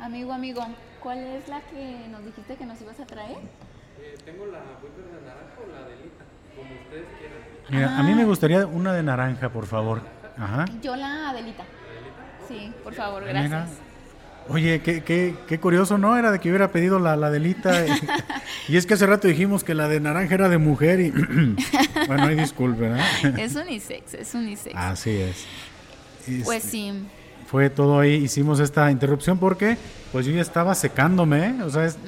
Amigo, 0.00 0.32
amigo, 0.32 0.66
¿cuál 1.02 1.18
es 1.18 1.48
la 1.48 1.60
que 1.62 2.06
nos 2.10 2.24
dijiste 2.24 2.56
que 2.56 2.64
nos 2.64 2.80
ibas 2.80 2.98
a 3.00 3.06
traer? 3.06 3.38
Eh, 4.00 4.14
tengo 4.24 4.46
la 4.46 4.58
de 4.58 5.26
naranja 5.26 5.56
o 5.62 5.72
la 5.72 5.88
delita, 5.88 6.24
como 6.54 6.80
ustedes 6.82 7.06
quieran. 7.18 7.38
Mira, 7.68 7.98
a 7.98 8.02
mí 8.02 8.14
me 8.14 8.24
gustaría 8.24 8.66
una 8.66 8.92
de 8.92 9.02
naranja, 9.02 9.48
por 9.48 9.66
favor. 9.66 10.00
Ajá. 10.38 10.66
Yo 10.82 10.96
la 10.96 11.30
Adelita. 11.30 11.64
Sí, 12.46 12.72
por 12.84 12.94
favor, 12.94 13.24
gracias. 13.24 13.85
Oye, 14.48 14.80
qué, 14.80 15.02
qué, 15.02 15.34
qué, 15.48 15.58
curioso, 15.60 15.98
¿no? 15.98 16.16
Era 16.16 16.30
de 16.30 16.38
que 16.38 16.48
hubiera 16.48 16.70
pedido 16.70 16.98
la, 16.98 17.16
la 17.16 17.28
Adelita. 17.28 17.84
y 18.68 18.76
es 18.76 18.86
que 18.86 18.94
hace 18.94 19.06
rato 19.06 19.28
dijimos 19.28 19.64
que 19.64 19.74
la 19.74 19.88
de 19.88 20.00
naranja 20.00 20.34
era 20.34 20.48
de 20.48 20.58
mujer 20.58 21.00
y... 21.00 21.10
bueno, 22.06 22.26
hay 22.26 22.36
disculpe, 22.36 22.88
¿no? 22.88 22.96
es 23.36 23.56
unisex, 23.56 24.14
es 24.14 24.34
unisex. 24.34 24.74
Así 24.76 25.10
es. 25.10 25.46
Pues 26.44 26.62
sí 26.62 26.92
fue 27.46 27.70
todo 27.70 28.00
ahí, 28.00 28.14
hicimos 28.14 28.58
esta 28.58 28.90
interrupción 28.90 29.38
porque 29.38 29.78
pues 30.12 30.26
yo 30.26 30.32
ya 30.32 30.40
estaba 30.40 30.74
secándome, 30.74 31.62
o 31.62 31.70
sea, 31.70 31.84
es 31.84 31.98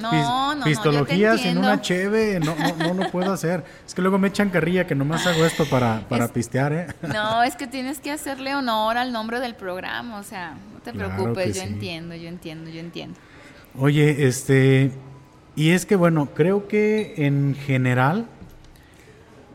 pistologías 0.64 1.44
en 1.44 1.58
una 1.58 1.80
cheve, 1.80 2.40
no, 2.40 2.54
no, 2.76 2.94
lo 2.94 3.10
puedo 3.10 3.32
hacer. 3.32 3.64
Es 3.86 3.94
que 3.94 4.02
luego 4.02 4.18
me 4.18 4.28
echan 4.28 4.50
carrilla 4.50 4.86
que 4.86 4.94
nomás 4.94 5.26
hago 5.26 5.44
esto 5.44 5.64
para, 5.66 6.00
para 6.08 6.28
pistear, 6.28 6.72
¿eh? 6.72 6.86
No, 7.02 7.42
es 7.42 7.54
que 7.54 7.66
tienes 7.66 8.00
que 8.00 8.10
hacerle 8.10 8.54
honor 8.54 8.96
al 8.96 9.12
nombre 9.12 9.40
del 9.40 9.54
programa, 9.54 10.18
o 10.18 10.22
sea, 10.22 10.56
no 10.72 10.80
te 10.80 10.92
preocupes, 10.92 11.56
yo 11.56 11.62
entiendo, 11.62 12.14
yo 12.14 12.28
entiendo, 12.28 12.70
yo 12.70 12.80
entiendo. 12.80 13.18
Oye, 13.78 14.26
este, 14.26 14.90
y 15.54 15.70
es 15.70 15.86
que 15.86 15.94
bueno, 15.94 16.30
creo 16.34 16.66
que 16.66 17.14
en 17.18 17.54
general 17.54 18.26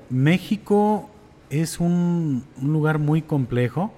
México 0.09 1.09
es 1.49 1.79
un, 1.79 2.45
un 2.61 2.73
lugar 2.73 2.99
muy 2.99 3.21
complejo 3.21 3.91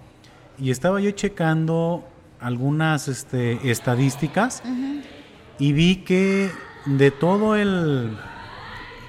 y 0.57 0.71
estaba 0.71 0.99
yo 1.01 1.11
checando 1.11 2.07
algunas 2.39 3.07
este, 3.07 3.69
estadísticas 3.69 4.63
y 5.59 5.73
vi 5.73 5.97
que 5.97 6.49
de 6.85 7.11
todo 7.11 7.55
el, 7.55 8.17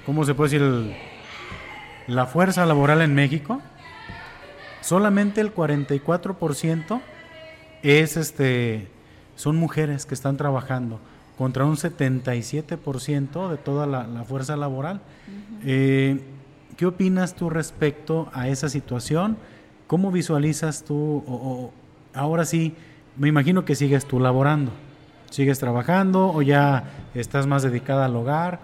¿cómo 0.04 0.24
se 0.24 0.34
puede 0.34 0.58
decir? 0.58 0.96
la 2.06 2.26
fuerza 2.26 2.64
laboral 2.66 3.02
en 3.02 3.14
México, 3.14 3.60
solamente 4.80 5.40
el 5.40 5.54
44% 5.54 7.00
es 7.82 8.16
este, 8.16 8.88
son 9.34 9.56
mujeres 9.56 10.06
que 10.06 10.14
están 10.14 10.36
trabajando 10.36 11.00
contra 11.36 11.64
un 11.64 11.76
77% 11.76 13.50
de 13.50 13.56
toda 13.58 13.86
la, 13.86 14.24
fuerza 14.24 14.56
laboral. 14.56 15.00
Eh, 15.64 16.20
¿Qué 16.76 16.86
opinas 16.86 17.34
tú 17.34 17.50
respecto 17.50 18.28
a 18.32 18.48
esa 18.48 18.68
situación? 18.68 19.36
¿Cómo 19.86 20.10
visualizas 20.10 20.82
tú, 20.82 21.22
o, 21.26 21.70
ahora 22.14 22.44
sí, 22.44 22.74
me 23.16 23.28
imagino 23.28 23.64
que 23.64 23.74
sigues 23.74 24.04
tú 24.04 24.18
laborando, 24.18 24.72
sigues 25.30 25.58
trabajando 25.58 26.28
o 26.32 26.42
ya 26.42 26.84
estás 27.14 27.46
más 27.46 27.62
dedicada 27.62 28.06
al 28.06 28.16
hogar? 28.16 28.60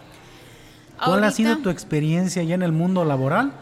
¿Cuál 1.05 1.25
ha 1.25 1.31
sido 1.31 1.59
tu 1.59 1.71
experiencia 1.71 2.43
ya 2.43 2.55
en 2.55 2.63
el 2.63 2.73
mundo 2.73 3.05
laboral? 3.05 3.53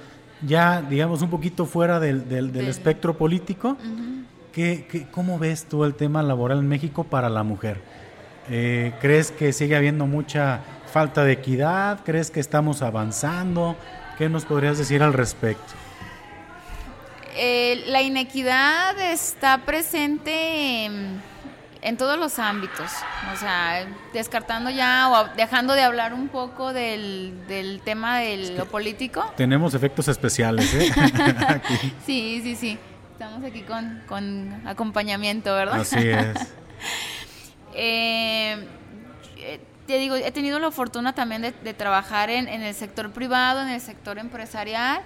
Ya, 0.47 0.83
digamos, 0.83 1.23
un 1.23 1.31
poquito 1.31 1.67
fuera 1.67 2.01
del, 2.01 2.29
del, 2.29 2.69
espectro 2.69 3.17
político. 3.17 3.77
¿Qué, 4.53 5.07
cómo 5.11 5.39
ves 5.39 5.65
tú 5.65 5.85
el 5.85 5.95
tema 5.95 6.23
laboral 6.23 6.59
en 6.59 6.69
México 6.69 7.05
para 7.05 7.29
la 7.29 7.43
mujer? 7.43 7.81
Eh, 8.49 8.93
¿Crees 9.01 9.31
que 9.31 9.53
sigue 9.53 9.77
habiendo 9.77 10.07
mucha 10.07 10.61
falta 10.91 11.25
de 11.25 11.33
equidad? 11.33 12.01
¿Crees 12.05 12.31
que 12.31 12.41
estamos 12.41 12.83
avanzando? 12.83 13.77
¿Qué 14.19 14.29
nos 14.29 14.45
podrías 14.45 14.77
decir 14.77 15.03
al 15.03 15.13
respecto? 15.13 15.73
Eh, 17.37 17.85
la 17.87 18.03
inequidad 18.03 18.99
está 18.99 19.59
presente 19.59 20.85
en, 20.85 21.97
todos 21.97 22.19
los 22.19 22.39
ámbitos, 22.39 22.91
o 23.33 23.37
sea, 23.37 23.87
descartando 24.13 24.71
ya 24.71 25.09
o 25.11 25.37
dejando 25.37 25.75
de 25.75 25.83
hablar 25.83 26.13
un 26.13 26.29
poco 26.29 26.73
del, 26.73 27.81
tema 27.85 28.19
de 28.19 28.55
lo 28.57 28.67
político. 28.67 29.33
Tenemos 29.37 29.75
efectos 29.75 30.09
especiales, 30.09 30.73
¿eh? 30.75 30.91
sí, 32.07 32.41
sí, 32.43 32.57
sí. 32.57 32.79
Estamos 33.13 33.45
aquí 33.45 33.63
con, 33.63 34.63
acompañamiento, 34.67 35.55
¿verdad? 35.55 35.81
Así 35.81 36.09
es. 36.09 36.37
Eh, 37.73 38.67
te 39.87 39.99
digo, 39.99 40.17
he 40.17 40.33
tenido 40.33 40.59
la 40.59 40.73
fortuna 40.73 41.15
también 41.15 41.41
de, 41.41 41.73
trabajar 41.73 42.29
en, 42.29 42.49
en, 42.49 42.63
el 42.63 42.75
sector 42.75 43.13
privado, 43.13 43.63
en 43.63 43.69
el 43.69 43.81
sector 43.81 44.19
empresarial. 44.19 45.03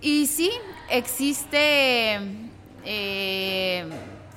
Y 0.00 0.26
sí, 0.26 0.50
existe, 0.90 2.20
eh, 2.84 3.86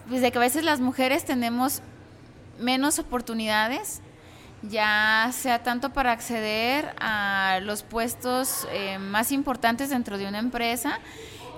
pues 0.09 0.22
de 0.22 0.32
que 0.32 0.38
a 0.38 0.41
veces 0.41 0.64
las 0.64 0.80
mujeres 0.80 1.24
tenemos 1.24 1.82
menos 2.59 2.99
oportunidades, 2.99 4.01
ya 4.64 5.30
sea 5.34 5.64
tanto 5.64 5.91
para 5.91 6.12
acceder 6.12 6.93
a 6.99 7.59
los 7.62 7.84
puestos 7.84 8.68
eh, 8.72 8.97
más 8.99 9.32
importantes 9.32 9.89
dentro 9.89 10.18
de 10.18 10.28
una 10.28 10.39
empresa, 10.39 10.99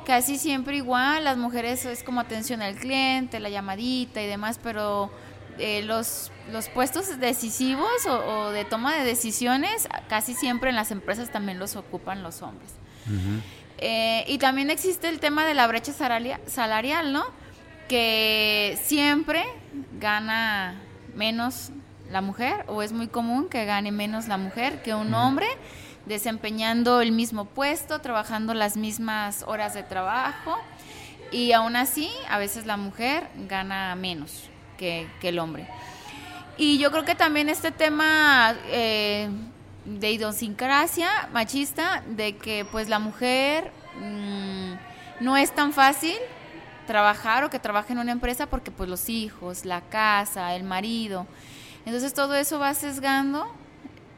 casi 0.05 0.37
siempre 0.37 0.77
igual, 0.77 1.23
las 1.23 1.37
mujeres 1.37 1.85
es 1.85 2.03
como 2.03 2.19
atención 2.21 2.61
al 2.61 2.75
cliente, 2.75 3.39
la 3.39 3.49
llamadita 3.49 4.21
y 4.21 4.27
demás, 4.27 4.59
pero 4.61 5.11
eh, 5.59 5.83
los, 5.83 6.31
los 6.51 6.67
puestos 6.69 7.19
decisivos 7.19 8.05
o, 8.07 8.49
de 8.49 8.65
toma 8.65 8.95
de 8.95 9.03
decisiones 9.05 9.87
casi 10.09 10.33
siempre 10.33 10.69
en 10.69 10.75
las 10.75 10.91
empresas 10.91 11.31
también 11.31 11.59
los 11.59 11.75
ocupan 11.75 12.23
los 12.23 12.41
hombres. 12.41 12.71
Eh, 13.79 14.23
y 14.27 14.37
también 14.37 14.69
existe 14.69 15.09
el 15.09 15.19
tema 15.19 15.45
de 15.45 15.53
la 15.53 15.67
brecha 15.67 15.93
salarial, 15.93 17.13
¿no? 17.13 17.25
Que 17.87 18.77
siempre 18.83 19.43
gana 19.99 20.81
menos 21.15 21.71
la 22.09 22.21
mujer, 22.21 22.65
o 22.67 22.81
es 22.81 22.93
muy 22.93 23.07
común 23.07 23.49
que 23.49 23.65
gane 23.65 23.91
menos 23.91 24.27
la 24.27 24.37
mujer 24.37 24.81
que 24.83 24.93
un 24.93 25.13
hombre, 25.13 25.47
desempeñando 26.05 27.01
el 27.01 27.11
mismo 27.11 27.45
puesto, 27.45 27.99
trabajando 27.99 28.53
las 28.53 28.77
mismas 28.77 29.43
horas 29.47 29.73
de 29.73 29.83
trabajo, 29.83 30.57
y 31.31 31.51
aún 31.51 31.75
así, 31.75 32.11
a 32.29 32.37
veces 32.37 32.65
la 32.65 32.77
mujer 32.77 33.27
gana 33.49 33.95
menos 33.95 34.49
que, 34.77 35.07
el 35.21 35.39
hombre. 35.39 35.67
Y 36.57 36.77
yo 36.77 36.91
creo 36.91 37.05
que 37.05 37.15
también 37.15 37.49
este 37.49 37.71
tema 37.71 38.55
eh, 38.67 39.29
de 39.85 40.11
idiosincrasia 40.11 41.29
machista 41.33 42.03
de 42.07 42.37
que 42.37 42.65
pues 42.65 42.89
la 42.89 42.99
mujer 42.99 43.71
mm, 43.99 44.73
no 45.23 45.37
es 45.37 45.53
tan 45.53 45.73
fácil 45.73 46.15
trabajar 46.87 47.43
o 47.43 47.49
que 47.49 47.59
trabaje 47.59 47.93
en 47.93 47.99
una 47.99 48.11
empresa 48.11 48.47
porque 48.47 48.71
pues 48.71 48.89
los 48.89 49.09
hijos, 49.09 49.65
la 49.65 49.81
casa, 49.81 50.55
el 50.55 50.63
marido. 50.63 51.27
Entonces 51.85 52.13
todo 52.13 52.35
eso 52.35 52.59
va 52.59 52.73
sesgando 52.73 53.53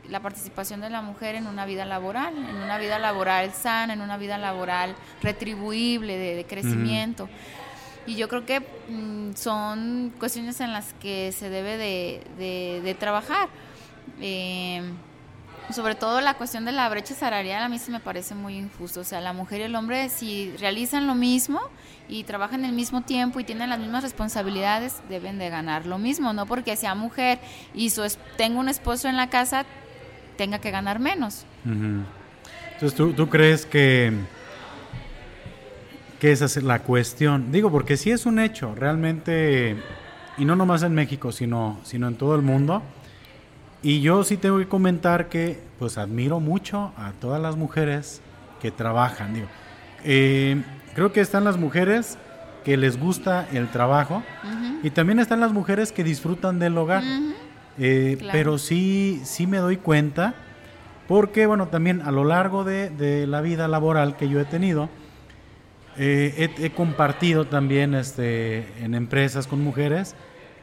la 0.10 0.20
participación 0.20 0.82
de 0.82 0.90
la 0.92 1.02
mujer 1.02 1.34
en 1.34 1.48
una 1.48 1.66
vida 1.66 1.84
laboral, 1.84 2.36
en 2.38 2.56
una 2.58 2.78
vida 2.78 3.00
laboral 3.00 3.52
sana, 3.54 3.94
en 3.94 4.02
una 4.02 4.18
vida 4.18 4.38
laboral 4.38 4.96
retribuible, 5.22 6.18
de, 6.18 6.46
crecimiento. 6.46 7.28
Y 8.06 8.16
yo 8.16 8.30
creo 8.30 8.46
que 8.46 8.60
mm, 8.60 9.34
son 9.34 10.14
cuestiones 10.20 10.60
en 10.62 10.74
las 10.74 10.94
que 10.94 11.32
se 11.32 11.50
debe 11.50 11.78
de, 11.78 12.82
de 12.84 12.96
trabajar. 12.96 13.50
Eh, 14.22 14.84
sobre 15.72 15.96
todo 15.96 16.22
la 16.22 16.36
cuestión 16.36 16.66
de 16.66 16.72
la 16.72 16.88
brecha 16.90 17.14
salarial 17.14 17.64
a 17.64 17.70
mí 17.70 17.80
sí 17.80 17.92
me 17.92 18.00
parece 18.00 18.36
muy 18.36 18.58
injusto. 18.58 19.02
O 19.02 19.04
sea, 19.04 19.22
la 19.22 19.34
mujer 19.34 19.62
y 19.62 19.64
el 19.64 19.76
hombre 19.76 20.10
si 20.10 20.54
realizan 20.58 21.08
lo 21.08 21.16
mismo 21.16 21.62
y 22.08 22.24
trabajan 22.24 22.66
el 22.66 22.74
mismo 22.74 23.02
tiempo 23.02 23.40
y 23.40 23.44
tienen 23.44 23.70
las 23.70 23.80
mismas 23.80 24.04
responsabilidades, 24.04 25.02
deben 25.10 25.40
de 25.40 25.50
ganar 25.50 25.86
lo 25.86 25.98
mismo, 25.98 26.34
no 26.34 26.46
porque 26.46 26.76
sea 26.76 26.96
mujer 26.96 27.40
y 27.74 27.90
su 27.90 28.06
tenga 28.38 28.60
un 28.60 28.70
esposo 28.70 29.08
en 29.08 29.18
la 29.18 29.30
casa, 29.30 29.66
tenga 30.38 30.60
que 30.60 30.72
ganar 30.72 31.00
menos. 31.00 31.46
Entonces, 31.66 32.96
¿tú, 32.96 33.14
¿tú 33.14 33.30
crees 33.30 33.66
que 33.66 34.14
que 36.20 36.32
esa 36.32 36.46
es 36.46 36.64
la 36.64 36.80
cuestión. 36.80 37.52
Digo, 37.52 37.72
porque 37.72 37.98
sí 37.98 38.12
es 38.12 38.26
un 38.26 38.40
hecho, 38.40 38.74
realmente, 38.76 39.76
y 40.38 40.46
no 40.46 40.56
nomás 40.56 40.84
en 40.84 40.94
México, 40.94 41.32
sino, 41.32 41.80
sino 41.84 42.08
en 42.08 42.16
todo 42.16 42.36
el 42.36 42.42
mundo. 42.42 42.82
Y 43.86 44.02
yo 44.02 44.24
sí 44.24 44.36
tengo 44.36 44.58
que 44.58 44.68
comentar 44.68 45.30
que, 45.30 45.60
pues, 45.78 46.00
admiro 46.00 46.40
mucho 46.40 46.92
a 46.98 47.12
todas 47.22 47.40
las 47.40 47.56
mujeres 47.56 48.20
que 48.60 48.72
trabajan. 48.72 49.36
Digo, 49.36 49.46
eh, 50.04 50.60
creo 50.96 51.14
que 51.14 51.22
están 51.22 51.44
las 51.44 51.58
mujeres 51.58 52.18
que 52.64 52.78
les 52.78 53.00
gusta 53.00 53.48
el 53.54 53.70
trabajo 53.70 54.24
y 54.82 54.90
también 54.90 55.20
están 55.20 55.40
las 55.40 55.54
mujeres 55.54 55.92
que 55.92 56.04
disfrutan 56.04 56.58
del 56.58 56.76
hogar. 56.80 57.04
Eh, 57.78 58.18
pero 58.32 58.58
sí, 58.58 59.22
sí 59.24 59.46
me 59.46 59.60
doy 59.60 59.78
cuenta, 59.78 60.34
porque, 61.08 61.46
bueno, 61.46 61.68
también 61.68 62.02
a 62.02 62.10
lo 62.10 62.24
largo 62.24 62.64
de, 62.64 62.90
de 62.90 63.28
la 63.28 63.42
vida 63.42 63.68
laboral 63.68 64.18
que 64.18 64.28
yo 64.28 64.40
he 64.40 64.46
tenido, 64.46 64.90
eh, 65.96 66.50
he, 66.58 66.70
compartido 66.72 67.46
también 67.46 67.94
este, 67.94 68.66
en 68.84 68.96
empresas 68.96 69.46
con 69.46 69.64
mujeres 69.64 70.16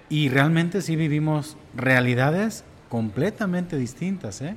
y 0.08 0.28
realmente 0.28 0.82
sí 0.82 0.96
vivimos 0.96 1.56
realidades 1.76 2.64
completamente 2.92 3.78
distintas. 3.78 4.42
¿eh? 4.42 4.54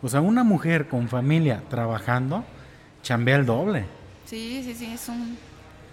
O 0.00 0.08
sea, 0.08 0.20
una 0.20 0.44
mujer 0.44 0.86
con 0.86 1.08
familia 1.08 1.60
trabajando 1.68 2.44
chambea 3.02 3.34
el 3.34 3.46
doble. 3.46 3.84
Sí, 4.26 4.62
sí, 4.64 4.74
sí, 4.74 4.92
es 4.94 5.08
un... 5.08 5.36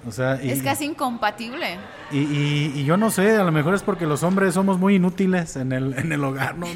O 0.07 0.11
sea, 0.11 0.35
es 0.35 0.61
casi 0.61 0.85
incompatible. 0.85 1.77
Y, 2.11 2.19
y, 2.75 2.85
yo 2.85 2.97
no 2.97 3.09
sé, 3.09 3.35
a 3.35 3.43
lo 3.43 3.51
mejor 3.51 3.73
es 3.73 3.81
porque 3.81 4.05
los 4.05 4.21
hombres 4.21 4.53
somos 4.53 4.77
muy 4.77 4.97
inútiles 4.97 5.55
en 5.55 5.71
el, 5.71 5.97
en 5.97 6.11
el 6.11 6.23
hogar, 6.23 6.55
no, 6.55 6.67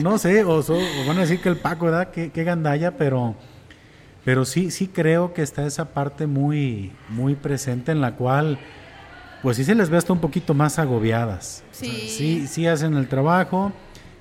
no, 0.00 0.16
sé, 0.16 0.44
o, 0.44 0.62
van 1.06 1.18
a 1.18 1.20
decir 1.20 1.42
que 1.42 1.50
el 1.50 1.58
Paco, 1.58 1.84
¿verdad? 1.84 2.10
Qué, 2.10 2.30
qué 2.30 2.44
gandalla, 2.44 2.96
pero 2.96 3.36
pero 4.24 4.44
sí, 4.44 4.70
sí 4.70 4.88
creo 4.88 5.34
que 5.34 5.42
está 5.42 5.66
esa 5.66 5.94
parte 5.94 6.26
muy, 6.26 6.92
muy 7.10 7.34
presente 7.34 7.92
en 7.92 8.00
la 8.00 8.16
cual, 8.16 8.58
pues 9.42 9.58
sí 9.58 9.64
se 9.64 9.74
les 9.74 9.88
ve 9.88 9.96
hasta 9.96 10.12
un 10.12 10.20
poquito 10.20 10.52
más 10.54 10.78
agobiadas. 10.78 11.64
Sí. 11.70 12.08
sí, 12.08 12.46
sí 12.46 12.66
hacen 12.66 12.94
el 12.94 13.08
trabajo, 13.08 13.72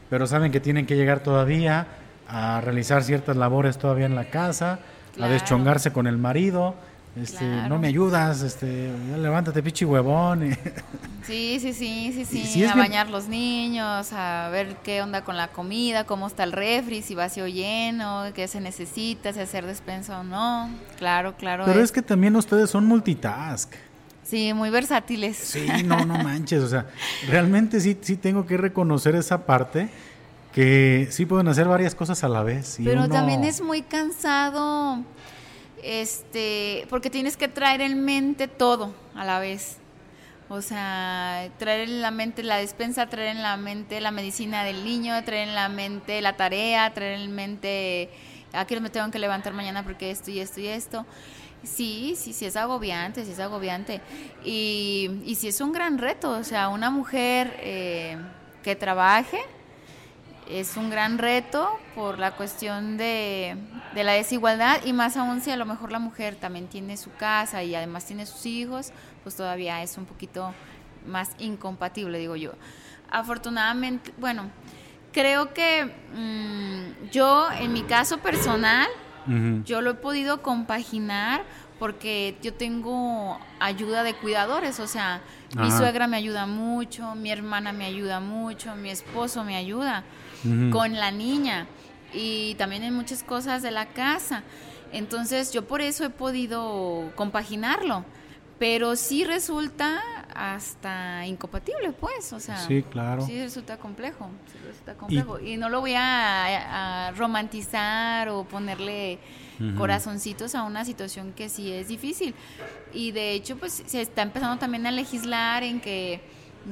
pero 0.09 0.27
saben 0.27 0.51
que 0.51 0.59
tienen 0.59 0.85
que 0.85 0.95
llegar 0.95 1.19
todavía 1.21 1.87
a 2.27 2.61
realizar 2.61 3.03
ciertas 3.03 3.37
labores 3.37 3.77
todavía 3.77 4.05
en 4.05 4.15
la 4.15 4.25
casa, 4.25 4.79
a 5.19 5.27
deschongarse 5.27 5.91
con 5.91 6.07
el 6.07 6.17
marido 6.17 6.75
este, 7.21 7.45
no 7.67 7.79
me 7.79 7.87
ayudas, 7.87 8.41
este, 8.41 8.91
levántate, 9.17 9.63
pichi 9.63 9.85
huevón. 9.85 10.55
Sí, 11.23 11.59
sí, 11.59 11.73
sí, 11.73 12.13
sí, 12.25 12.45
sí, 12.45 12.63
a 12.63 12.73
bañar 12.73 13.09
los 13.09 13.27
niños, 13.27 14.13
a 14.13 14.47
ver 14.47 14.77
qué 14.81 15.01
onda 15.01 15.25
con 15.25 15.35
la 15.35 15.49
comida, 15.49 16.05
cómo 16.05 16.25
está 16.25 16.45
el 16.45 16.53
refri, 16.53 17.01
si 17.01 17.15
vacío 17.15 17.47
lleno, 17.47 18.23
qué 18.33 18.47
se 18.47 18.61
necesita, 18.61 19.33
si 19.33 19.41
hacer 19.41 19.65
despensa 19.65 20.21
o 20.21 20.23
no. 20.23 20.69
Claro, 20.97 21.35
claro. 21.35 21.65
Pero 21.65 21.81
es, 21.81 21.91
que 21.91 22.01
también 22.01 22.33
ustedes 22.37 22.69
son 22.69 22.85
multitask. 22.85 23.73
Sí, 24.27 24.53
muy 24.53 24.69
versátiles. 24.69 25.37
Sí, 25.37 25.65
no, 25.85 26.05
no 26.05 26.17
manches, 26.17 26.61
o 26.61 26.67
sea, 26.67 26.87
realmente 27.27 27.79
sí, 27.79 27.97
sí 28.01 28.17
tengo 28.17 28.45
que 28.45 28.57
reconocer 28.57 29.15
esa 29.15 29.45
parte 29.45 29.89
que 30.53 31.07
sí 31.11 31.25
pueden 31.25 31.47
hacer 31.47 31.67
varias 31.67 31.95
cosas 31.95 32.23
a 32.23 32.27
la 32.27 32.43
vez. 32.43 32.77
Pero 32.83 33.07
también 33.07 33.43
es 33.43 33.61
muy 33.61 33.83
cansado 33.83 35.03
este, 35.83 36.87
porque 36.89 37.09
tienes 37.09 37.37
que 37.37 37.47
traer 37.47 37.81
en 37.81 38.03
mente 38.03 38.47
todo 38.47 38.93
a 39.15 39.23
la 39.23 39.39
vez. 39.39 39.77
O 40.49 40.61
sea, 40.61 41.49
traer 41.57 41.89
en 41.89 42.01
la 42.01 42.11
mente 42.11 42.41
la 42.43 42.57
despensa, 42.57 43.07
traer 43.07 43.35
en 43.35 43.43
la 43.43 43.55
mente 43.55 44.01
la 44.01 44.11
medicina 44.11 44.63
del 44.63 44.83
niño, 44.83 45.23
traer 45.23 45.47
en 45.47 45.55
la 45.55 45.69
mente 45.69 46.21
la 46.21 46.35
tarea, 46.35 46.93
traer 46.93 47.19
en 47.19 47.35
mente 47.35 48.09
aquí 48.53 48.79
me 48.79 48.89
tengo 48.89 49.09
que 49.11 49.19
levantar 49.19 49.53
mañana 49.53 49.83
porque 49.83 50.11
esto 50.11 50.31
y 50.31 50.39
esto 50.39 50.59
y 50.59 50.67
esto. 50.67 51.05
Sí, 51.63 52.15
sí, 52.15 52.33
sí 52.33 52.45
es 52.45 52.55
agobiante, 52.55 53.25
sí 53.25 53.31
es 53.31 53.39
agobiante. 53.39 54.01
Y, 54.43 55.21
y 55.25 55.35
sí 55.35 55.47
es 55.47 55.59
un 55.61 55.71
gran 55.71 55.97
reto. 55.97 56.31
O 56.31 56.43
sea, 56.43 56.69
una 56.69 56.89
mujer 56.89 57.55
eh, 57.59 58.17
que 58.63 58.75
trabaje, 58.75 59.39
es 60.49 60.77
un 60.77 60.89
gran 60.89 61.17
reto 61.17 61.79
por 61.95 62.19
la 62.19 62.35
cuestión 62.35 62.97
de, 62.97 63.57
la 63.93 64.13
desigualdad 64.13 64.79
y 64.85 64.93
más 64.93 65.17
aún 65.17 65.41
si 65.41 65.51
a 65.51 65.57
lo 65.57 65.65
mejor 65.65 65.91
la 65.91 65.99
mujer 65.99 66.35
también 66.35 66.67
tiene 66.67 66.97
su 66.97 67.11
casa 67.13 67.63
y 67.63 67.75
además 67.75 68.05
tiene 68.05 68.25
sus 68.25 68.45
hijos, 68.45 68.91
pues 69.23 69.35
todavía 69.35 69.81
es 69.83 69.97
un 69.97 70.05
poquito 70.05 70.53
más 71.05 71.31
incompatible, 71.39 72.19
digo 72.19 72.35
yo. 72.35 72.53
Afortunadamente, 73.09 74.13
bueno, 74.17 74.49
creo 75.11 75.53
que 75.53 75.85
mm, 75.85 77.09
yo 77.11 77.47
en 77.51 77.73
mi 77.73 77.83
caso 77.83 78.19
personal, 78.19 78.87
yo 79.65 79.81
lo 79.81 79.91
he 79.91 79.93
podido 79.95 80.41
compaginar 80.41 81.43
porque 81.79 82.37
yo 82.41 82.53
tengo 82.53 83.39
ayuda 83.59 84.03
de 84.03 84.15
cuidadores, 84.15 84.79
o 84.79 84.87
sea, 84.87 85.21
mi 85.55 85.69
suegra 85.71 86.07
me 86.07 86.17
ayuda 86.17 86.47
mucho, 86.47 87.15
mi 87.15 87.29
hermana 87.31 87.71
me 87.71 87.85
ayuda 87.85 88.19
mucho, 88.19 88.75
mi 88.75 88.89
esposo 88.89 89.43
me 89.43 89.55
ayuda 89.55 90.03
con 90.71 90.93
la 90.95 91.11
niña 91.11 91.67
y 92.13 92.55
también 92.55 92.83
en 92.83 92.93
muchas 92.93 93.23
cosas 93.23 93.61
de 93.61 93.71
la 93.71 93.87
casa. 93.87 94.43
Entonces 94.91 95.51
yo 95.51 95.67
por 95.67 95.81
eso 95.81 96.05
he 96.05 96.09
podido 96.09 97.11
compaginarlo, 97.15 98.05
pero 98.57 98.95
sí 98.95 99.23
resulta 99.23 100.01
hasta 100.37 101.25
incompatible, 101.25 101.91
pues, 101.93 102.31
o 102.31 102.39
sea, 102.39 102.57
sí, 102.57 102.83
claro. 102.83 103.25
sí 103.25 103.41
resulta 103.41 103.77
complejo, 103.77 104.29
resulta 104.67 104.93
complejo. 104.93 105.39
Y, 105.39 105.57
no 105.57 105.67
lo 105.67 105.81
voy 105.81 105.93
a, 105.97 107.11
romantizar 107.17 108.29
o 108.29 108.43
ponerle 108.43 109.17
corazoncitos 109.75 110.53
a 110.53 110.61
una 110.61 110.85
situación 110.85 111.33
que 111.33 111.49
sí 111.49 111.71
es 111.71 111.87
difícil. 111.87 112.35
Y 112.93 113.11
de 113.11 113.31
hecho, 113.31 113.57
pues 113.57 113.83
se 113.85 114.01
está 114.01 114.21
empezando 114.21 114.57
también 114.57 114.85
a 114.85 114.91
legislar 114.91 115.63
en 115.63 115.81
que 115.81 116.21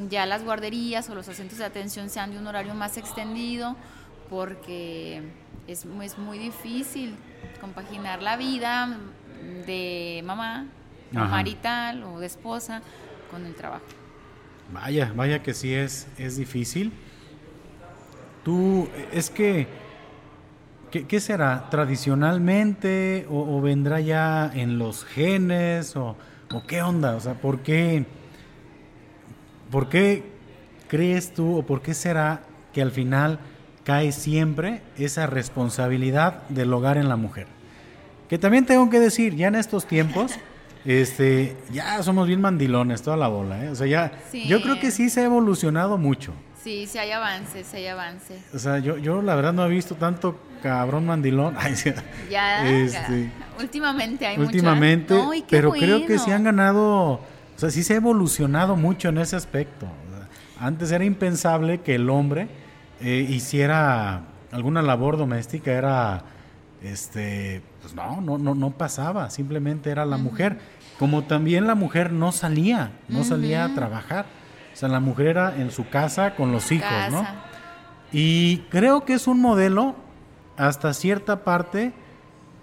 ya 0.10 0.28
las 0.28 0.44
guarderías 0.44 1.10
o 1.10 1.16
los 1.16 1.26
centros 1.26 1.58
de 1.58 1.66
atención 1.66 2.12
sean 2.12 2.32
de 2.32 2.38
un 2.38 2.46
horario 2.46 2.76
más 2.76 2.98
extendido, 2.98 3.76
porque 4.30 5.24
es, 5.68 5.88
es 6.04 6.18
muy 6.20 6.38
difícil 6.38 7.16
compaginar 7.60 8.22
la 8.22 8.38
vida 8.38 8.96
de 9.66 10.22
mamá, 10.24 10.68
marital 11.12 12.04
o 12.04 12.20
de 12.20 12.28
esposa 12.28 12.84
con 13.30 13.46
el 13.46 13.54
trabajo. 13.54 13.86
Vaya, 14.74 15.14
vaya 15.16 15.44
que 15.44 15.54
sí 15.54 15.74
es, 15.74 16.08
es 16.18 16.38
difícil. 16.38 16.92
Tú, 18.44 18.88
es 19.12 19.30
que, 19.30 19.68
¿qué, 20.92 21.20
será? 21.20 21.70
¿Tradicionalmente 21.70 23.26
o, 23.30 23.60
vendrá 23.62 24.00
ya 24.00 24.52
en 24.54 24.78
los 24.78 25.06
genes 25.06 25.96
o, 25.96 26.16
o 26.52 26.64
qué 26.68 26.82
onda? 26.82 27.16
O 27.16 27.20
sea, 27.20 27.34
¿por 27.36 27.60
qué? 27.60 28.06
¿Por 29.72 29.90
qué 29.90 30.24
crees 30.88 31.34
tú 31.34 31.58
o 31.58 31.64
por 31.64 31.82
qué 31.82 31.94
será 31.94 32.44
que 32.74 32.82
al 32.82 32.92
final 32.92 33.40
cae 33.84 34.12
siempre 34.12 34.82
esa 34.98 35.28
responsabilidad 35.28 36.48
del 36.50 36.74
hogar 36.74 36.98
en 36.98 37.10
la 37.10 37.16
mujer? 37.16 37.48
Que 38.30 38.38
también 38.38 38.66
tengo 38.66 38.90
que 38.90 39.00
decir, 39.00 39.36
ya 39.36 39.48
en 39.48 39.56
estos 39.56 39.86
tiempos, 39.86 40.34
este, 40.86 41.58
ya 41.72 42.02
somos 42.04 42.28
bien 42.28 42.42
mandilones 42.42 43.02
toda 43.02 43.18
la 43.18 43.28
bola, 43.28 43.66
¿eh? 43.66 43.70
O 43.70 43.76
sea, 43.76 43.88
ya, 43.88 44.12
yo 44.48 44.62
creo 44.62 44.80
que 44.80 44.92
sí 44.92 45.10
se 45.10 45.22
ha 45.22 45.26
evolucionado 45.26 45.98
mucho. 45.98 46.34
Sí, 46.64 46.88
sí 46.88 46.98
hay 46.98 47.12
avances, 47.12 47.68
sí 47.68 47.78
hay 47.78 47.88
avances. 47.88 48.42
O 48.54 48.60
sea, 48.60 48.80
yo, 48.80 48.98
yo 48.98 49.22
la 49.22 49.36
verdad 49.36 49.54
no 49.54 49.66
he 49.66 49.70
visto 49.70 49.96
tanto 49.96 50.40
cabrón 50.64 51.06
mandilón. 51.06 51.56
ya, 52.30 52.68
este, 52.68 53.32
últimamente 53.60 54.26
hay 54.26 54.38
Últimamente, 54.38 55.16
pero 55.50 55.72
creo 55.72 56.06
que 56.06 56.18
sí 56.18 56.32
han 56.32 56.44
ganado 56.44 57.22
o 57.56 57.60
sea, 57.60 57.70
sí 57.70 57.84
se 57.84 57.94
ha 57.94 57.98
evolucionado 57.98 58.76
mucho 58.76 59.10
en 59.10 59.18
ese 59.18 59.36
aspecto. 59.36 59.88
Antes 60.60 60.92
era 60.92 61.06
impensable 61.06 61.82
que 61.82 61.96
el 61.96 62.10
hombre 62.10 62.48
eh, 63.02 63.26
hiciera 63.30 64.24
alguna 64.52 64.82
labor 64.82 65.18
doméstica, 65.18 65.72
era, 65.72 66.24
este, 66.82 67.62
pues 67.82 67.94
no, 67.94 68.22
no, 68.22 68.38
no, 68.38 68.56
no 68.56 68.72
pasaba, 68.72 69.30
simplemente 69.30 69.90
era 69.90 70.06
la 70.06 70.18
mujer. 70.18 70.60
Como 71.00 71.24
también 71.24 71.68
la 71.68 71.76
mujer 71.76 72.12
no 72.12 72.32
salía, 72.32 72.92
no 73.08 73.24
salía 73.24 73.66
a 73.66 73.74
trabajar. 73.74 74.26
O 74.74 74.78
sea, 74.78 74.90
la 74.90 75.00
mujer 75.00 75.28
era 75.28 75.56
en 75.56 75.72
su 75.72 75.90
casa 75.90 76.36
con 76.36 76.52
los 76.52 76.72
hijos, 76.72 76.90
¿no? 77.12 77.26
Y 78.12 78.60
creo 78.70 79.04
que 79.04 79.14
es 79.14 79.28
un 79.28 79.42
modelo 79.42 79.96
hasta 80.58 80.94
cierta 80.94 81.44
parte 81.44 81.94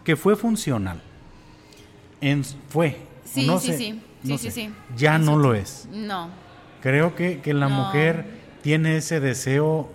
que 0.04 0.16
fue 0.16 0.36
funcional. 0.36 1.02
En, 2.20 2.44
fue. 2.44 3.06
Sí, 3.24 3.48
sí, 3.60 3.72
sí. 3.72 4.02
Sí, 4.24 4.38
sí, 4.38 4.50
sí. 4.50 4.74
Ya 4.96 5.18
no 5.18 5.36
lo 5.36 5.54
es. 5.54 5.88
No. 5.90 6.28
Creo 6.80 7.14
que, 7.14 7.40
que 7.40 7.54
la 7.54 7.68
mujer 7.68 8.26
tiene 8.62 8.96
ese 8.96 9.20
deseo, 9.20 9.90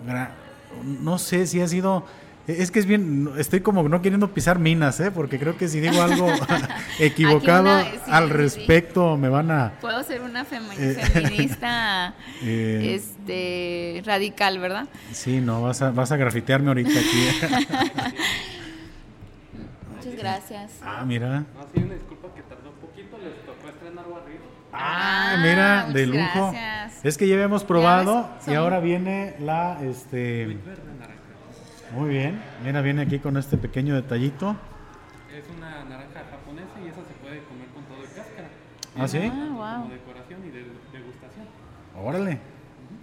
no 0.82 1.18
sé 1.18 1.46
si 1.46 1.60
ha 1.60 1.68
sido... 1.68 2.04
Es 2.48 2.70
que 2.70 2.78
es 2.78 2.86
bien, 2.86 3.28
estoy 3.36 3.60
como 3.60 3.86
no 3.90 4.00
queriendo 4.00 4.32
pisar 4.32 4.58
minas, 4.58 4.98
¿eh? 5.00 5.10
porque 5.10 5.38
creo 5.38 5.58
que 5.58 5.68
si 5.68 5.80
digo 5.80 6.00
algo 6.00 6.32
equivocado 6.98 7.68
al 8.06 8.30
respecto 8.30 9.18
me 9.18 9.28
van 9.28 9.50
a... 9.50 9.72
Puedo 9.82 10.02
ser 10.02 10.22
una 10.22 10.40
eh, 10.78 10.94
feminista 10.94 12.14
eh, 12.42 12.94
este, 12.94 14.02
radical, 14.06 14.58
¿verdad? 14.60 14.88
Sí, 15.12 15.42
no, 15.42 15.60
vas 15.60 15.82
a, 15.82 15.90
vas 15.90 16.10
a 16.10 16.16
grafitearme 16.16 16.68
ahorita 16.68 16.98
aquí. 16.98 17.28
Muchas 19.94 20.16
gracias. 20.16 20.72
Ah, 20.82 21.04
mira. 21.06 21.40
No, 21.40 21.44
sí, 21.74 21.82
una 21.82 21.94
disculpa 21.94 22.28
que 22.34 22.42
tardó 22.42 22.70
un 22.70 22.76
poquito, 22.76 23.18
les 23.18 23.44
tocó 23.44 23.68
estrenar 23.68 24.08
barril. 24.08 24.38
Ah, 24.72 25.34
Ah, 25.34 25.36
mira, 25.42 25.86
de 25.92 26.06
muchas 26.06 26.34
lujo. 26.34 26.52
gracias. 26.52 27.04
Es 27.04 27.18
que 27.18 27.28
ya 27.28 27.34
habíamos 27.34 27.64
probado 27.64 28.30
ves, 28.38 28.48
y 28.48 28.54
ahora 28.54 28.80
viene 28.80 29.34
la, 29.38 29.82
este, 29.82 30.46
Verde. 30.46 31.17
Muy 31.94 32.08
bien. 32.10 32.40
Mira, 32.64 32.80
viene 32.82 33.02
aquí 33.02 33.18
con 33.18 33.36
este 33.36 33.56
pequeño 33.56 33.94
detallito. 33.94 34.56
Es 35.36 35.44
una 35.56 35.84
naranja 35.84 36.20
japonesa 36.30 36.68
y 36.84 36.88
esa 36.88 36.96
se 36.96 37.14
puede 37.22 37.42
comer 37.44 37.68
con 37.74 37.84
todo 37.84 37.98
y 38.04 38.06
cáscara. 38.16 38.48
¿Ah, 38.98 39.08
sí? 39.08 39.18
Ah, 39.24 39.30
Como 39.30 39.58
wow. 39.58 39.88
decoración 39.90 40.40
y 40.46 40.50
de 40.50 40.58
degustación. 40.98 41.46
Órale, 42.02 42.38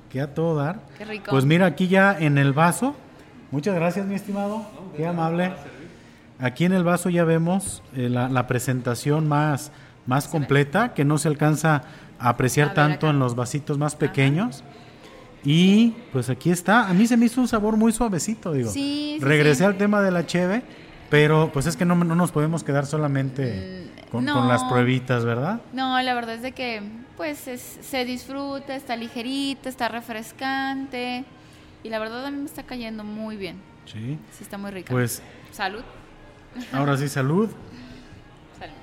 que 0.10 0.22
a 0.22 0.34
todo 0.34 0.56
dar. 0.56 0.80
Qué 0.98 1.06
rico. 1.06 1.26
Pues 1.32 1.46
mira, 1.46 1.66
aquí 1.66 1.88
ya 1.88 2.18
en 2.18 2.38
el 2.38 2.54
vaso. 2.54 2.96
Muchas 3.52 3.76
gracias, 3.76 4.06
mi 4.06 4.16
estimado. 4.16 4.66
Qué 4.98 5.06
amable. 5.08 5.54
Aquí 6.40 6.66
en 6.66 6.74
el 6.74 6.84
vaso 6.84 7.10
ya 7.10 7.24
vemos 7.24 7.82
eh, 7.96 8.10
la, 8.10 8.28
la 8.28 8.46
presentación 8.48 9.28
más, 9.30 9.72
más 10.06 10.28
completa, 10.28 10.94
que 10.94 11.06
no 11.06 11.18
se 11.18 11.30
alcanza 11.30 11.84
a 12.20 12.30
apreciar 12.30 12.68
A 12.68 12.70
ver 12.70 12.76
tanto 12.76 13.08
acá. 13.08 13.14
en 13.14 13.20
los 13.20 13.36
vasitos 13.36 13.78
más 13.78 13.96
pequeños. 13.96 14.64
Y 15.46 15.92
pues 16.12 16.30
aquí 16.30 16.50
está. 16.50 16.90
A 16.90 16.94
mí 16.94 17.06
se 17.08 17.16
me 17.18 17.28
hizo 17.28 17.40
un 17.40 17.48
sabor 17.48 17.78
muy 17.78 17.92
suavecito, 17.92 18.52
digo. 18.52 18.72
Sí, 18.72 19.18
sí, 19.20 19.24
Regresé 19.24 19.60
sí. 19.60 19.64
al 19.66 19.78
tema 19.78 20.02
de 20.02 20.10
la 20.12 20.26
cheve, 20.26 20.64
pero 21.10 21.52
pues 21.54 21.68
es 21.68 21.78
que 21.78 21.86
no, 21.86 21.96
no 21.96 22.16
nos 22.16 22.32
podemos 22.32 22.64
quedar 22.64 22.86
solamente 22.88 23.86
Mm, 24.08 24.10
con, 24.10 24.26
no. 24.26 24.34
con 24.34 24.48
las 24.48 24.64
pruebitas, 24.64 25.24
¿verdad? 25.24 25.62
No, 25.72 26.02
la 26.02 26.14
verdad 26.16 26.36
es 26.36 26.42
de 26.42 26.52
que 26.54 26.82
pues 27.16 27.48
es- 27.48 27.78
se 27.82 28.04
disfruta, 28.06 28.76
está 28.76 28.96
ligerita, 28.96 29.70
está 29.70 29.88
refrescante 29.88 31.24
y 31.84 31.90
la 31.90 32.00
verdad 32.00 32.26
a 32.26 32.32
mí 32.32 32.40
me 32.40 32.46
está 32.46 32.64
cayendo 32.64 33.04
muy 33.04 33.38
bien. 33.38 33.58
Sí. 33.86 34.18
Sí, 34.32 34.44
está 34.44 34.58
muy 34.58 34.72
rica. 34.72 34.92
Pues 34.92 35.22
Salud. 35.52 35.84
ahora 36.74 36.98
sí, 36.98 37.08
salud. 37.08 37.50
Salud. 38.58 38.74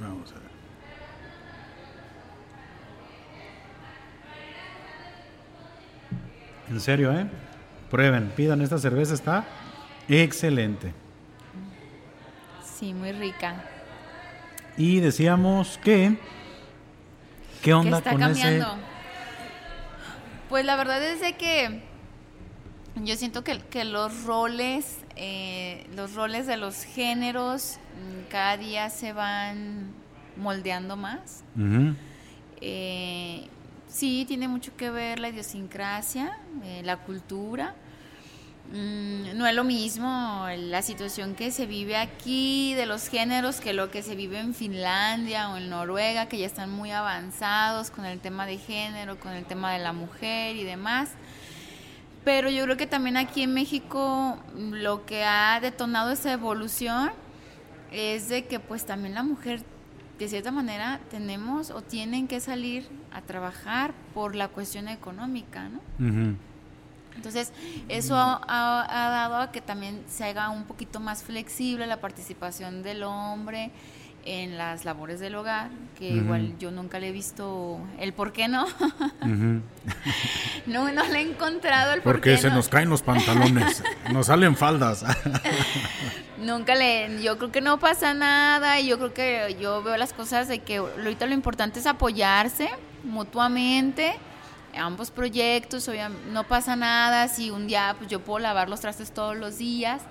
Vamos 0.00 0.30
a 0.32 0.34
ver. 0.34 0.48
En 6.70 6.80
serio, 6.80 7.12
¿eh? 7.12 7.26
Prueben, 7.90 8.30
pidan 8.36 8.60
esta 8.60 8.78
cerveza, 8.78 9.14
está 9.14 9.44
excelente. 10.08 10.92
Sí, 12.62 12.94
muy 12.94 13.12
rica. 13.12 13.64
Y 14.76 15.00
decíamos 15.00 15.78
que... 15.78 16.16
¿Qué 17.60 17.62
¿Qué 17.62 17.74
onda 17.74 17.98
está 17.98 18.12
con 18.12 18.20
cambiando? 18.20 18.66
ese...? 18.66 18.82
Pues 20.48 20.64
la 20.64 20.76
verdad 20.76 21.02
es 21.02 21.20
de 21.20 21.36
que 21.36 21.82
yo 22.96 23.16
siento 23.16 23.44
que, 23.44 23.60
que 23.60 23.84
los 23.84 24.24
roles, 24.24 24.98
eh, 25.16 25.86
los 25.94 26.14
roles 26.14 26.46
de 26.46 26.56
los 26.56 26.84
géneros 26.84 27.78
mm, 27.94 28.30
cada 28.30 28.56
día 28.56 28.90
se 28.90 29.12
van 29.12 29.92
moldeando 30.36 30.96
más. 30.96 31.44
Eh, 32.60 33.48
sí, 33.88 34.24
tiene 34.26 34.48
mucho 34.48 34.76
que 34.76 34.90
ver 34.90 35.18
la 35.18 35.28
idiosincrasia, 35.30 36.38
eh, 36.64 36.82
la 36.84 36.98
cultura. 36.98 37.74
Mm, 38.70 39.38
no 39.38 39.46
es 39.46 39.54
lo 39.54 39.64
mismo 39.64 40.46
la 40.58 40.82
situación 40.82 41.34
que 41.34 41.50
se 41.50 41.64
vive 41.64 41.96
aquí 41.96 42.74
de 42.74 42.84
los 42.84 43.08
géneros 43.08 43.60
que 43.60 43.72
lo 43.72 43.90
que 43.90 44.02
se 44.02 44.14
vive 44.14 44.38
en 44.40 44.52
Finlandia 44.52 45.48
o 45.48 45.56
en 45.56 45.70
Noruega, 45.70 46.26
que 46.26 46.36
ya 46.38 46.46
están 46.46 46.70
muy 46.70 46.90
avanzados 46.90 47.90
con 47.90 48.04
el 48.04 48.20
tema 48.20 48.44
de 48.44 48.58
género, 48.58 49.18
con 49.18 49.32
el 49.32 49.46
tema 49.46 49.72
de 49.72 49.78
la 49.78 49.94
mujer 49.94 50.56
y 50.56 50.64
demás. 50.64 51.10
Pero 52.24 52.50
yo 52.50 52.64
creo 52.64 52.76
que 52.76 52.86
también 52.86 53.16
aquí 53.16 53.42
en 53.42 53.54
México 53.54 54.38
mm, 54.54 54.74
lo 54.74 55.06
que 55.06 55.24
ha 55.24 55.58
detonado 55.60 56.12
esa 56.12 56.32
evolución 56.32 57.10
es 57.90 58.28
de 58.28 58.46
que 58.46 58.60
pues 58.60 58.84
también 58.84 59.14
la 59.14 59.22
mujer 59.22 59.62
de 60.18 60.28
cierta 60.28 60.50
manera 60.50 61.00
tenemos 61.10 61.70
o 61.70 61.82
tienen 61.82 62.26
que 62.28 62.40
salir 62.40 62.88
a 63.12 63.20
trabajar 63.22 63.92
por 64.14 64.34
la 64.34 64.48
cuestión 64.48 64.88
económica, 64.88 65.68
¿no? 65.68 65.80
Entonces, 67.16 67.52
eso 67.88 68.16
ha, 68.16 68.40
ha- 68.46 69.06
ha 69.06 69.10
dado 69.10 69.36
a 69.38 69.50
que 69.50 69.60
también 69.60 70.02
se 70.08 70.24
haga 70.24 70.50
un 70.50 70.64
poquito 70.64 71.00
más 71.00 71.22
flexible 71.24 71.86
la 71.86 72.00
participación 72.00 72.82
del 72.84 73.02
hombre 73.02 73.70
en 74.24 74.58
las 74.58 74.84
labores 74.84 75.20
del 75.20 75.34
hogar, 75.36 75.70
que 75.98 76.10
igual 76.10 76.58
yo 76.58 76.70
nunca 76.70 76.98
le 76.98 77.08
he 77.08 77.12
visto 77.12 77.78
el 77.98 78.12
por 78.12 78.32
qué 78.32 78.48
no. 78.48 78.66
No, 80.66 80.92
no 80.92 81.04
le 81.04 81.18
he 81.20 81.22
encontrado 81.22 81.94
el 81.94 82.02
por 82.02 82.14
Porque 82.14 82.32
qué 82.32 82.36
se 82.36 82.48
no. 82.50 82.56
nos 82.56 82.68
caen 82.68 82.90
los 82.90 83.00
pantalones, 83.00 83.82
nos 84.12 84.26
salen 84.26 84.54
faldas. 84.54 85.02
Nunca 86.38 86.74
le, 86.74 87.22
yo 87.22 87.38
creo 87.38 87.50
que 87.50 87.60
no 87.62 87.78
pasa 87.80 88.12
nada 88.14 88.78
y 88.78 88.86
yo 88.86 88.98
creo 88.98 89.14
que 89.14 89.56
yo 89.60 89.82
veo 89.82 89.96
las 89.96 90.12
cosas 90.12 90.46
de 90.46 90.58
que 90.60 90.76
ahorita 90.76 91.26
lo 91.26 91.32
importante 91.34 91.80
es 91.80 91.86
apoyarse 91.86 92.68
mutuamente, 93.02 94.14
ambos 94.76 95.10
proyectos, 95.10 95.90
no 96.30 96.44
pasa 96.44 96.76
nada 96.76 97.28
si 97.28 97.50
un 97.50 97.66
día 97.66 97.94
pues 97.98 98.10
yo 98.10 98.20
puedo 98.20 98.38
lavar 98.40 98.68
los 98.68 98.80
trastes 98.80 99.12
todos 99.12 99.36
los 99.36 99.58
días 99.58 100.02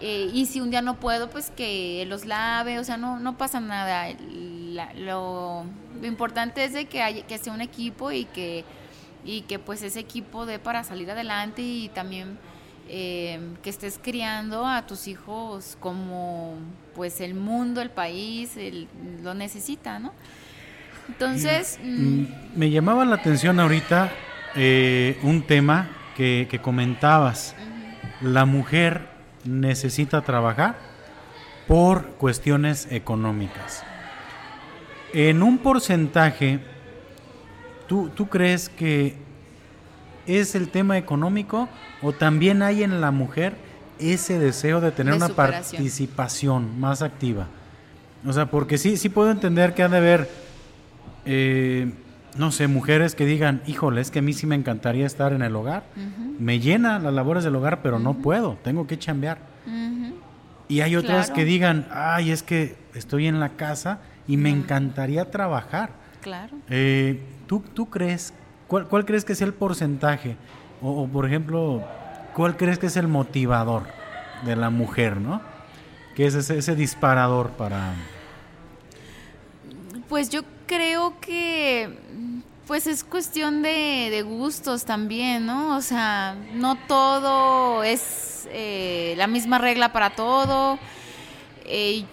eh, 0.00 0.30
y 0.32 0.46
si 0.46 0.60
un 0.60 0.70
día 0.70 0.82
no 0.82 0.98
puedo 1.00 1.28
pues 1.30 1.50
que 1.50 2.04
los 2.08 2.24
lave, 2.24 2.78
o 2.78 2.84
sea, 2.84 2.96
no, 2.96 3.18
no 3.20 3.36
pasa 3.36 3.60
nada. 3.60 4.06
La- 4.30 4.92
lo, 4.94 5.64
lo 6.00 6.06
importante 6.06 6.64
es 6.64 6.72
de 6.72 6.86
que, 6.86 7.02
haya, 7.02 7.26
que 7.26 7.36
sea 7.38 7.52
un 7.52 7.60
equipo 7.60 8.10
y 8.12 8.24
que, 8.26 8.64
y 9.24 9.42
que 9.42 9.58
pues 9.58 9.82
ese 9.82 10.00
equipo 10.00 10.46
dé 10.46 10.58
para 10.58 10.84
salir 10.84 11.10
adelante 11.10 11.60
y 11.62 11.88
también 11.90 12.38
eh, 12.88 13.40
que 13.62 13.70
estés 13.70 14.00
criando 14.02 14.66
a 14.66 14.86
tus 14.86 15.06
hijos 15.08 15.76
como 15.80 16.54
pues 16.94 17.20
el 17.20 17.34
mundo, 17.34 17.80
el 17.82 17.90
país 17.90 18.56
el- 18.56 18.88
lo 19.22 19.34
necesita, 19.34 19.98
¿no? 19.98 20.12
Entonces, 21.08 21.78
mm, 21.82 22.24
Me 22.56 22.70
llamaba 22.70 23.04
la 23.04 23.16
atención 23.16 23.58
ahorita 23.60 24.10
eh, 24.54 25.18
un 25.22 25.42
tema 25.42 25.88
que, 26.16 26.46
que 26.50 26.58
comentabas. 26.60 27.54
La 28.20 28.44
mujer 28.44 29.08
necesita 29.44 30.22
trabajar 30.22 30.76
por 31.66 32.04
cuestiones 32.14 32.88
económicas. 32.90 33.84
En 35.12 35.42
un 35.42 35.58
porcentaje, 35.58 36.60
¿tú, 37.86 38.10
tú 38.10 38.28
crees 38.28 38.68
que 38.68 39.16
es 40.26 40.54
el 40.54 40.68
tema 40.68 40.98
económico 40.98 41.68
o 42.02 42.12
también 42.12 42.62
hay 42.62 42.82
en 42.82 43.00
la 43.00 43.10
mujer 43.10 43.54
ese 43.98 44.38
deseo 44.38 44.80
de 44.80 44.92
tener 44.92 45.14
De 45.14 45.24
una 45.24 45.28
participación 45.28 46.78
más 46.78 47.02
activa? 47.02 47.46
O 48.26 48.32
sea, 48.32 48.46
porque 48.46 48.78
sí, 48.78 48.96
sí 48.96 49.08
puedo 49.08 49.30
entender 49.30 49.74
que 49.74 49.82
ha 49.82 49.88
de 49.88 49.96
haber, 49.96 50.30
eh, 51.24 51.92
no 52.36 52.50
sé, 52.52 52.68
mujeres 52.68 53.14
que 53.14 53.26
digan, 53.26 53.62
híjole, 53.66 54.00
es 54.00 54.10
que 54.10 54.20
a 54.20 54.22
mí 54.22 54.32
sí 54.32 54.46
me 54.46 54.54
encantaría 54.54 55.06
estar 55.06 55.32
en 55.32 55.42
el 55.42 55.54
hogar. 55.56 55.84
Me 56.38 56.60
llena 56.60 56.98
las 56.98 57.12
labores 57.12 57.44
del 57.44 57.56
hogar, 57.56 57.82
pero 57.82 57.98
no 57.98 58.14
puedo, 58.14 58.56
tengo 58.62 58.86
que 58.86 58.98
chambear. 58.98 59.38
Y 60.68 60.80
hay 60.82 60.94
otras 60.96 61.26
Claro. 61.26 61.34
que 61.34 61.44
digan, 61.44 61.88
ay, 61.92 62.30
es 62.30 62.42
que 62.44 62.76
estoy 62.94 63.26
en 63.26 63.40
la 63.40 63.50
casa 63.50 63.98
y 64.28 64.36
me 64.36 64.50
encantaría 64.50 65.30
trabajar. 65.30 65.90
claro. 66.20 66.56
Eh, 66.68 67.20
¿tú, 67.46 67.60
¿Tú 67.74 67.90
crees, 67.90 68.32
cuál, 68.68 68.86
cuál 68.86 69.04
crees 69.04 69.24
que 69.24 69.32
es 69.32 69.40
el 69.42 69.52
porcentaje? 69.52 70.36
O, 70.80 71.02
o, 71.02 71.08
por 71.08 71.26
ejemplo, 71.26 71.82
¿cuál 72.34 72.56
crees 72.56 72.78
que 72.78 72.86
es 72.86 72.96
el 72.96 73.08
motivador 73.08 73.84
de 74.44 74.54
la 74.54 74.70
mujer, 74.70 75.16
no? 75.16 75.42
¿Qué 76.14 76.26
es 76.26 76.34
ese, 76.34 76.58
ese 76.58 76.76
disparador 76.76 77.50
para...? 77.50 77.94
Pues 80.08 80.28
yo 80.30 80.42
creo 80.66 81.18
que 81.20 81.98
pues 82.70 82.86
es 82.86 83.02
cuestión 83.02 83.62
de, 83.62 84.10
de 84.12 84.22
gustos 84.22 84.84
también, 84.84 85.44
¿no? 85.44 85.76
O 85.76 85.80
sea, 85.80 86.36
no 86.54 86.76
todo 86.76 87.82
es 87.82 88.46
eh, 88.52 89.14
la 89.16 89.26
misma 89.26 89.58
regla 89.58 89.90
para 89.92 90.10
todo. 90.10 90.78
Eh, 91.64 92.04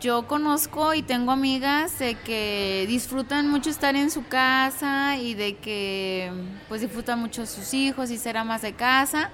yo- 0.00 0.26
conozco 0.26 0.94
y 0.94 1.02
tengo 1.02 1.32
amigas 1.32 1.98
de 1.98 2.14
que 2.14 2.86
disfrutan 2.88 3.50
mucho 3.50 3.68
estar 3.68 3.94
en 3.94 4.10
su 4.10 4.26
casa 4.26 5.18
y 5.18 5.34
de 5.34 5.56
que 5.56 6.32
pues 6.68 6.80
disfrutan 6.80 7.18
mucho 7.18 7.44
sus 7.44 7.74
hijos 7.74 8.10
y 8.10 8.16
ser 8.16 8.38
amas 8.38 8.62
de 8.62 8.72
casa 8.72 9.28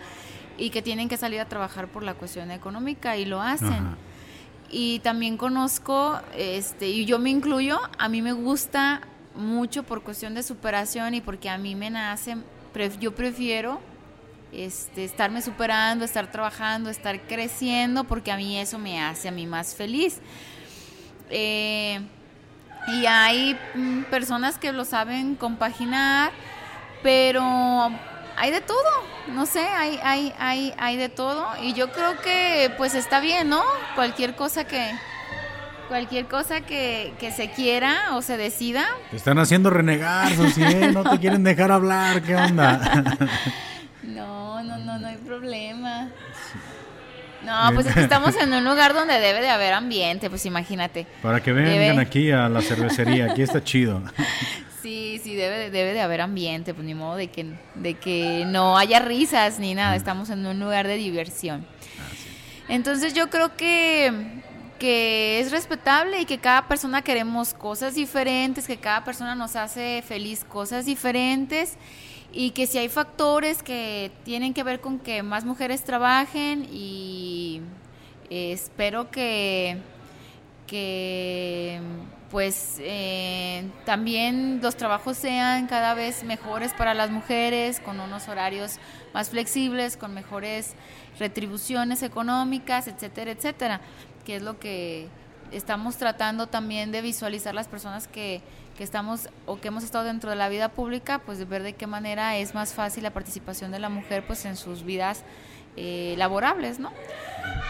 y 0.59 0.70
que 0.70 0.83
tienen 0.83 1.09
que 1.09 1.16
salir 1.16 1.39
a 1.39 1.49
trabajar 1.49 1.87
por 1.87 2.03
la 2.03 2.14
cuestión 2.14 2.51
económica 2.51 3.16
y 3.16 3.24
lo 3.24 3.41
hacen. 3.41 3.72
Ajá. 3.72 3.97
Y 4.68 4.99
también 4.99 5.37
conozco, 5.37 6.18
este, 6.37 6.89
y 6.89 7.05
yo 7.05 7.20
me 7.20 7.30
incluyo, 7.30 7.78
a 7.99 8.09
mí 8.09 8.20
me 8.20 8.33
gusta 8.33 9.03
mucho 9.35 9.83
por 9.83 10.03
cuestión 10.03 10.35
de 10.35 10.43
superación 10.43 11.14
y 11.14 11.20
porque 11.20 11.49
a 11.49 11.59
mí 11.59 11.74
me 11.74 11.91
nace, 11.91 12.37
pref- 12.74 12.99
yo 12.99 13.14
prefiero 13.14 13.80
este, 14.53 15.05
estarme 15.05 15.41
superando, 15.43 16.05
estar 16.05 16.30
trabajando, 16.30 16.91
estar 16.91 17.20
creciendo, 17.22 18.05
porque 18.05 18.30
a 18.33 18.37
mí 18.37 18.59
eso 18.59 18.78
me 18.78 19.01
hace 19.03 19.28
a 19.28 19.33
mí 19.33 19.47
más 19.47 19.74
feliz. 19.74 20.20
Eh, 21.30 22.01
y 22.89 23.07
hay 23.07 23.59
mm, 23.74 24.03
personas 24.05 24.59
que 24.59 24.72
lo 24.72 24.85
saben 24.85 25.35
compaginar, 25.37 26.33
pero 27.03 27.91
hay 28.37 28.51
de 28.51 28.61
todo, 28.61 28.91
no 29.28 29.47
sé, 29.47 29.61
hay, 29.61 29.99
hay, 30.03 30.35
hay, 30.39 30.74
hay 30.78 30.97
de 30.97 31.09
todo 31.09 31.47
y 31.62 31.72
yo 31.74 31.93
creo 31.93 32.20
que 32.20 32.72
pues 32.76 32.95
está 32.95 33.20
bien, 33.20 33.49
¿no? 33.49 33.62
Cualquier 33.95 34.35
cosa 34.35 34.64
que, 34.66 34.93
cualquier 35.93 36.24
cosa 36.24 36.62
que, 36.62 37.12
que 37.20 37.30
se 37.32 37.51
quiera 37.51 38.16
o 38.16 38.22
se 38.22 38.38
decida. 38.38 38.86
Te 39.11 39.18
están 39.18 39.38
haciendo 39.38 39.68
renegar, 39.68 40.34
Susi, 40.34 40.62
no 40.90 41.05
te 41.05 41.18
quieren 41.18 41.45
dejar 41.45 41.70
hablar, 41.70 42.22
¿qué 42.22 42.34
onda? 42.34 42.80
no, 44.03 44.62
no, 44.64 44.78
no, 44.78 44.99
no 44.99 45.07
hay 45.07 45.18
problema. 45.18 46.09
No, 47.45 47.74
pues 47.74 47.88
es 47.88 47.95
que 47.95 48.01
estamos 48.01 48.34
en 48.36 48.55
un 48.55 48.64
lugar 48.64 48.95
donde 48.95 49.20
debe 49.20 49.43
de 49.43 49.51
haber 49.51 49.74
ambiente, 49.74 50.30
pues 50.30 50.47
imagínate. 50.47 51.07
Para 51.20 51.43
que 51.43 51.53
vengan 51.53 51.99
aquí 51.99 52.30
a 52.30 52.49
la 52.49 52.62
cervecería, 52.62 53.26
aquí 53.26 53.43
está 53.43 53.62
chido. 53.62 54.03
Sí, 54.80 55.20
sí, 55.22 55.36
debe, 55.36 55.70
debe 55.70 55.93
de 55.93 56.01
haber 56.01 56.20
ambiente, 56.20 56.74
pues 56.74 56.84
ni 56.84 56.93
modo 56.93 57.14
de 57.14 57.28
que, 57.28 57.47
de 57.76 57.95
que 57.95 58.45
no 58.49 58.76
haya 58.76 58.99
risas 58.99 59.61
ni 59.61 59.76
nada, 59.76 59.95
estamos 59.95 60.28
en 60.28 60.45
un 60.45 60.59
lugar 60.59 60.88
de 60.88 60.97
diversión. 60.97 61.64
Entonces 62.68 63.14
yo 63.14 63.30
creo 63.30 63.57
que, 63.57 64.41
que 64.83 65.39
es 65.39 65.53
respetable 65.53 66.22
y 66.22 66.24
que 66.24 66.39
cada 66.39 66.66
persona 66.66 67.03
queremos 67.03 67.55
cosas 67.55 67.95
diferentes, 67.95 68.66
que 68.66 68.78
cada 68.78 69.05
persona 69.05 69.37
nos 69.37 69.55
hace 69.55 70.03
feliz 70.03 70.43
cosas 70.43 70.87
diferentes 70.87 71.76
y 72.33 72.51
que 72.51 72.66
si 72.66 72.78
hay 72.78 72.89
factores 72.89 73.62
que 73.62 74.11
tienen 74.24 74.53
que 74.53 74.64
ver 74.64 74.80
con 74.80 74.99
que 74.99 75.22
más 75.22 75.45
mujeres 75.45 75.85
trabajen 75.85 76.66
y 76.68 77.61
eh, 78.28 78.51
espero 78.51 79.09
que, 79.09 79.76
que 80.66 81.80
pues 82.33 82.78
eh, 82.80 83.64
también 83.85 84.59
los 84.62 84.74
trabajos 84.74 85.16
sean 85.16 85.68
cada 85.68 85.95
vez 85.95 86.24
mejores 86.24 86.72
para 86.74 86.93
las 86.93 87.12
mujeres, 87.12 87.78
con 87.78 88.01
unos 88.01 88.26
horarios 88.26 88.80
más 89.14 89.30
flexibles, 89.30 89.97
con 89.97 90.12
mejores 90.12 90.74
retribuciones 91.19 92.03
económicas, 92.03 92.89
etcétera, 92.89 93.33
etcétera, 93.33 93.81
que 94.25 94.37
es 94.37 94.43
lo 94.43 94.59
que 94.59 95.09
estamos 95.51 95.97
tratando 95.97 96.47
también 96.47 96.93
de 96.93 97.03
visualizar 97.03 97.55
las 97.55 97.69
personas 97.69 98.09
que, 98.09 98.41
que 98.77 98.85
estamos 98.85 99.29
o 99.47 99.61
que 99.61 99.69
hemos 99.69 99.85
estado 99.85 100.05
dentro 100.05 100.31
de 100.31 100.37
la 100.37 100.49
vida 100.49 100.71
pública, 100.71 101.21
pues 101.21 101.39
de 101.39 101.45
ver 101.45 101.63
de 101.63 101.75
qué 101.75 101.87
manera 101.87 102.37
es 102.37 102.55
más 102.55 102.73
fácil 102.73 103.03
la 103.03 103.11
participación 103.11 103.71
de 103.71 103.79
la 103.79 103.89
mujer 103.89 104.25
pues 104.27 104.45
en 104.45 104.57
sus 104.57 104.85
vidas 104.85 105.25
eh, 105.77 106.15
laborables, 106.17 106.79
¿no? 106.79 106.93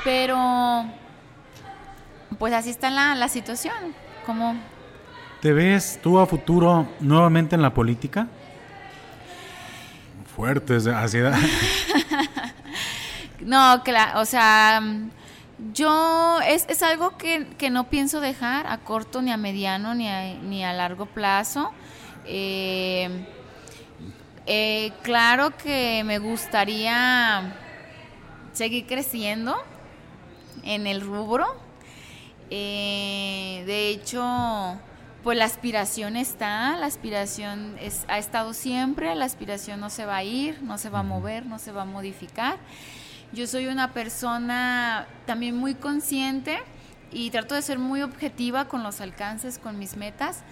Pero 0.05 0.85
pues 2.39 2.53
así 2.55 2.71
está 2.71 2.91
la, 2.91 3.15
la 3.15 3.29
situación. 3.29 3.75
como 4.27 4.57
¿Te 5.41 5.53
ves 5.53 5.99
tú 6.01 6.21
a 6.21 6.27
futuro 6.27 6.89
nuevamente 7.01 7.57
en 7.57 7.63
la 7.63 7.75
política? 7.75 8.29
Fuertes, 10.37 10.87
así. 10.87 11.19
no, 13.45 13.83
claro, 13.85 14.21
o 14.21 14.25
sea 14.25 14.83
yo, 15.73 16.41
es, 16.41 16.67
es 16.69 16.83
algo 16.83 17.17
que, 17.17 17.47
que, 17.59 17.71
no 17.71 17.89
pienso 17.89 18.21
dejar 18.21 18.67
a 18.67 18.79
corto, 18.79 19.23
ni 19.23 19.31
a 19.31 19.37
mediano, 19.37 19.95
ni 19.95 20.09
a, 20.09 20.35
ni 20.35 20.65
a 20.65 20.73
largo 20.73 21.07
plazo. 21.07 21.73
Eh, 22.27 23.27
eh, 24.47 24.93
claro 25.03 25.57
que 25.57 26.03
me 26.05 26.19
gustaría 26.19 27.55
seguir 28.53 28.87
creciendo 28.87 29.57
en 30.65 30.87
el 30.87 31.01
rubro. 31.01 31.47
Eh, 32.51 33.63
de 33.67 33.89
hecho, 33.89 34.81
pues 35.23 35.39
la 35.39 35.45
aspiración 35.45 36.17
está, 36.17 36.77
la 36.77 36.87
aspiración 36.87 37.77
es, 37.81 38.05
ha 38.09 38.19
estado 38.19 38.53
siempre, 38.53 39.15
la 39.15 39.27
aspiración 39.27 39.79
no 39.79 39.91
se 39.91 40.07
va 40.07 40.17
a 40.17 40.25
ir, 40.25 40.61
no 40.63 40.77
se 40.77 40.91
va 40.91 41.01
a 41.01 41.05
mover, 41.05 41.47
no 41.47 41.59
se 41.61 41.71
va 41.71 41.83
a 41.83 41.87
modificar. 41.87 42.59
Yo 43.33 43.47
soy 43.47 43.67
una 43.67 43.95
persona 43.95 45.07
también 45.25 45.57
muy 45.57 45.75
consciente 45.75 46.59
y 47.11 47.31
trato 47.31 47.55
de 47.55 47.63
ser 47.63 47.79
muy 47.79 48.03
objetiva 48.03 48.67
con 48.69 48.83
los 48.83 49.01
alcances, 49.01 49.59
con 49.59 49.79
mis 49.79 49.97
metas. 49.97 50.43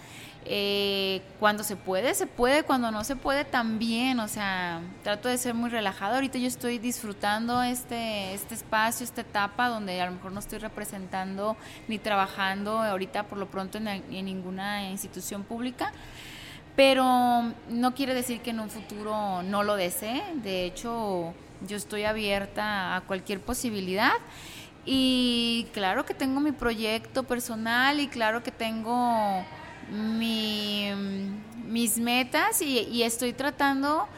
Eh, 0.46 1.20
cuando 1.38 1.62
se 1.62 1.76
puede, 1.76 2.14
se 2.14 2.26
puede, 2.26 2.62
cuando 2.62 2.90
no 2.90 3.04
se 3.04 3.16
puede 3.16 3.44
también, 3.44 4.18
o 4.18 4.28
sea, 4.28 4.80
trato 5.02 5.28
de 5.28 5.36
ser 5.36 5.52
muy 5.52 5.68
relajado. 5.68 6.14
Ahorita 6.14 6.38
yo 6.38 6.46
estoy 6.46 6.78
disfrutando 6.78 7.62
este, 7.62 8.32
este 8.32 8.54
espacio, 8.54 9.04
esta 9.04 9.20
etapa 9.20 9.68
donde 9.68 10.00
a 10.00 10.06
lo 10.06 10.12
mejor 10.12 10.32
no 10.32 10.40
estoy 10.40 10.58
representando 10.58 11.58
ni 11.86 11.98
trabajando 11.98 12.78
ahorita 12.78 13.24
por 13.24 13.36
lo 13.36 13.50
pronto 13.50 13.76
en, 13.76 13.88
en 13.88 14.24
ninguna 14.24 14.88
institución 14.88 15.42
pública, 15.42 15.92
pero 16.76 17.52
no 17.68 17.94
quiere 17.94 18.14
decir 18.14 18.40
que 18.40 18.50
en 18.50 18.60
un 18.60 18.70
futuro 18.70 19.42
no 19.42 19.62
lo 19.62 19.76
desee. 19.76 20.22
De 20.36 20.64
hecho, 20.64 21.34
yo 21.66 21.76
estoy 21.76 22.04
abierta 22.04 22.96
a 22.96 23.00
cualquier 23.02 23.40
posibilidad. 23.40 24.12
Y 24.84 25.66
claro 25.72 26.06
que 26.06 26.14
tengo 26.14 26.40
mi 26.40 26.52
proyecto 26.52 27.22
personal 27.24 28.00
y 28.00 28.08
claro 28.08 28.42
que 28.42 28.50
tengo 28.50 29.44
mi, 29.90 30.90
mis 31.66 31.98
metas 31.98 32.62
y, 32.62 33.02
estoy 33.02 33.32
tratando 33.32 34.08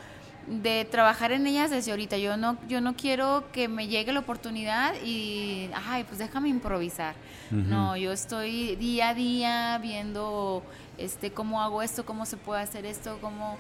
de 0.47 0.85
trabajar 0.85 1.33
en 1.33 1.47
ellas 1.47 1.71
desde 1.71 1.91
ahorita. 1.91 2.17
Yo 2.19 2.37
no, 2.37 2.59
yo 2.69 2.81
no 2.81 2.95
quiero 2.95 3.45
que 3.53 3.69
me 3.69 3.89
llegue 3.89 4.13
la 4.13 4.21
oportunidad 4.21 4.95
y, 5.05 5.69
ay, 5.87 6.05
pues 6.05 6.19
déjame 6.19 6.49
improvisar. 6.49 7.15
No, 7.51 7.97
yo 7.97 8.13
estoy 8.13 8.77
día 8.77 9.11
a 9.11 9.15
día 9.15 9.79
viendo 9.79 10.63
este 10.97 11.33
cómo 11.33 11.61
hago 11.61 11.83
esto, 11.83 12.07
cómo 12.07 12.25
se 12.25 12.37
puede 12.37 12.63
hacer 12.63 12.87
esto, 12.87 13.19
cómo 13.21 13.59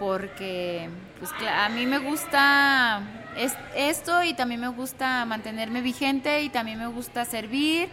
porque 0.00 0.88
pues 1.18 1.30
a 1.46 1.68
mí 1.68 1.86
me 1.86 1.98
gusta 1.98 3.02
esto 3.76 4.24
y 4.24 4.34
también 4.34 4.60
me 4.62 4.68
gusta 4.68 5.24
mantenerme 5.26 5.82
vigente 5.82 6.42
y 6.42 6.48
también 6.48 6.78
me 6.78 6.88
gusta 6.88 7.24
servir 7.24 7.88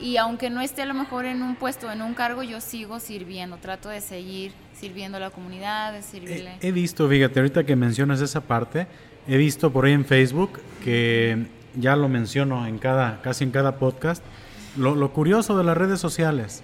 y 0.00 0.16
aunque 0.16 0.48
no 0.48 0.60
esté 0.60 0.82
a 0.82 0.86
lo 0.86 0.94
mejor 0.94 1.24
en 1.24 1.42
un 1.42 1.56
puesto, 1.56 1.90
en 1.90 2.00
un 2.00 2.14
cargo, 2.14 2.42
yo 2.44 2.60
sigo 2.60 3.00
sirviendo, 3.00 3.56
trato 3.56 3.88
de 3.88 4.00
seguir 4.00 4.52
sirviendo 4.72 5.16
a 5.16 5.20
la 5.20 5.30
comunidad, 5.30 5.92
de 5.92 6.02
servirle. 6.02 6.52
He, 6.60 6.70
visto, 6.70 7.08
fíjate, 7.08 7.40
ahorita 7.40 7.64
que 7.64 7.74
mencionas 7.74 8.20
esa 8.20 8.40
parte, 8.40 8.86
he 9.26 9.36
visto 9.36 9.72
por 9.72 9.84
ahí 9.84 9.92
en 9.92 10.04
Facebook 10.04 10.60
que 10.84 11.46
ya 11.74 11.96
lo 11.96 12.08
menciono 12.08 12.66
en 12.66 12.78
cada, 12.78 13.20
casi 13.22 13.42
en 13.42 13.50
cada 13.50 13.76
podcast, 13.76 14.22
lo, 14.76 15.12
curioso 15.12 15.58
de 15.58 15.64
las 15.64 15.76
redes 15.76 16.00
sociales. 16.00 16.62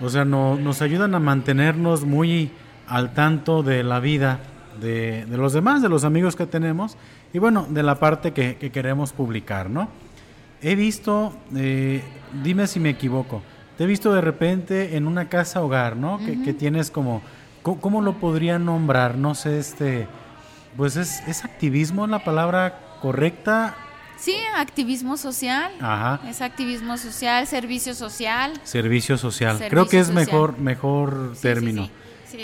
O 0.00 0.08
sea, 0.08 0.24
no, 0.24 0.56
nos 0.56 0.80
ayudan 0.80 1.14
a 1.14 1.20
mantenernos 1.20 2.04
muy 2.04 2.50
al 2.90 3.14
tanto 3.14 3.62
de 3.62 3.84
la 3.84 4.00
vida 4.00 4.40
de, 4.80 5.24
los 5.30 5.52
demás, 5.52 5.80
de 5.80 5.88
los 5.88 6.04
amigos 6.04 6.34
que 6.34 6.46
tenemos 6.46 6.96
y 7.32 7.38
bueno, 7.38 7.66
de 7.70 7.84
la 7.84 7.94
parte 8.00 8.32
que, 8.32 8.56
queremos 8.72 9.12
publicar, 9.12 9.70
¿no? 9.70 9.88
He 10.60 10.74
visto, 10.74 11.32
eh, 11.54 12.02
dime 12.42 12.66
si 12.66 12.80
me 12.80 12.90
equivoco, 12.90 13.42
te 13.78 13.84
he 13.84 13.86
visto 13.86 14.12
de 14.12 14.20
repente 14.20 14.96
en 14.96 15.06
una 15.06 15.28
casa 15.28 15.62
hogar, 15.62 15.96
¿no? 15.96 16.18
que, 16.18 16.52
tienes 16.52 16.90
como, 16.90 17.22
¿cómo, 17.62 18.02
lo 18.02 18.14
podría 18.14 18.58
nombrar? 18.58 19.16
No 19.16 19.34
sé, 19.34 19.58
este, 19.58 20.08
pues 20.76 20.96
es, 20.96 21.22
es 21.28 21.44
activismo 21.44 22.06
la 22.08 22.24
palabra 22.24 22.80
correcta. 23.00 23.76
Sí, 24.18 24.36
activismo 24.56 25.16
social. 25.16 25.72
Ajá. 25.80 26.20
Es 26.28 26.42
activismo 26.42 26.98
social, 26.98 27.46
servicio 27.46 27.94
social. 27.94 28.52
Servicio 28.64 29.16
social. 29.16 29.64
Creo 29.70 29.86
que 29.86 30.00
es 30.00 30.10
mejor, 30.10 30.58
mejor 30.58 31.34
término. 31.40 31.88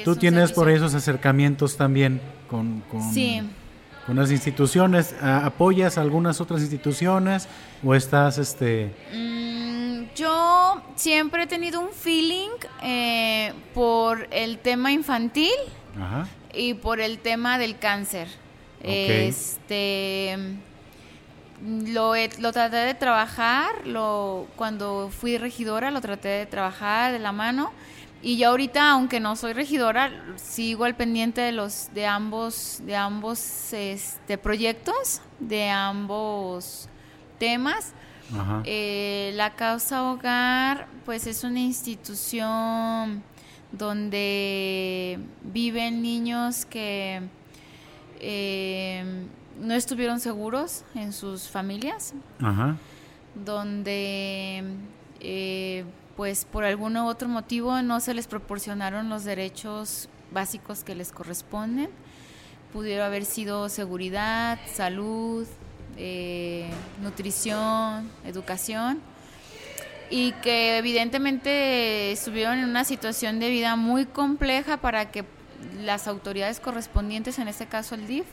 Tú 0.05 0.17
tienes 0.17 0.53
por 0.53 0.71
esos 0.71 0.95
acercamientos 0.95 1.77
también 1.77 2.21
con, 2.49 2.83
con, 2.91 4.17
las 4.17 4.31
instituciones. 4.31 5.15
¿Apoyas 5.21 5.99
algunas 5.99 6.41
otras 6.41 6.61
instituciones 6.61 7.49
o 7.85 7.95
estás 7.95 8.39
este...? 8.39 8.95
Mm, 9.13 10.15
yo 10.15 10.83
siempre 10.95 11.45
he 11.45 11.47
tenido 11.47 11.81
un 11.81 11.91
feeling 11.91 12.51
eh, 12.83 13.53
por 13.75 14.29
el 14.31 14.59
tema 14.59 14.93
infantil 14.93 15.53
y 16.55 16.75
por 16.75 17.01
el 17.01 17.19
tema 17.19 17.59
del 17.59 17.79
cáncer. 17.79 18.29
Este 18.81 20.37
lo, 21.65 22.13
lo 22.39 22.53
traté 22.53 22.77
de 22.77 22.95
trabajar, 22.95 23.87
lo, 23.87 24.47
cuando 24.57 25.11
fui 25.11 25.39
regidora 25.39 25.91
lo 25.91 26.01
traté 26.01 26.29
de 26.29 26.47
trabajar 26.47 27.13
de 27.13 27.19
la 27.19 27.33
mano 27.33 27.73
y 28.27 28.39
ya 28.39 28.49
ahorita, 28.49 28.91
aunque 28.91 29.21
no 29.21 29.37
soy 29.37 29.53
regidora, 29.53 30.11
sigo 30.35 30.85
al 30.85 30.97
pendiente 30.97 31.43
de 31.43 31.53
los 31.53 31.91
de 31.95 32.07
ambos 32.07 32.83
de 32.85 32.97
ambos 32.97 33.73
este, 33.73 34.37
proyectos, 34.37 35.21
de 35.39 35.71
ambos 35.71 36.89
temas. 37.39 37.93
Eh, 38.65 39.31
la 39.35 39.55
Causa 39.55 40.11
Hogar, 40.11 40.89
pues 41.05 41.29
es 41.29 41.45
una 41.45 41.61
institución 41.61 43.23
donde 43.71 45.21
viven 45.45 46.03
niños 46.03 46.67
que 46.67 47.23
eh, 48.19 49.05
no 49.61 49.73
estuvieron 49.73 50.19
seguros 50.19 50.83
en 50.97 51.13
sus 51.13 51.49
familias, 51.49 52.13
donde 53.37 54.65
eh, 55.21 55.85
pues 56.17 56.45
por 56.45 56.65
algún 56.65 56.97
otro 56.97 57.29
motivo 57.29 57.83
no 57.83 58.01
se 58.01 58.15
les 58.15 58.27
proporcionaron 58.27 59.09
los 59.09 59.25
derechos 59.25 60.09
básicos 60.33 60.83
que 60.83 60.95
les 60.95 61.13
corresponden, 61.13 61.91
pudiera 62.73 63.07
haber 63.07 63.25
sido 63.25 63.69
seguridad, 63.69 64.59
salud, 64.73 65.47
eh, 65.97 66.69
nutrición, 67.03 68.11
educación, 68.25 69.01
y 70.11 70.33
que 70.43 70.79
evidentemente 70.79 72.13
estuvieron 72.13 72.59
en 72.59 72.65
una 72.69 72.85
situación 72.85 73.41
de 73.41 73.51
vida 73.51 73.77
muy 73.77 74.07
compleja 74.07 74.77
para 74.77 75.11
que 75.11 75.25
las 75.81 76.07
autoridades 76.07 76.61
correspondientes, 76.61 77.39
en 77.39 77.49
este 77.49 77.67
caso 77.67 77.95
el 77.95 78.07
DIF, 78.07 78.27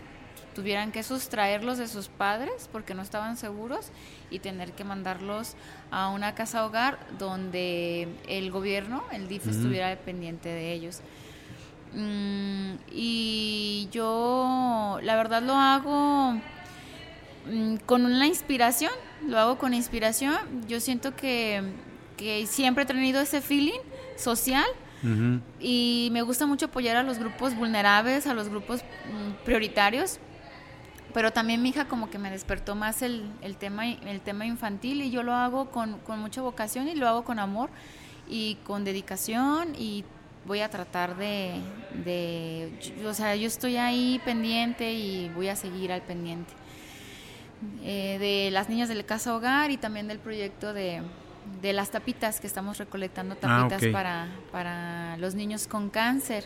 tuvieran 0.53 0.91
que 0.91 1.03
sustraerlos 1.03 1.77
de 1.77 1.87
sus 1.87 2.07
padres 2.07 2.69
porque 2.71 2.93
no 2.93 3.01
estaban 3.01 3.37
seguros 3.37 3.89
y 4.29 4.39
tener 4.39 4.73
que 4.73 4.83
mandarlos 4.83 5.55
a 5.91 6.09
una 6.09 6.35
casa 6.35 6.65
hogar 6.65 6.99
donde 7.17 8.07
el 8.27 8.51
gobierno, 8.51 9.03
el 9.11 9.27
DIF, 9.27 9.47
estuviera 9.47 9.89
dependiente 9.89 10.49
de 10.49 10.73
ellos. 10.73 11.01
Mm, 11.93 12.75
y 12.91 13.87
yo, 13.91 14.99
la 15.03 15.15
verdad, 15.15 15.43
lo 15.43 15.53
hago 15.53 16.39
mm, 17.51 17.75
con 17.85 18.05
una 18.05 18.27
inspiración, 18.27 18.91
lo 19.27 19.37
hago 19.39 19.57
con 19.57 19.73
inspiración. 19.73 20.35
Yo 20.67 20.79
siento 20.79 21.15
que, 21.15 21.61
que 22.17 22.45
siempre 22.47 22.83
he 22.83 22.87
tenido 22.87 23.21
ese 23.21 23.41
feeling 23.41 23.79
social 24.17 24.65
y 25.59 26.09
me 26.13 26.21
gusta 26.21 26.45
mucho 26.45 26.67
apoyar 26.67 26.95
a 26.95 27.03
los 27.03 27.19
grupos 27.19 27.55
vulnerables, 27.55 28.25
a 28.25 28.33
los 28.33 28.49
grupos 28.49 28.81
mm, 28.81 29.43
prioritarios. 29.43 30.19
Pero 31.13 31.31
también 31.31 31.61
mi 31.61 31.69
hija 31.69 31.85
como 31.85 32.09
que 32.09 32.17
me 32.17 32.31
despertó 32.31 32.75
más 32.75 33.01
el, 33.01 33.25
el, 33.41 33.55
tema, 33.55 33.87
el 33.87 34.21
tema 34.21 34.45
infantil 34.45 35.01
y 35.01 35.11
yo 35.11 35.21
lo 35.21 35.33
hago 35.33 35.69
con, 35.69 35.99
con 35.99 36.19
mucha 36.19 36.41
vocación 36.41 36.87
y 36.87 36.95
lo 36.95 37.07
hago 37.07 37.23
con 37.23 37.39
amor 37.39 37.69
y 38.27 38.55
con 38.63 38.83
dedicación 38.83 39.75
y 39.77 40.03
voy 40.45 40.61
a 40.61 40.69
tratar 40.69 41.15
de, 41.15 41.61
de, 42.03 42.71
o 43.05 43.13
sea, 43.13 43.35
yo 43.35 43.47
estoy 43.47 43.77
ahí 43.77 44.19
pendiente 44.25 44.93
y 44.93 45.29
voy 45.29 45.47
a 45.49 45.55
seguir 45.55 45.91
al 45.91 46.01
pendiente. 46.01 46.53
Eh, 47.81 48.17
de 48.19 48.51
las 48.51 48.67
niñas 48.67 48.89
del 48.89 49.05
casa 49.05 49.35
hogar 49.35 49.71
y 49.71 49.77
también 49.77 50.07
del 50.07 50.19
proyecto 50.19 50.73
de, 50.73 51.01
de 51.61 51.73
las 51.73 51.91
tapitas, 51.91 52.39
que 52.39 52.47
estamos 52.47 52.77
recolectando 52.77 53.35
ah, 53.41 53.67
tapitas 53.69 53.91
para, 53.91 54.27
para 54.51 55.17
los 55.17 55.35
niños 55.35 55.67
con 55.67 55.89
cáncer. 55.89 56.45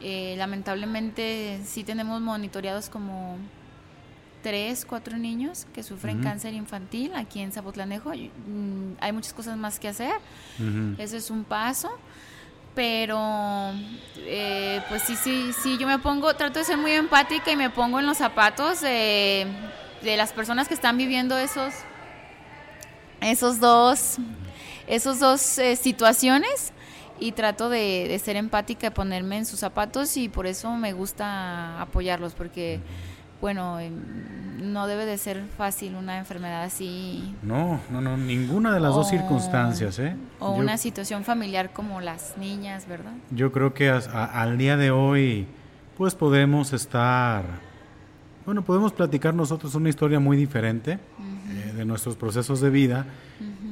Eh, 0.00 0.36
lamentablemente 0.38 1.60
sí 1.64 1.82
tenemos 1.84 2.20
monitoreados 2.20 2.88
como 2.88 3.36
tres, 4.42 4.84
cuatro 4.84 5.16
niños 5.16 5.66
que 5.72 5.82
sufren 5.82 6.22
cáncer 6.22 6.54
infantil 6.54 7.12
aquí 7.14 7.40
en 7.40 7.52
Zapotlanejo. 7.52 8.10
Mm, 8.10 8.94
hay 9.00 9.12
muchas 9.12 9.32
cosas 9.32 9.56
más 9.56 9.78
que 9.78 9.88
hacer. 9.88 10.14
Ese 10.98 11.16
es 11.16 11.30
un 11.30 11.44
paso. 11.44 11.90
Pero, 12.74 13.72
eh, 14.18 14.80
pues 14.88 15.02
sí, 15.02 15.16
sí, 15.16 15.50
sí, 15.62 15.78
yo 15.78 15.88
me 15.88 15.98
pongo, 15.98 16.32
trato 16.34 16.60
de 16.60 16.64
ser 16.64 16.76
muy 16.76 16.92
empática 16.92 17.50
y 17.50 17.56
me 17.56 17.70
pongo 17.70 17.98
en 17.98 18.06
los 18.06 18.18
zapatos 18.18 18.82
de, 18.82 19.48
de 20.02 20.16
las 20.16 20.32
personas 20.32 20.68
que 20.68 20.74
están 20.74 20.96
viviendo 20.96 21.36
esos 21.36 21.74
esos 23.20 23.60
dos, 23.60 24.16
esos 24.86 25.18
dos 25.18 25.58
eh, 25.58 25.76
situaciones 25.76 26.72
y 27.20 27.32
trato 27.32 27.68
de, 27.68 28.20
ser 28.22 28.36
empática, 28.36 28.88
de 28.88 28.90
ponerme 28.90 29.38
en 29.38 29.46
sus 29.46 29.60
zapatos 29.60 30.16
y 30.16 30.28
por 30.28 30.46
eso 30.46 30.70
me 30.72 30.92
gusta 30.92 31.80
apoyarlos 31.80 32.34
porque, 32.34 32.80
bueno, 33.40 33.78
em, 33.80 33.92
no 34.60 34.86
debe 34.86 35.06
de 35.06 35.18
ser 35.18 35.44
fácil 35.56 35.94
una 35.94 36.18
enfermedad 36.18 36.64
así. 36.64 37.34
No, 37.42 37.80
no, 37.90 38.00
no, 38.00 38.16
ninguna 38.16 38.72
de 38.72 38.80
las 38.80 38.94
dos 38.94 39.08
circunstancias, 39.08 39.98
¿eh? 39.98 40.16
O 40.40 40.50
una 40.50 40.76
situación 40.76 41.24
familiar 41.24 41.72
como 41.72 42.00
las 42.00 42.36
niñas, 42.36 42.86
¿verdad? 42.88 43.12
Yo 43.30 43.52
creo 43.52 43.74
que 43.74 43.88
al 43.90 44.58
día 44.58 44.76
de 44.76 44.90
hoy, 44.90 45.46
pues 45.96 46.14
podemos 46.14 46.72
estar, 46.72 47.44
bueno, 48.44 48.62
podemos 48.62 48.92
platicar 48.92 49.34
nosotros 49.34 49.74
una 49.74 49.88
historia 49.88 50.18
muy 50.18 50.36
diferente 50.36 50.98
de 51.76 51.84
nuestros 51.84 52.16
procesos 52.16 52.60
de 52.60 52.70
vida 52.70 53.06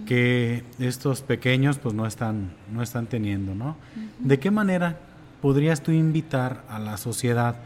que 0.06 0.62
estos 0.78 1.22
pequeños 1.22 1.78
pues 1.78 1.94
no 1.94 2.06
están, 2.06 2.52
no 2.72 2.82
están 2.82 3.06
teniendo, 3.06 3.54
¿no? 3.54 3.76
¿De 4.20 4.38
qué 4.38 4.52
manera 4.52 5.00
podrías 5.42 5.82
tú 5.82 5.90
invitar 5.90 6.62
a 6.68 6.78
la 6.78 6.96
sociedad 6.96 7.56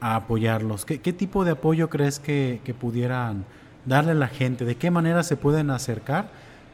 a 0.00 0.16
apoyarlos? 0.16 0.84
¿Qué, 0.84 1.12
tipo 1.12 1.44
de 1.44 1.52
apoyo 1.52 1.88
crees 1.88 2.18
que, 2.20 2.60
pudieran 2.78 3.44
darle 3.84 4.12
a 4.12 4.14
la 4.14 4.28
gente? 4.28 4.64
¿De 4.64 4.76
qué 4.76 4.90
manera 4.90 5.22
se 5.22 5.36
pueden 5.36 5.70
acercar? 5.70 6.30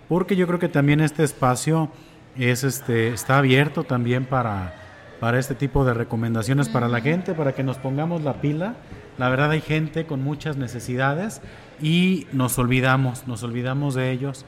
Porque 0.09 0.37
yo 0.37 0.47
creo 0.47 0.59
que 0.59 0.69
también 0.69 1.01
este 1.01 1.25
espacio 1.25 1.91
es 2.37 2.65
este, 2.65 3.09
está 3.09 3.39
abierto 3.39 3.85
también 3.85 4.25
para, 4.25 4.75
para 5.21 5.39
este 5.39 5.55
tipo 5.55 5.85
de 5.85 5.95
recomendaciones 5.95 6.69
para 6.69 6.89
la 6.89 7.01
gente, 7.01 7.35
para 7.35 7.53
que 7.53 7.63
nos 7.63 7.79
pongamos 7.79 8.23
la 8.23 8.35
pila. 8.41 8.75
La 9.19 9.29
verdad 9.29 9.53
hay 9.53 9.61
gente 9.61 10.07
con 10.07 10.23
muchas 10.23 10.57
necesidades 10.57 11.41
y 11.81 12.27
nos 12.33 12.59
olvidamos, 12.59 13.27
nos 13.27 13.43
olvidamos 13.43 13.95
de 13.95 14.11
ellos. 14.11 14.45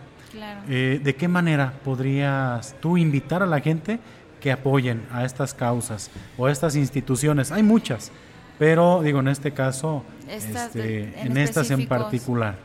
Eh, 0.69 1.01
¿De 1.03 1.15
qué 1.15 1.29
manera 1.29 1.73
podrías 1.85 2.75
tú 2.81 2.99
invitar 2.99 3.43
a 3.43 3.47
la 3.47 3.61
gente 3.61 4.01
que 4.41 4.53
apoyen 4.53 5.07
a 5.13 5.25
estas 5.25 5.55
causas 5.55 6.11
o 6.37 6.47
a 6.47 6.53
estas 6.53 6.77
instituciones? 6.77 7.53
Hay 7.53 7.63
muchas, 7.63 8.13
pero 8.59 9.03
digo, 9.03 9.21
en 9.21 9.29
este 9.29 9.53
caso, 9.53 10.03
este, 10.29 11.13
en, 11.21 11.37
estas 11.37 11.71
en 11.71 11.87
particular. 11.87 12.57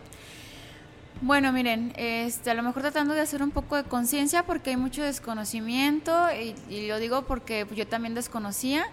Bueno, 1.21 1.51
miren, 1.51 1.93
este, 1.97 2.49
a 2.49 2.53
lo 2.55 2.63
mejor 2.63 2.81
tratando 2.81 3.13
de 3.13 3.21
hacer 3.21 3.43
un 3.43 3.51
poco 3.51 3.75
de 3.75 3.83
conciencia 3.83 4.43
porque 4.43 4.71
hay 4.71 4.77
mucho 4.77 5.03
desconocimiento 5.03 6.11
y, 6.33 6.55
y, 6.73 6.87
lo 6.87 6.97
digo 6.97 7.23
porque 7.23 7.67
yo 7.75 7.85
también 7.85 8.15
desconocía. 8.15 8.85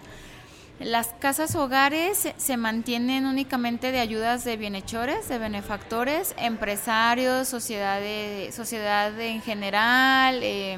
Las 0.79 1.07
casas 1.19 1.55
hogares 1.55 2.29
se 2.37 2.55
mantienen 2.55 3.25
únicamente 3.25 3.91
de 3.91 3.99
ayudas 3.99 4.45
de 4.45 4.55
bienhechores, 4.55 5.27
de 5.27 5.37
benefactores, 5.37 6.33
empresarios, 6.37 7.49
sociedad, 7.49 7.99
sociedad 8.51 9.19
en 9.19 9.41
general, 9.41 10.39
eh, 10.41 10.77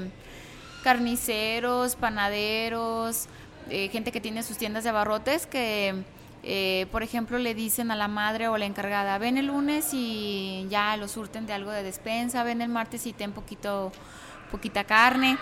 carniceros, 0.84 1.96
panaderos, 1.96 3.28
eh, 3.70 3.90
gente 3.90 4.12
que 4.12 4.22
tiene 4.22 4.44
sus 4.44 4.58
tiendas 4.58 4.84
de 4.84 4.90
abarrotes 4.90 5.46
que, 5.46 6.04
eh, 6.44 6.88
por 6.92 7.04
ejemplo, 7.04 7.38
le 7.38 7.54
dicen 7.54 7.92
a 7.92 7.96
la 7.96 8.08
madre 8.08 8.48
o 8.48 8.58
la 8.58 8.66
encargada, 8.66 9.18
ven 9.18 9.38
el 9.38 9.48
lunes 9.48 9.90
y 9.94 10.68
ya 10.70 10.98
lo 10.98 11.08
surten 11.08 11.46
de 11.46 11.54
algo 11.54 11.72
de 11.72 11.84
despensa, 11.84 12.44
ven 12.44 12.62
el 12.62 12.70
martes 12.70 13.06
y 13.06 13.14
ten 13.14 13.32
poquito, 13.32 13.92
poquita 14.52 14.84
carne. 14.84 15.38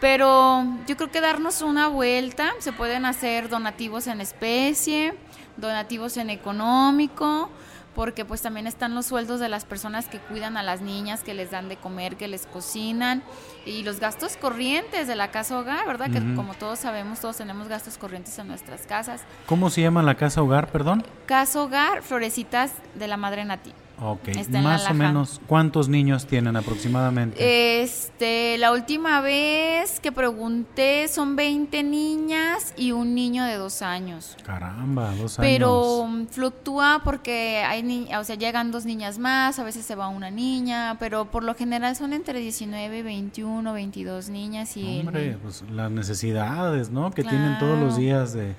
Pero 0.00 0.64
yo 0.88 0.96
creo 0.96 1.12
que 1.12 1.20
darnos 1.20 1.62
una 1.62 1.86
vuelta, 1.86 2.52
se 2.58 2.72
pueden 2.72 3.04
hacer 3.06 3.48
donativos 3.48 4.08
en 4.08 4.20
especie, 4.20 5.14
donativos 5.56 6.16
en 6.16 6.28
económico, 6.30 7.48
porque 7.94 8.24
pues 8.24 8.42
también 8.42 8.66
están 8.66 8.94
los 8.94 9.06
sueldos 9.06 9.40
de 9.40 9.48
las 9.48 9.64
personas 9.64 10.08
que 10.08 10.18
cuidan 10.18 10.56
a 10.56 10.62
las 10.62 10.80
niñas, 10.80 11.22
que 11.22 11.34
les 11.34 11.50
dan 11.50 11.68
de 11.68 11.76
comer, 11.76 12.16
que 12.16 12.28
les 12.28 12.46
cocinan, 12.46 13.22
y 13.66 13.82
los 13.82 14.00
gastos 14.00 14.36
corrientes 14.36 15.06
de 15.06 15.16
la 15.16 15.30
casa 15.30 15.58
hogar, 15.58 15.86
¿verdad? 15.86 16.10
Que 16.10 16.34
como 16.34 16.54
todos 16.54 16.78
sabemos, 16.78 17.20
todos 17.20 17.36
tenemos 17.36 17.68
gastos 17.68 17.98
corrientes 17.98 18.38
en 18.38 18.48
nuestras 18.48 18.86
casas. 18.86 19.22
¿Cómo 19.46 19.70
se 19.70 19.82
llama 19.82 20.02
la 20.02 20.16
casa 20.16 20.42
hogar, 20.42 20.68
perdón? 20.68 21.04
Casa 21.26 21.62
hogar, 21.62 22.02
Florecitas 22.02 22.72
de 22.94 23.08
la 23.08 23.16
Madre 23.16 23.44
Nati. 23.44 23.72
Ok, 24.04 24.28
más 24.50 24.90
o 24.90 24.94
menos, 24.94 25.40
¿cuántos 25.46 25.88
niños 25.88 26.26
tienen 26.26 26.56
aproximadamente? 26.56 27.82
Este, 27.82 28.58
la 28.58 28.72
última 28.72 29.20
vez 29.20 30.00
que 30.00 30.10
pregunté 30.10 31.06
son 31.06 31.36
20 31.36 31.84
niñas 31.84 32.74
y 32.76 32.90
un 32.90 33.14
niño 33.14 33.44
de 33.44 33.54
dos 33.54 33.80
años. 33.80 34.36
Caramba, 34.44 35.14
dos 35.14 35.38
años. 35.38 35.52
Pero 35.52 36.08
fluctúa 36.30 37.02
porque 37.04 37.62
hay, 37.64 38.08
o 38.18 38.24
sea, 38.24 38.34
llegan 38.34 38.72
dos 38.72 38.84
niñas 38.84 39.18
más, 39.18 39.60
a 39.60 39.64
veces 39.64 39.86
se 39.86 39.94
va 39.94 40.08
una 40.08 40.30
niña, 40.30 40.96
pero 40.98 41.26
por 41.26 41.44
lo 41.44 41.54
general 41.54 41.94
son 41.94 42.12
entre 42.12 42.40
19, 42.40 43.04
21, 43.04 43.72
22 43.72 44.28
niñas 44.30 44.76
y... 44.76 44.98
Hombre, 45.00 45.38
pues 45.40 45.62
las 45.70 45.92
necesidades, 45.92 46.90
¿no? 46.90 47.12
Que 47.12 47.22
tienen 47.22 47.56
todos 47.60 47.78
los 47.78 47.96
días 47.96 48.32
de 48.32 48.54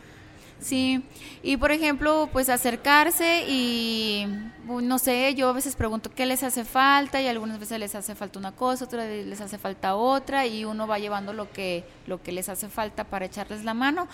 Sí, 0.64 1.04
y 1.42 1.58
por 1.58 1.72
ejemplo, 1.72 2.30
pues 2.32 2.48
acercarse 2.48 3.44
y 3.50 4.26
no 4.66 4.98
sé, 4.98 5.36
yo 5.36 5.50
a 5.50 5.52
veces 5.52 5.76
pregunto 5.76 6.10
qué 6.16 6.26
les 6.26 6.42
hace 6.42 6.64
falta 6.64 7.22
y 7.22 7.28
algunas 7.28 7.60
veces 7.60 7.80
les 7.80 7.94
hace 7.96 8.16
falta 8.16 8.40
una 8.40 8.54
cosa, 8.54 8.86
otras 8.86 9.06
les 9.10 9.42
hace 9.42 9.58
falta 9.58 9.96
otra 9.96 10.46
y 10.46 10.64
uno 10.64 10.88
va 10.88 11.00
llevando 11.00 11.34
lo 11.34 11.52
que 11.52 11.84
lo 12.08 12.24
que 12.24 12.32
les 12.32 12.48
hace 12.48 12.70
falta 12.70 13.04
para 13.04 13.26
echarles 13.26 13.66
la 13.66 13.74
mano, 13.74 14.08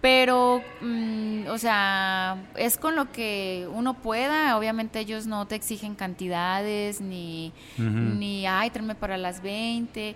pero 0.00 0.62
mm, 0.80 1.48
o 1.48 1.58
sea, 1.58 2.46
es 2.54 2.78
con 2.78 2.94
lo 2.94 3.10
que 3.10 3.68
uno 3.72 3.94
pueda, 3.94 4.56
obviamente 4.56 5.00
ellos 5.00 5.26
no 5.26 5.48
te 5.48 5.56
exigen 5.56 5.96
cantidades 5.96 7.00
ni 7.00 7.52
ni 7.76 8.46
ay, 8.46 8.70
tráeme 8.70 8.94
para 8.94 9.16
las 9.16 9.42
20 9.42 10.14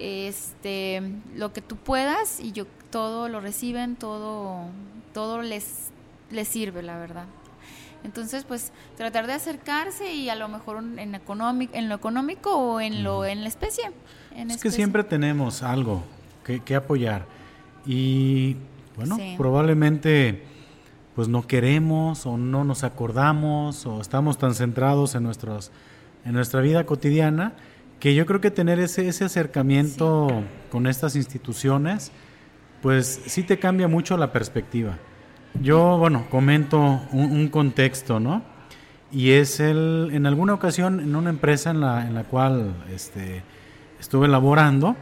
este 0.00 1.02
lo 1.36 1.52
que 1.52 1.60
tú 1.60 1.76
puedas 1.76 2.40
y 2.40 2.52
yo 2.52 2.66
todo 2.90 3.28
lo 3.28 3.40
reciben, 3.40 3.96
todo 3.96 4.66
todo 5.12 5.42
les, 5.42 5.90
les 6.30 6.48
sirve, 6.48 6.82
la 6.82 6.98
verdad. 6.98 7.26
Entonces, 8.02 8.44
pues 8.44 8.72
tratar 8.96 9.26
de 9.26 9.34
acercarse 9.34 10.14
y 10.14 10.30
a 10.30 10.34
lo 10.34 10.48
mejor 10.48 10.78
en, 10.78 10.98
en 10.98 11.88
lo 11.88 11.94
económico 11.94 12.56
o 12.56 12.80
en, 12.80 13.04
lo, 13.04 13.26
en 13.26 13.42
la 13.42 13.48
especie. 13.48 13.90
es 14.34 14.62
que 14.62 14.70
siempre 14.70 15.04
tenemos 15.04 15.62
algo 15.62 16.02
que, 16.44 16.74
apoyar. 16.74 17.26
Y 17.86 18.56
bueno, 18.96 19.18
probablemente 19.36 20.44
pues 21.14 21.28
no 21.28 21.46
queremos 21.46 22.24
o 22.24 22.38
no 22.38 22.64
nos 22.64 22.84
acordamos 22.84 23.84
o 23.84 24.00
estamos 24.00 24.38
tan 24.38 24.54
centrados 24.54 25.14
en 25.14 25.22
nuestros 25.22 25.70
en 26.24 26.32
nuestra 26.34 26.60
vida 26.60 26.84
cotidiana 26.84 27.54
que 28.00 28.14
yo 28.14 28.26
creo 28.26 28.40
que 28.40 28.50
tener 28.50 28.80
ese, 28.80 29.06
ese 29.06 29.24
acercamiento 29.24 30.42
con 30.70 30.86
estas 30.86 31.14
instituciones 31.14 32.10
pues 32.82 33.20
sí 33.26 33.42
te 33.42 33.58
cambia 33.58 33.88
mucho 33.88 34.16
la 34.16 34.32
perspectiva. 34.32 34.96
Yo, 35.60 35.98
bueno, 35.98 36.26
comento 36.30 37.02
un, 37.12 37.48
contexto, 37.48 38.20
¿no? 38.20 38.42
Y 39.12 39.32
es 39.32 39.60
el, 39.60 40.10
en 40.12 40.26
alguna 40.26 40.54
ocasión, 40.54 41.00
en 41.00 41.14
una 41.16 41.30
empresa 41.30 41.70
en 41.70 41.80
la, 41.80 42.06
en 42.06 42.14
la 42.14 42.24
cual 42.24 42.74
este, 42.94 43.42
estuve 43.98 44.28
laborando, 44.28 44.96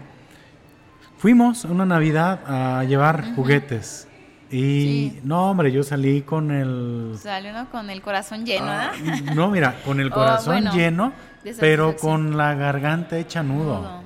fuimos 1.18 1.64
una 1.64 1.84
Navidad 1.84 2.40
a 2.46 2.84
llevar 2.84 3.34
juguetes. 3.34 4.07
Y 4.51 5.18
no, 5.24 5.51
hombre, 5.51 5.70
yo 5.70 5.82
salí 5.82 6.22
con 6.22 6.51
el... 6.51 7.16
Salió 7.20 7.53
con 7.70 7.90
el 7.90 8.01
corazón 8.01 8.46
lleno, 8.46 8.66
ah, 8.68 8.92
no, 9.34 9.51
mira, 9.51 9.80
con 9.84 10.01
el 10.01 10.09
oh, 10.09 10.14
corazón 10.14 10.70
lleno, 10.72 11.12
pero 11.61 11.96
con 11.96 12.36
la 12.36 12.55
garganta 12.55 13.18
hecha 13.18 13.42
nudo. 13.42 14.03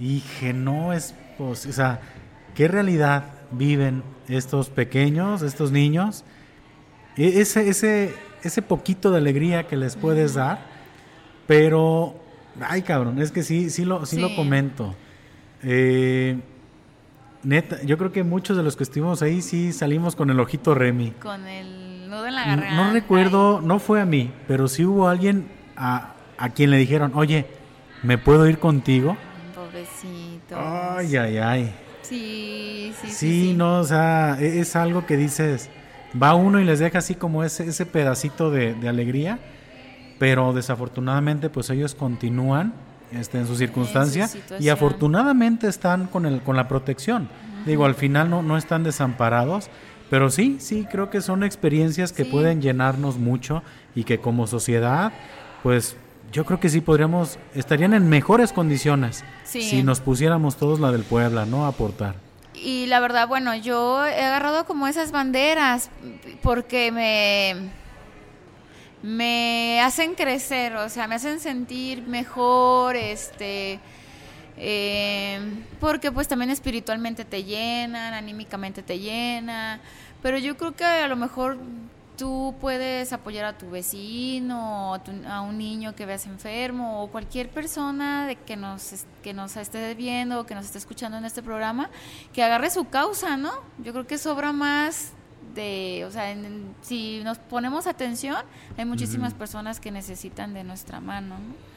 Y 0.00 0.20
que 0.40 0.52
no 0.52 0.92
es, 0.92 1.14
pues, 1.36 1.66
o 1.66 1.72
sea, 1.72 2.00
¿qué 2.54 2.66
realidad 2.66 3.24
viven 3.52 4.02
estos 4.28 4.68
pequeños, 4.68 5.42
estos 5.42 5.70
niños? 5.70 6.24
E, 7.16 7.40
ese, 7.40 7.68
ese, 7.68 8.14
ese 8.42 8.62
poquito 8.62 9.12
de 9.12 9.18
alegría 9.18 9.68
que 9.68 9.76
les 9.76 9.94
puedes 9.94 10.34
dar, 10.34 10.58
pero, 11.46 12.16
ay 12.60 12.82
cabrón, 12.82 13.20
es 13.20 13.30
que 13.30 13.44
sí, 13.44 13.70
sí 13.70 13.84
lo, 13.84 14.06
sí, 14.06 14.18
lo 14.20 14.34
comento. 14.34 14.96
Eh, 15.62 16.38
neta, 17.48 17.82
yo 17.82 17.96
creo 17.96 18.12
que 18.12 18.22
muchos 18.24 18.56
de 18.58 18.62
los 18.62 18.76
que 18.76 18.84
estuvimos 18.84 19.22
ahí 19.22 19.40
sí 19.40 19.72
salimos 19.72 20.14
con 20.14 20.28
el 20.28 20.38
ojito 20.38 20.74
Remy. 20.74 21.12
Con 21.12 21.46
el 21.46 22.08
nudo 22.10 22.26
en 22.26 22.34
la 22.34 22.44
garganta. 22.44 22.74
No, 22.74 22.92
recuerdo, 22.92 23.60
no 23.62 23.78
fue 23.78 24.02
a 24.02 24.04
mí, 24.04 24.30
pero 24.46 24.68
sí 24.68 24.84
hubo 24.84 25.08
alguien 25.08 25.48
a, 25.74 26.12
a 26.36 26.50
quien 26.50 26.70
le 26.70 26.76
dijeron, 26.76 27.12
oye, 27.14 27.46
¿me 28.02 28.18
puedo 28.18 28.46
ir 28.46 28.58
contigo? 28.58 29.16
Pobrecito. 29.54 30.56
Ay, 30.56 31.16
ay, 31.16 31.38
ay. 31.38 31.74
Sí, 32.02 32.92
sí, 33.00 33.10
sí. 33.10 33.54
no, 33.56 33.80
o 33.80 33.84
sea, 33.84 34.36
e, 34.38 34.60
es 34.60 34.76
algo 34.76 35.06
que 35.06 35.16
dices, 35.16 35.70
va 36.20 36.34
uno 36.34 36.60
y 36.60 36.64
les 36.64 36.78
deja 36.78 36.98
así 36.98 37.14
como 37.14 37.44
ese, 37.44 37.66
ese 37.66 37.86
pedacito 37.86 38.50
de, 38.50 38.76
alegría, 38.86 39.38
pero 40.18 40.52
desafortunadamente 40.52 41.48
pues 41.48 41.70
ellos 41.70 41.94
continúan 41.94 42.74
este, 43.12 43.38
en 43.38 43.46
su 43.46 43.56
circunstancia 43.56 44.28
y 44.58 44.68
afortunadamente 44.68 45.68
están 45.68 46.06
con, 46.06 46.26
el, 46.26 46.42
con 46.42 46.56
la 46.56 46.68
protección. 46.68 47.28
Digo, 47.66 47.84
al 47.84 47.94
final 47.94 48.30
no, 48.30 48.42
no 48.42 48.56
están 48.56 48.82
desamparados, 48.82 49.68
pero 50.10 50.30
sí, 50.30 50.56
sí, 50.60 50.86
creo 50.90 51.10
que 51.10 51.20
son 51.20 51.42
experiencias 51.42 52.12
que 52.12 52.24
pueden 52.24 52.62
llenarnos 52.62 53.18
mucho 53.18 53.62
y 53.94 54.04
que 54.04 54.18
como 54.18 54.46
sociedad, 54.46 55.12
pues 55.62 55.96
yo 56.32 56.44
creo 56.44 56.60
que 56.60 56.68
sí 56.68 56.80
podríamos, 56.80 57.38
estarían 57.54 57.94
en 57.94 58.08
mejores 58.08 58.52
condiciones 58.52 59.24
si 59.44 59.82
nos 59.82 60.00
pusiéramos 60.00 60.56
todos 60.56 60.80
la 60.80 60.92
del 60.92 61.02
Puebla, 61.02 61.46
¿no? 61.46 61.64
A 61.64 61.68
aportar. 61.68 62.16
Y 62.54 62.86
la 62.86 63.00
verdad, 63.00 63.28
bueno, 63.28 63.54
yo 63.54 64.04
he 64.04 64.24
agarrado 64.24 64.64
como 64.64 64.88
esas 64.88 65.12
banderas 65.12 65.90
porque 66.42 66.90
me, 66.90 67.70
me 69.02 69.80
hacen 69.80 70.14
crecer, 70.14 70.74
o 70.76 70.88
sea, 70.88 71.06
me 71.06 71.14
hacen 71.14 71.40
sentir 71.40 72.02
mejor, 72.02 72.96
este, 72.96 73.78
eh, 74.56 75.40
porque 75.80 76.10
pues 76.10 76.26
también 76.26 76.50
espiritualmente 76.50 77.24
te 77.24 77.44
llenan, 77.44 78.14
anímicamente 78.14 78.82
te 78.82 78.98
llena, 78.98 79.80
pero 80.22 80.38
yo 80.38 80.56
creo 80.56 80.74
que 80.74 80.84
a 80.84 81.06
lo 81.06 81.16
mejor 81.16 81.58
tú 82.16 82.56
puedes 82.60 83.12
apoyar 83.12 83.44
a 83.44 83.56
tu 83.56 83.70
vecino, 83.70 85.00
a, 85.28 85.40
un 85.40 85.56
niño 85.56 85.94
que 85.94 86.04
veas 86.04 86.26
enfermo 86.26 87.00
o 87.00 87.06
cualquier 87.06 87.48
persona 87.48 88.26
de 88.26 88.34
que 88.34 88.56
nos 88.56 89.06
que 89.22 89.32
nos 89.32 89.56
esté 89.56 89.94
viendo 89.94 90.40
o 90.40 90.44
que 90.44 90.56
nos 90.56 90.64
esté 90.64 90.78
escuchando 90.78 91.16
en 91.16 91.24
este 91.24 91.42
programa, 91.42 91.88
que 92.32 92.42
agarre 92.42 92.70
su 92.70 92.86
causa, 92.86 93.36
¿no? 93.36 93.52
Yo 93.78 93.92
creo 93.92 94.08
que 94.08 94.18
sobra 94.18 94.52
más 94.52 95.12
de, 95.54 96.04
o 96.06 96.10
sea, 96.10 96.34
si 96.82 97.20
nos 97.24 97.38
ponemos 97.38 97.86
atención, 97.86 98.36
hay 98.76 98.84
muchísimas 98.84 99.34
personas 99.34 99.80
que 99.80 99.90
necesitan 99.90 100.54
de 100.54 100.64
nuestra 100.64 101.00
mano, 101.00 101.38
¿no? 101.38 101.68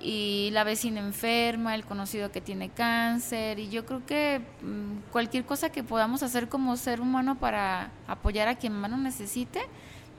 y 0.00 0.50
la 0.52 0.64
vecina 0.64 1.00
enferma, 1.00 1.74
el 1.74 1.84
conocido 1.84 2.30
que 2.30 2.40
tiene 2.40 2.68
cáncer 2.68 3.58
y 3.58 3.70
yo 3.70 3.86
creo 3.86 4.04
que 4.04 4.40
mm, 4.62 5.10
cualquier 5.10 5.44
cosa 5.44 5.70
que 5.70 5.82
podamos 5.82 6.22
hacer 6.22 6.48
como 6.48 6.76
ser 6.76 7.00
humano 7.00 7.38
para 7.38 7.90
apoyar 8.06 8.48
a 8.48 8.56
quien 8.56 8.72
más 8.74 8.90
lo 8.90 8.98
necesite, 8.98 9.60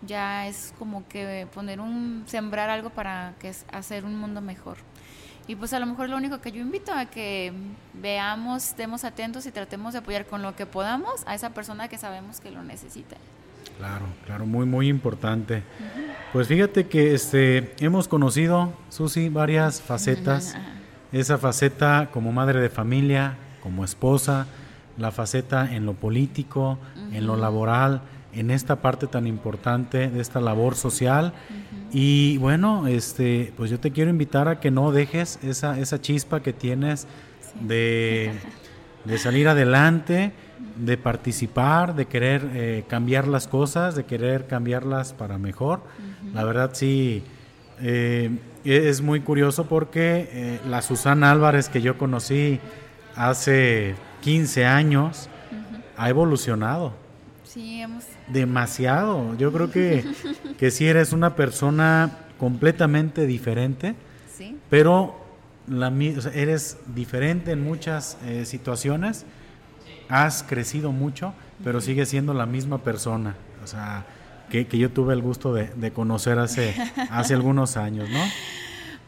ya 0.05 0.47
es 0.47 0.74
como 0.78 1.08
que 1.08 1.47
poner 1.53 1.80
un 1.80 2.24
sembrar 2.28 2.70
algo 2.70 2.89
para 2.89 3.36
que 3.39 3.53
hacer 3.72 4.05
un 4.05 4.20
mundo 4.20 4.41
mejor. 4.41 4.78
Y 5.47 5.55
pues 5.55 5.71
a 5.73 5.79
lo 5.79 5.85
mejor 5.85 6.09
lo 6.09 6.17
único 6.17 6.41
que 6.41 6.51
yo 6.51 6.61
invito 6.61 6.91
a 6.91 7.05
que 7.05 7.53
veamos, 7.93 8.65
estemos 8.65 9.05
atentos 9.05 9.45
y 9.45 9.51
tratemos 9.51 9.93
de 9.93 9.99
apoyar 9.99 10.25
con 10.25 10.41
lo 10.41 10.55
que 10.55 10.65
podamos 10.65 11.23
a 11.25 11.35
esa 11.35 11.51
persona 11.51 11.87
que 11.87 11.97
sabemos 11.97 12.41
que 12.41 12.51
lo 12.51 12.63
necesita. 12.63 13.15
Claro, 13.77 14.05
claro, 14.25 14.45
muy, 14.45 14.65
muy 14.65 14.89
importante. 14.89 15.63
Pues 16.33 16.47
fíjate 16.47 16.87
que 16.87 17.13
este, 17.13 17.73
hemos 17.79 18.07
conocido, 18.07 18.73
Susi, 18.89 19.29
varias 19.29 19.81
facetas. 19.81 20.55
Esa 21.11 21.37
faceta 21.37 22.09
como 22.11 22.33
madre 22.33 22.59
de 22.59 22.69
familia, 22.69 23.37
como 23.63 23.85
esposa, 23.85 24.47
la 24.97 25.11
faceta 25.11 25.73
en 25.73 25.85
lo 25.85 25.93
político, 25.93 26.77
en 27.13 27.25
lo 27.27 27.37
laboral, 27.37 28.01
en 28.33 28.51
esta 28.51 28.77
parte 28.77 29.07
tan 29.07 29.27
importante 29.27 30.09
de 30.09 30.19
esta 30.19 30.41
labor 30.41 30.75
social. 30.75 31.33
Y 31.99 32.37
bueno, 32.37 32.85
este, 32.85 33.51
pues 33.57 33.71
yo 33.71 33.79
te 33.79 33.89
quiero 33.89 34.11
invitar 34.11 34.47
a 34.47 34.59
que 34.59 34.69
no 34.69 34.91
dejes 34.91 35.39
esa, 35.41 35.79
esa 35.79 35.99
chispa 35.99 36.43
que 36.43 36.53
tienes 36.53 37.07
de, 37.59 38.33
de 39.03 39.17
salir 39.17 39.47
adelante 39.47 40.31
de 40.75 40.95
participar, 40.95 41.95
de 41.95 42.05
querer 42.05 42.51
eh, 42.53 42.83
cambiar 42.87 43.27
las 43.27 43.47
cosas, 43.47 43.95
de 43.95 44.05
querer 44.05 44.45
cambiarlas 44.45 45.13
para 45.13 45.39
mejor. 45.39 45.81
La 46.35 46.43
verdad 46.43 46.69
sí, 46.73 47.23
eh, 47.81 48.29
e-, 48.63 48.89
es 48.89 49.01
muy 49.01 49.21
curioso 49.21 49.65
porque 49.65 50.29
eh, 50.31 50.59
la 50.69 50.83
Susana 50.83 51.31
Álvarez 51.31 51.67
que 51.67 51.81
yo 51.81 51.97
conocí 51.97 52.59
hace 53.15 53.95
15 54.21 54.65
años 54.67 55.29
ha 55.97 56.09
evolucionado. 56.09 56.93
Sí, 57.43 57.81
hemos... 57.81 58.03
Demasiado. 58.28 59.36
Yo 59.38 59.51
creo 59.51 59.71
que, 59.71 60.05
que 60.57 60.71
sí 60.71 60.88
eres 60.88 61.13
una 61.13 61.36
persona 61.36 62.19
completamente 62.39 63.25
diferente, 63.25 63.95
¿Sí? 64.36 64.57
pero 64.69 65.19
la, 65.67 65.91
eres 66.34 66.78
diferente 66.93 67.51
en 67.51 67.63
muchas 67.63 68.17
situaciones 68.45 69.25
has 70.09 70.43
crecido 70.43 70.91
mucho, 70.91 71.34
pero 71.63 71.82
sigues 71.82 72.09
siendo 72.09 72.34
la 72.34 72.45
misma 72.45 72.84
persona. 72.84 73.36
O 73.63 73.67
sea, 73.67 74.05
que, 74.49 74.65
yo 74.65 74.89
tuve 74.91 75.13
el 75.13 75.21
gusto 75.21 75.53
de, 75.53 75.91
conocer 75.91 76.39
hace, 76.39 76.75
hace 77.09 77.34
algunos 77.34 77.78
años, 77.78 78.09
¿no? 78.09 78.23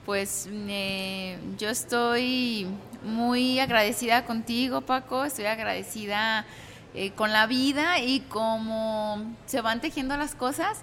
Pues 0.05 0.49
eh, 0.51 1.37
yo 1.57 1.69
estoy 1.69 2.67
muy 3.03 3.59
agradecida 3.59 4.25
contigo, 4.25 4.81
Paco, 4.81 5.23
estoy 5.23 5.45
agradecida 5.45 6.45
eh, 6.93 7.11
con 7.11 7.31
la 7.31 7.45
vida 7.47 7.99
y 7.99 8.21
cómo 8.21 9.23
se 9.45 9.61
van 9.61 9.81
tejiendo 9.81 10.17
las 10.17 10.35
cosas, 10.35 10.79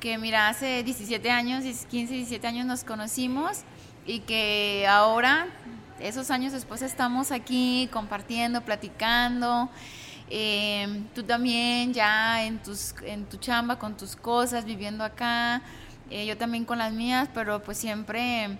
que 0.00 0.18
mira, 0.18 0.48
hace 0.48 0.82
17 0.82 1.30
años, 1.30 1.64
15, 1.64 2.14
17 2.14 2.46
años 2.46 2.66
nos 2.66 2.84
conocimos 2.84 3.60
y 4.06 4.20
que 4.20 4.86
ahora 4.88 5.46
esos 6.00 6.30
años 6.30 6.52
después 6.52 6.82
estamos 6.82 7.32
aquí 7.32 7.88
compartiendo, 7.92 8.60
platicando. 8.62 9.70
Eh, 10.28 11.04
tú 11.14 11.22
también 11.22 11.92
ya 11.94 12.44
en, 12.44 12.58
tus, 12.58 12.94
en 13.04 13.24
tu 13.26 13.36
chamba, 13.36 13.78
con 13.78 13.96
tus 13.96 14.16
cosas, 14.16 14.64
viviendo 14.64 15.04
acá. 15.04 15.62
Eh, 16.10 16.26
yo 16.26 16.36
también 16.36 16.64
con 16.64 16.78
las 16.78 16.92
mías, 16.92 17.28
pero 17.32 17.62
pues 17.62 17.78
siempre 17.78 18.58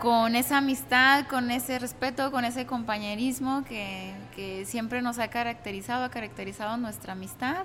con 0.00 0.34
esa 0.34 0.58
amistad, 0.58 1.26
con 1.26 1.50
ese 1.50 1.78
respeto, 1.78 2.32
con 2.32 2.44
ese 2.44 2.64
compañerismo 2.64 3.64
que, 3.64 4.14
que 4.34 4.64
siempre 4.64 5.02
nos 5.02 5.18
ha 5.18 5.28
caracterizado, 5.28 6.04
ha 6.04 6.10
caracterizado 6.10 6.76
nuestra 6.78 7.12
amistad. 7.12 7.64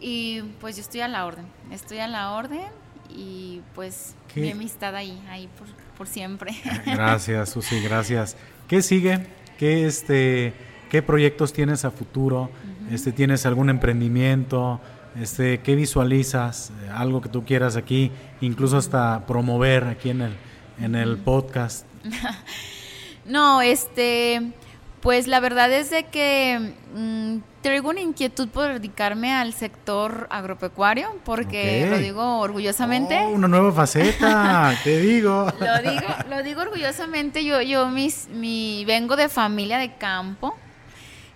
Y 0.00 0.42
pues 0.60 0.76
yo 0.76 0.82
estoy 0.82 1.02
a 1.02 1.08
la 1.08 1.26
orden, 1.26 1.44
estoy 1.70 1.98
a 1.98 2.08
la 2.08 2.32
orden 2.32 2.66
y 3.10 3.60
pues 3.74 4.14
mi 4.34 4.50
amistad 4.50 4.94
ahí, 4.94 5.22
ahí 5.28 5.48
por, 5.58 5.68
por 5.96 6.06
siempre. 6.06 6.52
Gracias, 6.86 7.50
Susi, 7.50 7.80
gracias. 7.80 8.36
¿Qué 8.66 8.80
sigue? 8.80 9.26
¿Qué, 9.58 9.86
este, 9.86 10.54
qué 10.90 11.02
proyectos 11.02 11.52
tienes 11.52 11.84
a 11.84 11.90
futuro? 11.90 12.50
este, 12.90 13.12
¿Tienes 13.12 13.44
algún 13.44 13.68
emprendimiento? 13.68 14.80
Este, 15.20 15.60
¿Qué 15.60 15.74
visualizas? 15.74 16.72
Algo 16.94 17.20
que 17.20 17.28
tú 17.28 17.44
quieras 17.44 17.76
aquí, 17.76 18.12
incluso 18.40 18.76
hasta 18.76 19.26
promover 19.26 19.84
aquí 19.84 20.10
en 20.10 20.22
el, 20.22 20.36
en 20.80 20.94
el 20.94 21.16
podcast. 21.18 21.86
no, 23.24 23.60
este, 23.62 24.52
Pues 25.00 25.26
la 25.26 25.40
verdad 25.40 25.70
es 25.72 25.90
de 25.90 26.04
que 26.04 26.74
mm, 26.94 27.38
traigo 27.62 27.90
una 27.90 28.00
inquietud 28.00 28.48
por 28.48 28.72
dedicarme 28.72 29.32
al 29.32 29.52
sector 29.52 30.26
agropecuario, 30.30 31.16
porque 31.24 31.86
lo 31.88 31.98
digo 31.98 32.38
orgullosamente. 32.40 33.18
Oh, 33.20 33.30
una 33.30 33.48
nueva 33.48 33.72
faceta, 33.72 34.74
te 34.84 35.00
digo. 35.00 35.52
Lo 35.60 35.90
digo, 35.90 36.06
lo 36.28 36.42
digo 36.42 36.62
orgullosamente, 36.62 37.44
yo, 37.44 37.60
yo 37.60 37.88
mis, 37.88 38.28
mi, 38.28 38.84
vengo 38.86 39.16
de 39.16 39.28
familia 39.28 39.78
de 39.78 39.94
campo, 39.96 40.56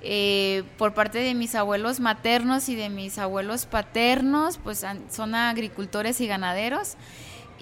eh, 0.01 0.65
por 0.79 0.95
parte 0.95 1.19
de 1.19 1.35
mis 1.35 1.55
abuelos 1.55 2.01
maternos 2.01 2.69
y 2.69 2.75
de 2.75 2.89
mis 2.89 3.19
abuelos 3.19 3.67
paternos, 3.67 4.59
pues 4.59 4.85
son 5.11 5.35
agricultores 5.35 6.21
y 6.21 6.27
ganaderos, 6.27 6.97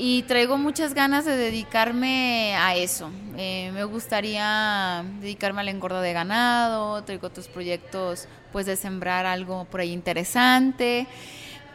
y 0.03 0.23
traigo 0.23 0.57
muchas 0.57 0.95
ganas 0.95 1.27
de 1.27 1.37
dedicarme 1.37 2.57
a 2.57 2.75
eso. 2.75 3.11
Eh, 3.37 3.71
me 3.75 3.85
gustaría 3.85 5.05
dedicarme 5.21 5.61
a 5.61 5.65
la 5.65 5.73
engorda 5.73 6.01
de 6.01 6.15
ganado, 6.15 7.05
traigo 7.05 7.27
otros 7.27 7.49
proyectos, 7.49 8.27
pues 8.51 8.65
de 8.65 8.77
sembrar 8.77 9.27
algo 9.27 9.67
por 9.67 9.81
ahí 9.81 9.93
interesante, 9.93 11.07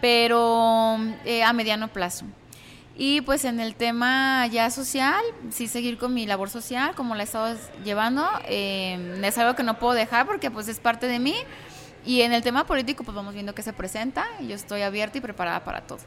pero 0.01 0.97
eh, 1.23 1.43
a 1.43 1.53
mediano 1.53 1.87
plazo. 1.89 2.25
Y 2.97 3.21
pues 3.21 3.45
en 3.45 3.59
el 3.59 3.75
tema 3.75 4.47
ya 4.47 4.71
social, 4.71 5.23
sí 5.51 5.67
seguir 5.67 5.99
con 5.99 6.11
mi 6.11 6.25
labor 6.25 6.49
social, 6.49 6.95
como 6.95 7.13
la 7.13 7.21
he 7.21 7.25
estado 7.25 7.55
llevando, 7.83 8.27
eh, 8.47 9.21
es 9.23 9.37
algo 9.37 9.55
que 9.55 9.61
no 9.61 9.77
puedo 9.77 9.93
dejar 9.93 10.25
porque 10.25 10.49
pues 10.49 10.67
es 10.67 10.79
parte 10.79 11.07
de 11.07 11.19
mí. 11.19 11.35
Y 12.03 12.21
en 12.21 12.33
el 12.33 12.41
tema 12.41 12.65
político 12.65 13.03
pues 13.03 13.13
vamos 13.13 13.35
viendo 13.35 13.53
qué 13.53 13.61
se 13.61 13.73
presenta 13.73 14.25
yo 14.47 14.55
estoy 14.55 14.81
abierta 14.81 15.19
y 15.19 15.21
preparada 15.21 15.63
para 15.63 15.81
todo. 15.81 15.99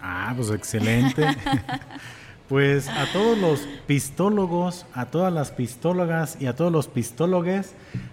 Ah, 0.00 0.32
pues 0.36 0.50
excelente. 0.50 1.24
pues 2.48 2.88
a 2.88 3.06
todos 3.12 3.38
los 3.38 3.60
pistólogos, 3.86 4.86
a 4.94 5.06
todas 5.06 5.32
las 5.32 5.50
pistólogas 5.50 6.36
y 6.40 6.46
a 6.46 6.54
todos 6.54 6.70
los 6.72 6.88
pistólogos 6.88 7.68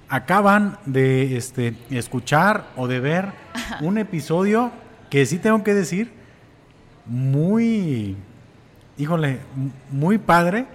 acaban 0.07 0.77
de 0.86 1.36
este, 1.38 1.75
escuchar 1.89 2.65
o 2.75 2.88
de 2.88 2.99
ver 2.99 3.32
un 3.82 3.97
episodio 3.97 4.71
que 5.09 5.25
sí 5.25 5.38
tengo 5.39 5.63
que 5.63 5.73
decir 5.73 6.11
muy, 7.05 8.15
híjole, 8.97 9.39
muy 9.91 10.17
padre, 10.17 10.65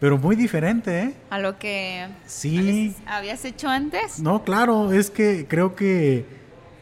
pero 0.00 0.16
muy 0.18 0.34
diferente, 0.36 1.02
¿eh? 1.02 1.14
A 1.30 1.38
lo 1.38 1.58
que 1.58 2.06
Sí. 2.26 2.94
habías 3.06 3.44
hecho 3.44 3.68
antes. 3.68 4.18
No, 4.20 4.42
claro, 4.42 4.92
es 4.92 5.10
que 5.10 5.46
creo 5.48 5.76
que, 5.76 6.24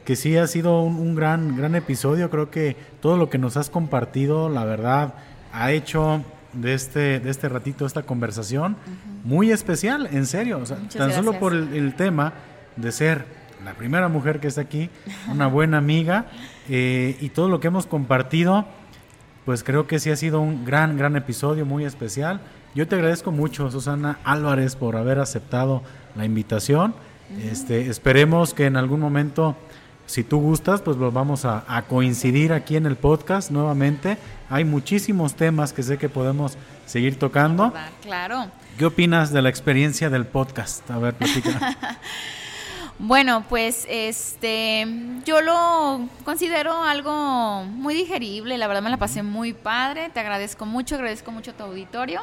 que 0.05 0.17
sí 0.17 0.37
ha 0.37 0.47
sido 0.47 0.83
un, 0.83 0.97
un 0.97 1.15
gran, 1.15 1.57
gran 1.57 1.75
episodio. 1.75 2.31
Creo 2.31 2.51
que 2.51 2.77
todo 3.01 3.17
lo 3.17 3.31
que 3.31 3.39
nos 3.39 3.57
has 3.57 3.71
compartido, 3.71 4.49
la 4.49 4.65
verdad, 4.65 5.15
ha 5.53 5.73
hecho 5.73 6.25
de 6.53 6.75
este, 6.75 7.21
de 7.21 7.31
este 7.31 7.49
ratito 7.49 7.87
esta 7.87 8.03
conversación 8.03 8.77
muy 9.25 9.53
especial, 9.53 10.09
en 10.13 10.27
serio. 10.27 10.59
O 10.59 10.67
sea, 10.67 10.79
tan 10.97 11.13
solo 11.13 11.39
por 11.39 11.53
el, 11.53 11.75
el 11.75 11.95
tema 11.95 12.33
de 12.77 12.93
ser 12.93 13.25
la 13.65 13.75
primera 13.75 14.09
mujer 14.09 14.41
que 14.41 14.49
está 14.49 14.63
aquí, 14.63 14.91
una 15.31 15.47
buena 15.47 15.79
amiga, 15.79 16.27
eh, 16.69 17.17
y 17.21 17.31
todo 17.31 17.49
lo 17.49 17.61
que 17.61 17.69
hemos 17.69 17.87
compartido, 17.87 18.67
pues 19.45 19.65
creo 19.65 19.87
que 19.87 19.99
sí 19.99 20.11
ha 20.11 20.17
sido 20.17 20.41
un 20.41 20.65
gran, 20.65 20.97
gran 20.97 21.17
episodio, 21.17 21.67
muy 21.67 21.85
especial. 21.85 22.41
Yo 22.75 22.87
te 22.87 22.95
agradezco 22.95 23.33
mucho, 23.33 23.71
Susana 23.71 24.19
Álvarez, 24.25 24.77
por 24.77 24.97
haber 24.97 25.19
aceptado 25.19 25.83
la 26.15 26.25
invitación. 26.25 26.95
Este, 27.43 27.89
esperemos 27.89 28.55
que 28.55 28.67
en 28.67 28.77
algún 28.77 29.01
momento, 29.01 29.57
si 30.11 30.25
tú 30.25 30.41
gustas, 30.41 30.83
pues 30.83 30.99
vamos 30.99 31.45
a, 31.45 31.65
a 31.69 31.83
coincidir 31.83 32.53
aquí 32.53 32.75
en 32.75 32.85
el 32.85 32.97
podcast 32.97 33.53
nuevamente. 33.53 34.19
Hay 34.49 34.65
muchísimos 34.65 35.35
temas 35.35 35.73
que 35.73 35.85
sé 35.85 35.99
que 35.99 36.09
podemos 36.09 36.59
seguir 36.85 37.17
tocando. 37.17 37.73
Claro. 38.03 38.47
¿Qué 38.77 38.87
opinas 38.87 39.33
de 39.33 39.41
la 39.41 39.51
experiencia 39.51 40.11
del 40.11 40.27
podcast? 40.27 40.91
A 40.91 40.99
ver, 40.99 41.15
platica. 41.15 41.77
Bueno, 43.03 43.45
pues 43.49 43.87
este, 43.89 44.87
yo 45.25 45.41
lo 45.41 46.07
considero 46.23 46.83
algo 46.83 47.65
muy 47.65 47.95
digerible, 47.95 48.59
la 48.59 48.69
verdad 48.69 48.83
me 48.83 48.91
la 48.91 48.99
pasé 48.99 49.23
muy 49.23 49.55
padre, 49.55 50.11
te 50.13 50.21
agradezco 50.21 50.67
mucho, 50.67 50.97
agradezco 50.97 51.33
mucho 51.33 51.53
a 51.53 51.55
tu 51.55 51.65
auditorio 51.65 52.21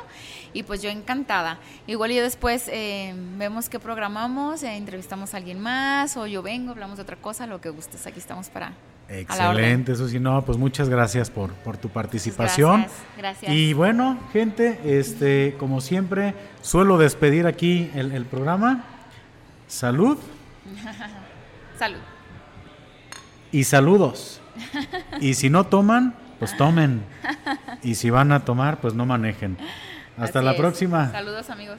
y 0.54 0.62
pues 0.62 0.84
yo 0.84 0.92
encantada. 0.92 1.58
Igual 1.88 2.12
y 2.12 2.18
después 2.18 2.70
eh, 2.72 3.16
vemos 3.38 3.70
qué 3.70 3.80
programamos, 3.80 4.62
eh, 4.62 4.76
entrevistamos 4.76 5.34
a 5.34 5.38
alguien 5.38 5.60
más 5.60 6.16
o 6.16 6.28
yo 6.28 6.44
vengo, 6.44 6.74
hablamos 6.74 6.98
de 6.98 7.02
otra 7.02 7.16
cosa, 7.16 7.48
lo 7.48 7.60
que 7.60 7.70
gustes, 7.70 8.06
aquí 8.06 8.20
estamos 8.20 8.50
para... 8.50 8.72
Excelente, 9.10 9.96
Susi. 9.96 10.20
No, 10.20 10.44
pues 10.44 10.60
muchas 10.60 10.90
gracias 10.90 11.32
por, 11.32 11.54
por 11.54 11.78
tu 11.78 11.90
participación. 11.90 12.82
Gracias, 12.82 13.02
gracias. 13.18 13.52
Y 13.52 13.74
bueno, 13.74 14.20
gente, 14.32 14.80
este, 14.86 15.56
como 15.58 15.82
siempre, 15.82 16.36
suelo 16.62 17.00
despedir 17.00 17.48
aquí 17.48 17.90
el, 17.96 18.12
el 18.12 18.26
programa. 18.26 18.84
Salud 19.68 20.20
Salud. 21.80 22.00
y 23.52 23.64
saludos. 23.64 24.42
Y 25.22 25.36
si 25.36 25.50
no 25.50 25.66
toman, 25.66 26.16
pues 26.40 26.56
tomen. 26.58 27.04
Y 27.84 27.96
si 27.96 28.10
van 28.10 28.32
a 28.32 28.44
tomar, 28.46 28.80
pues 28.82 28.94
no 28.94 29.06
manejen. 29.06 29.58
Hasta 30.18 30.40
Así 30.40 30.46
la 30.46 30.52
es. 30.54 30.58
próxima. 30.58 31.12
Saludos 31.12 31.50
amigos. 31.50 31.78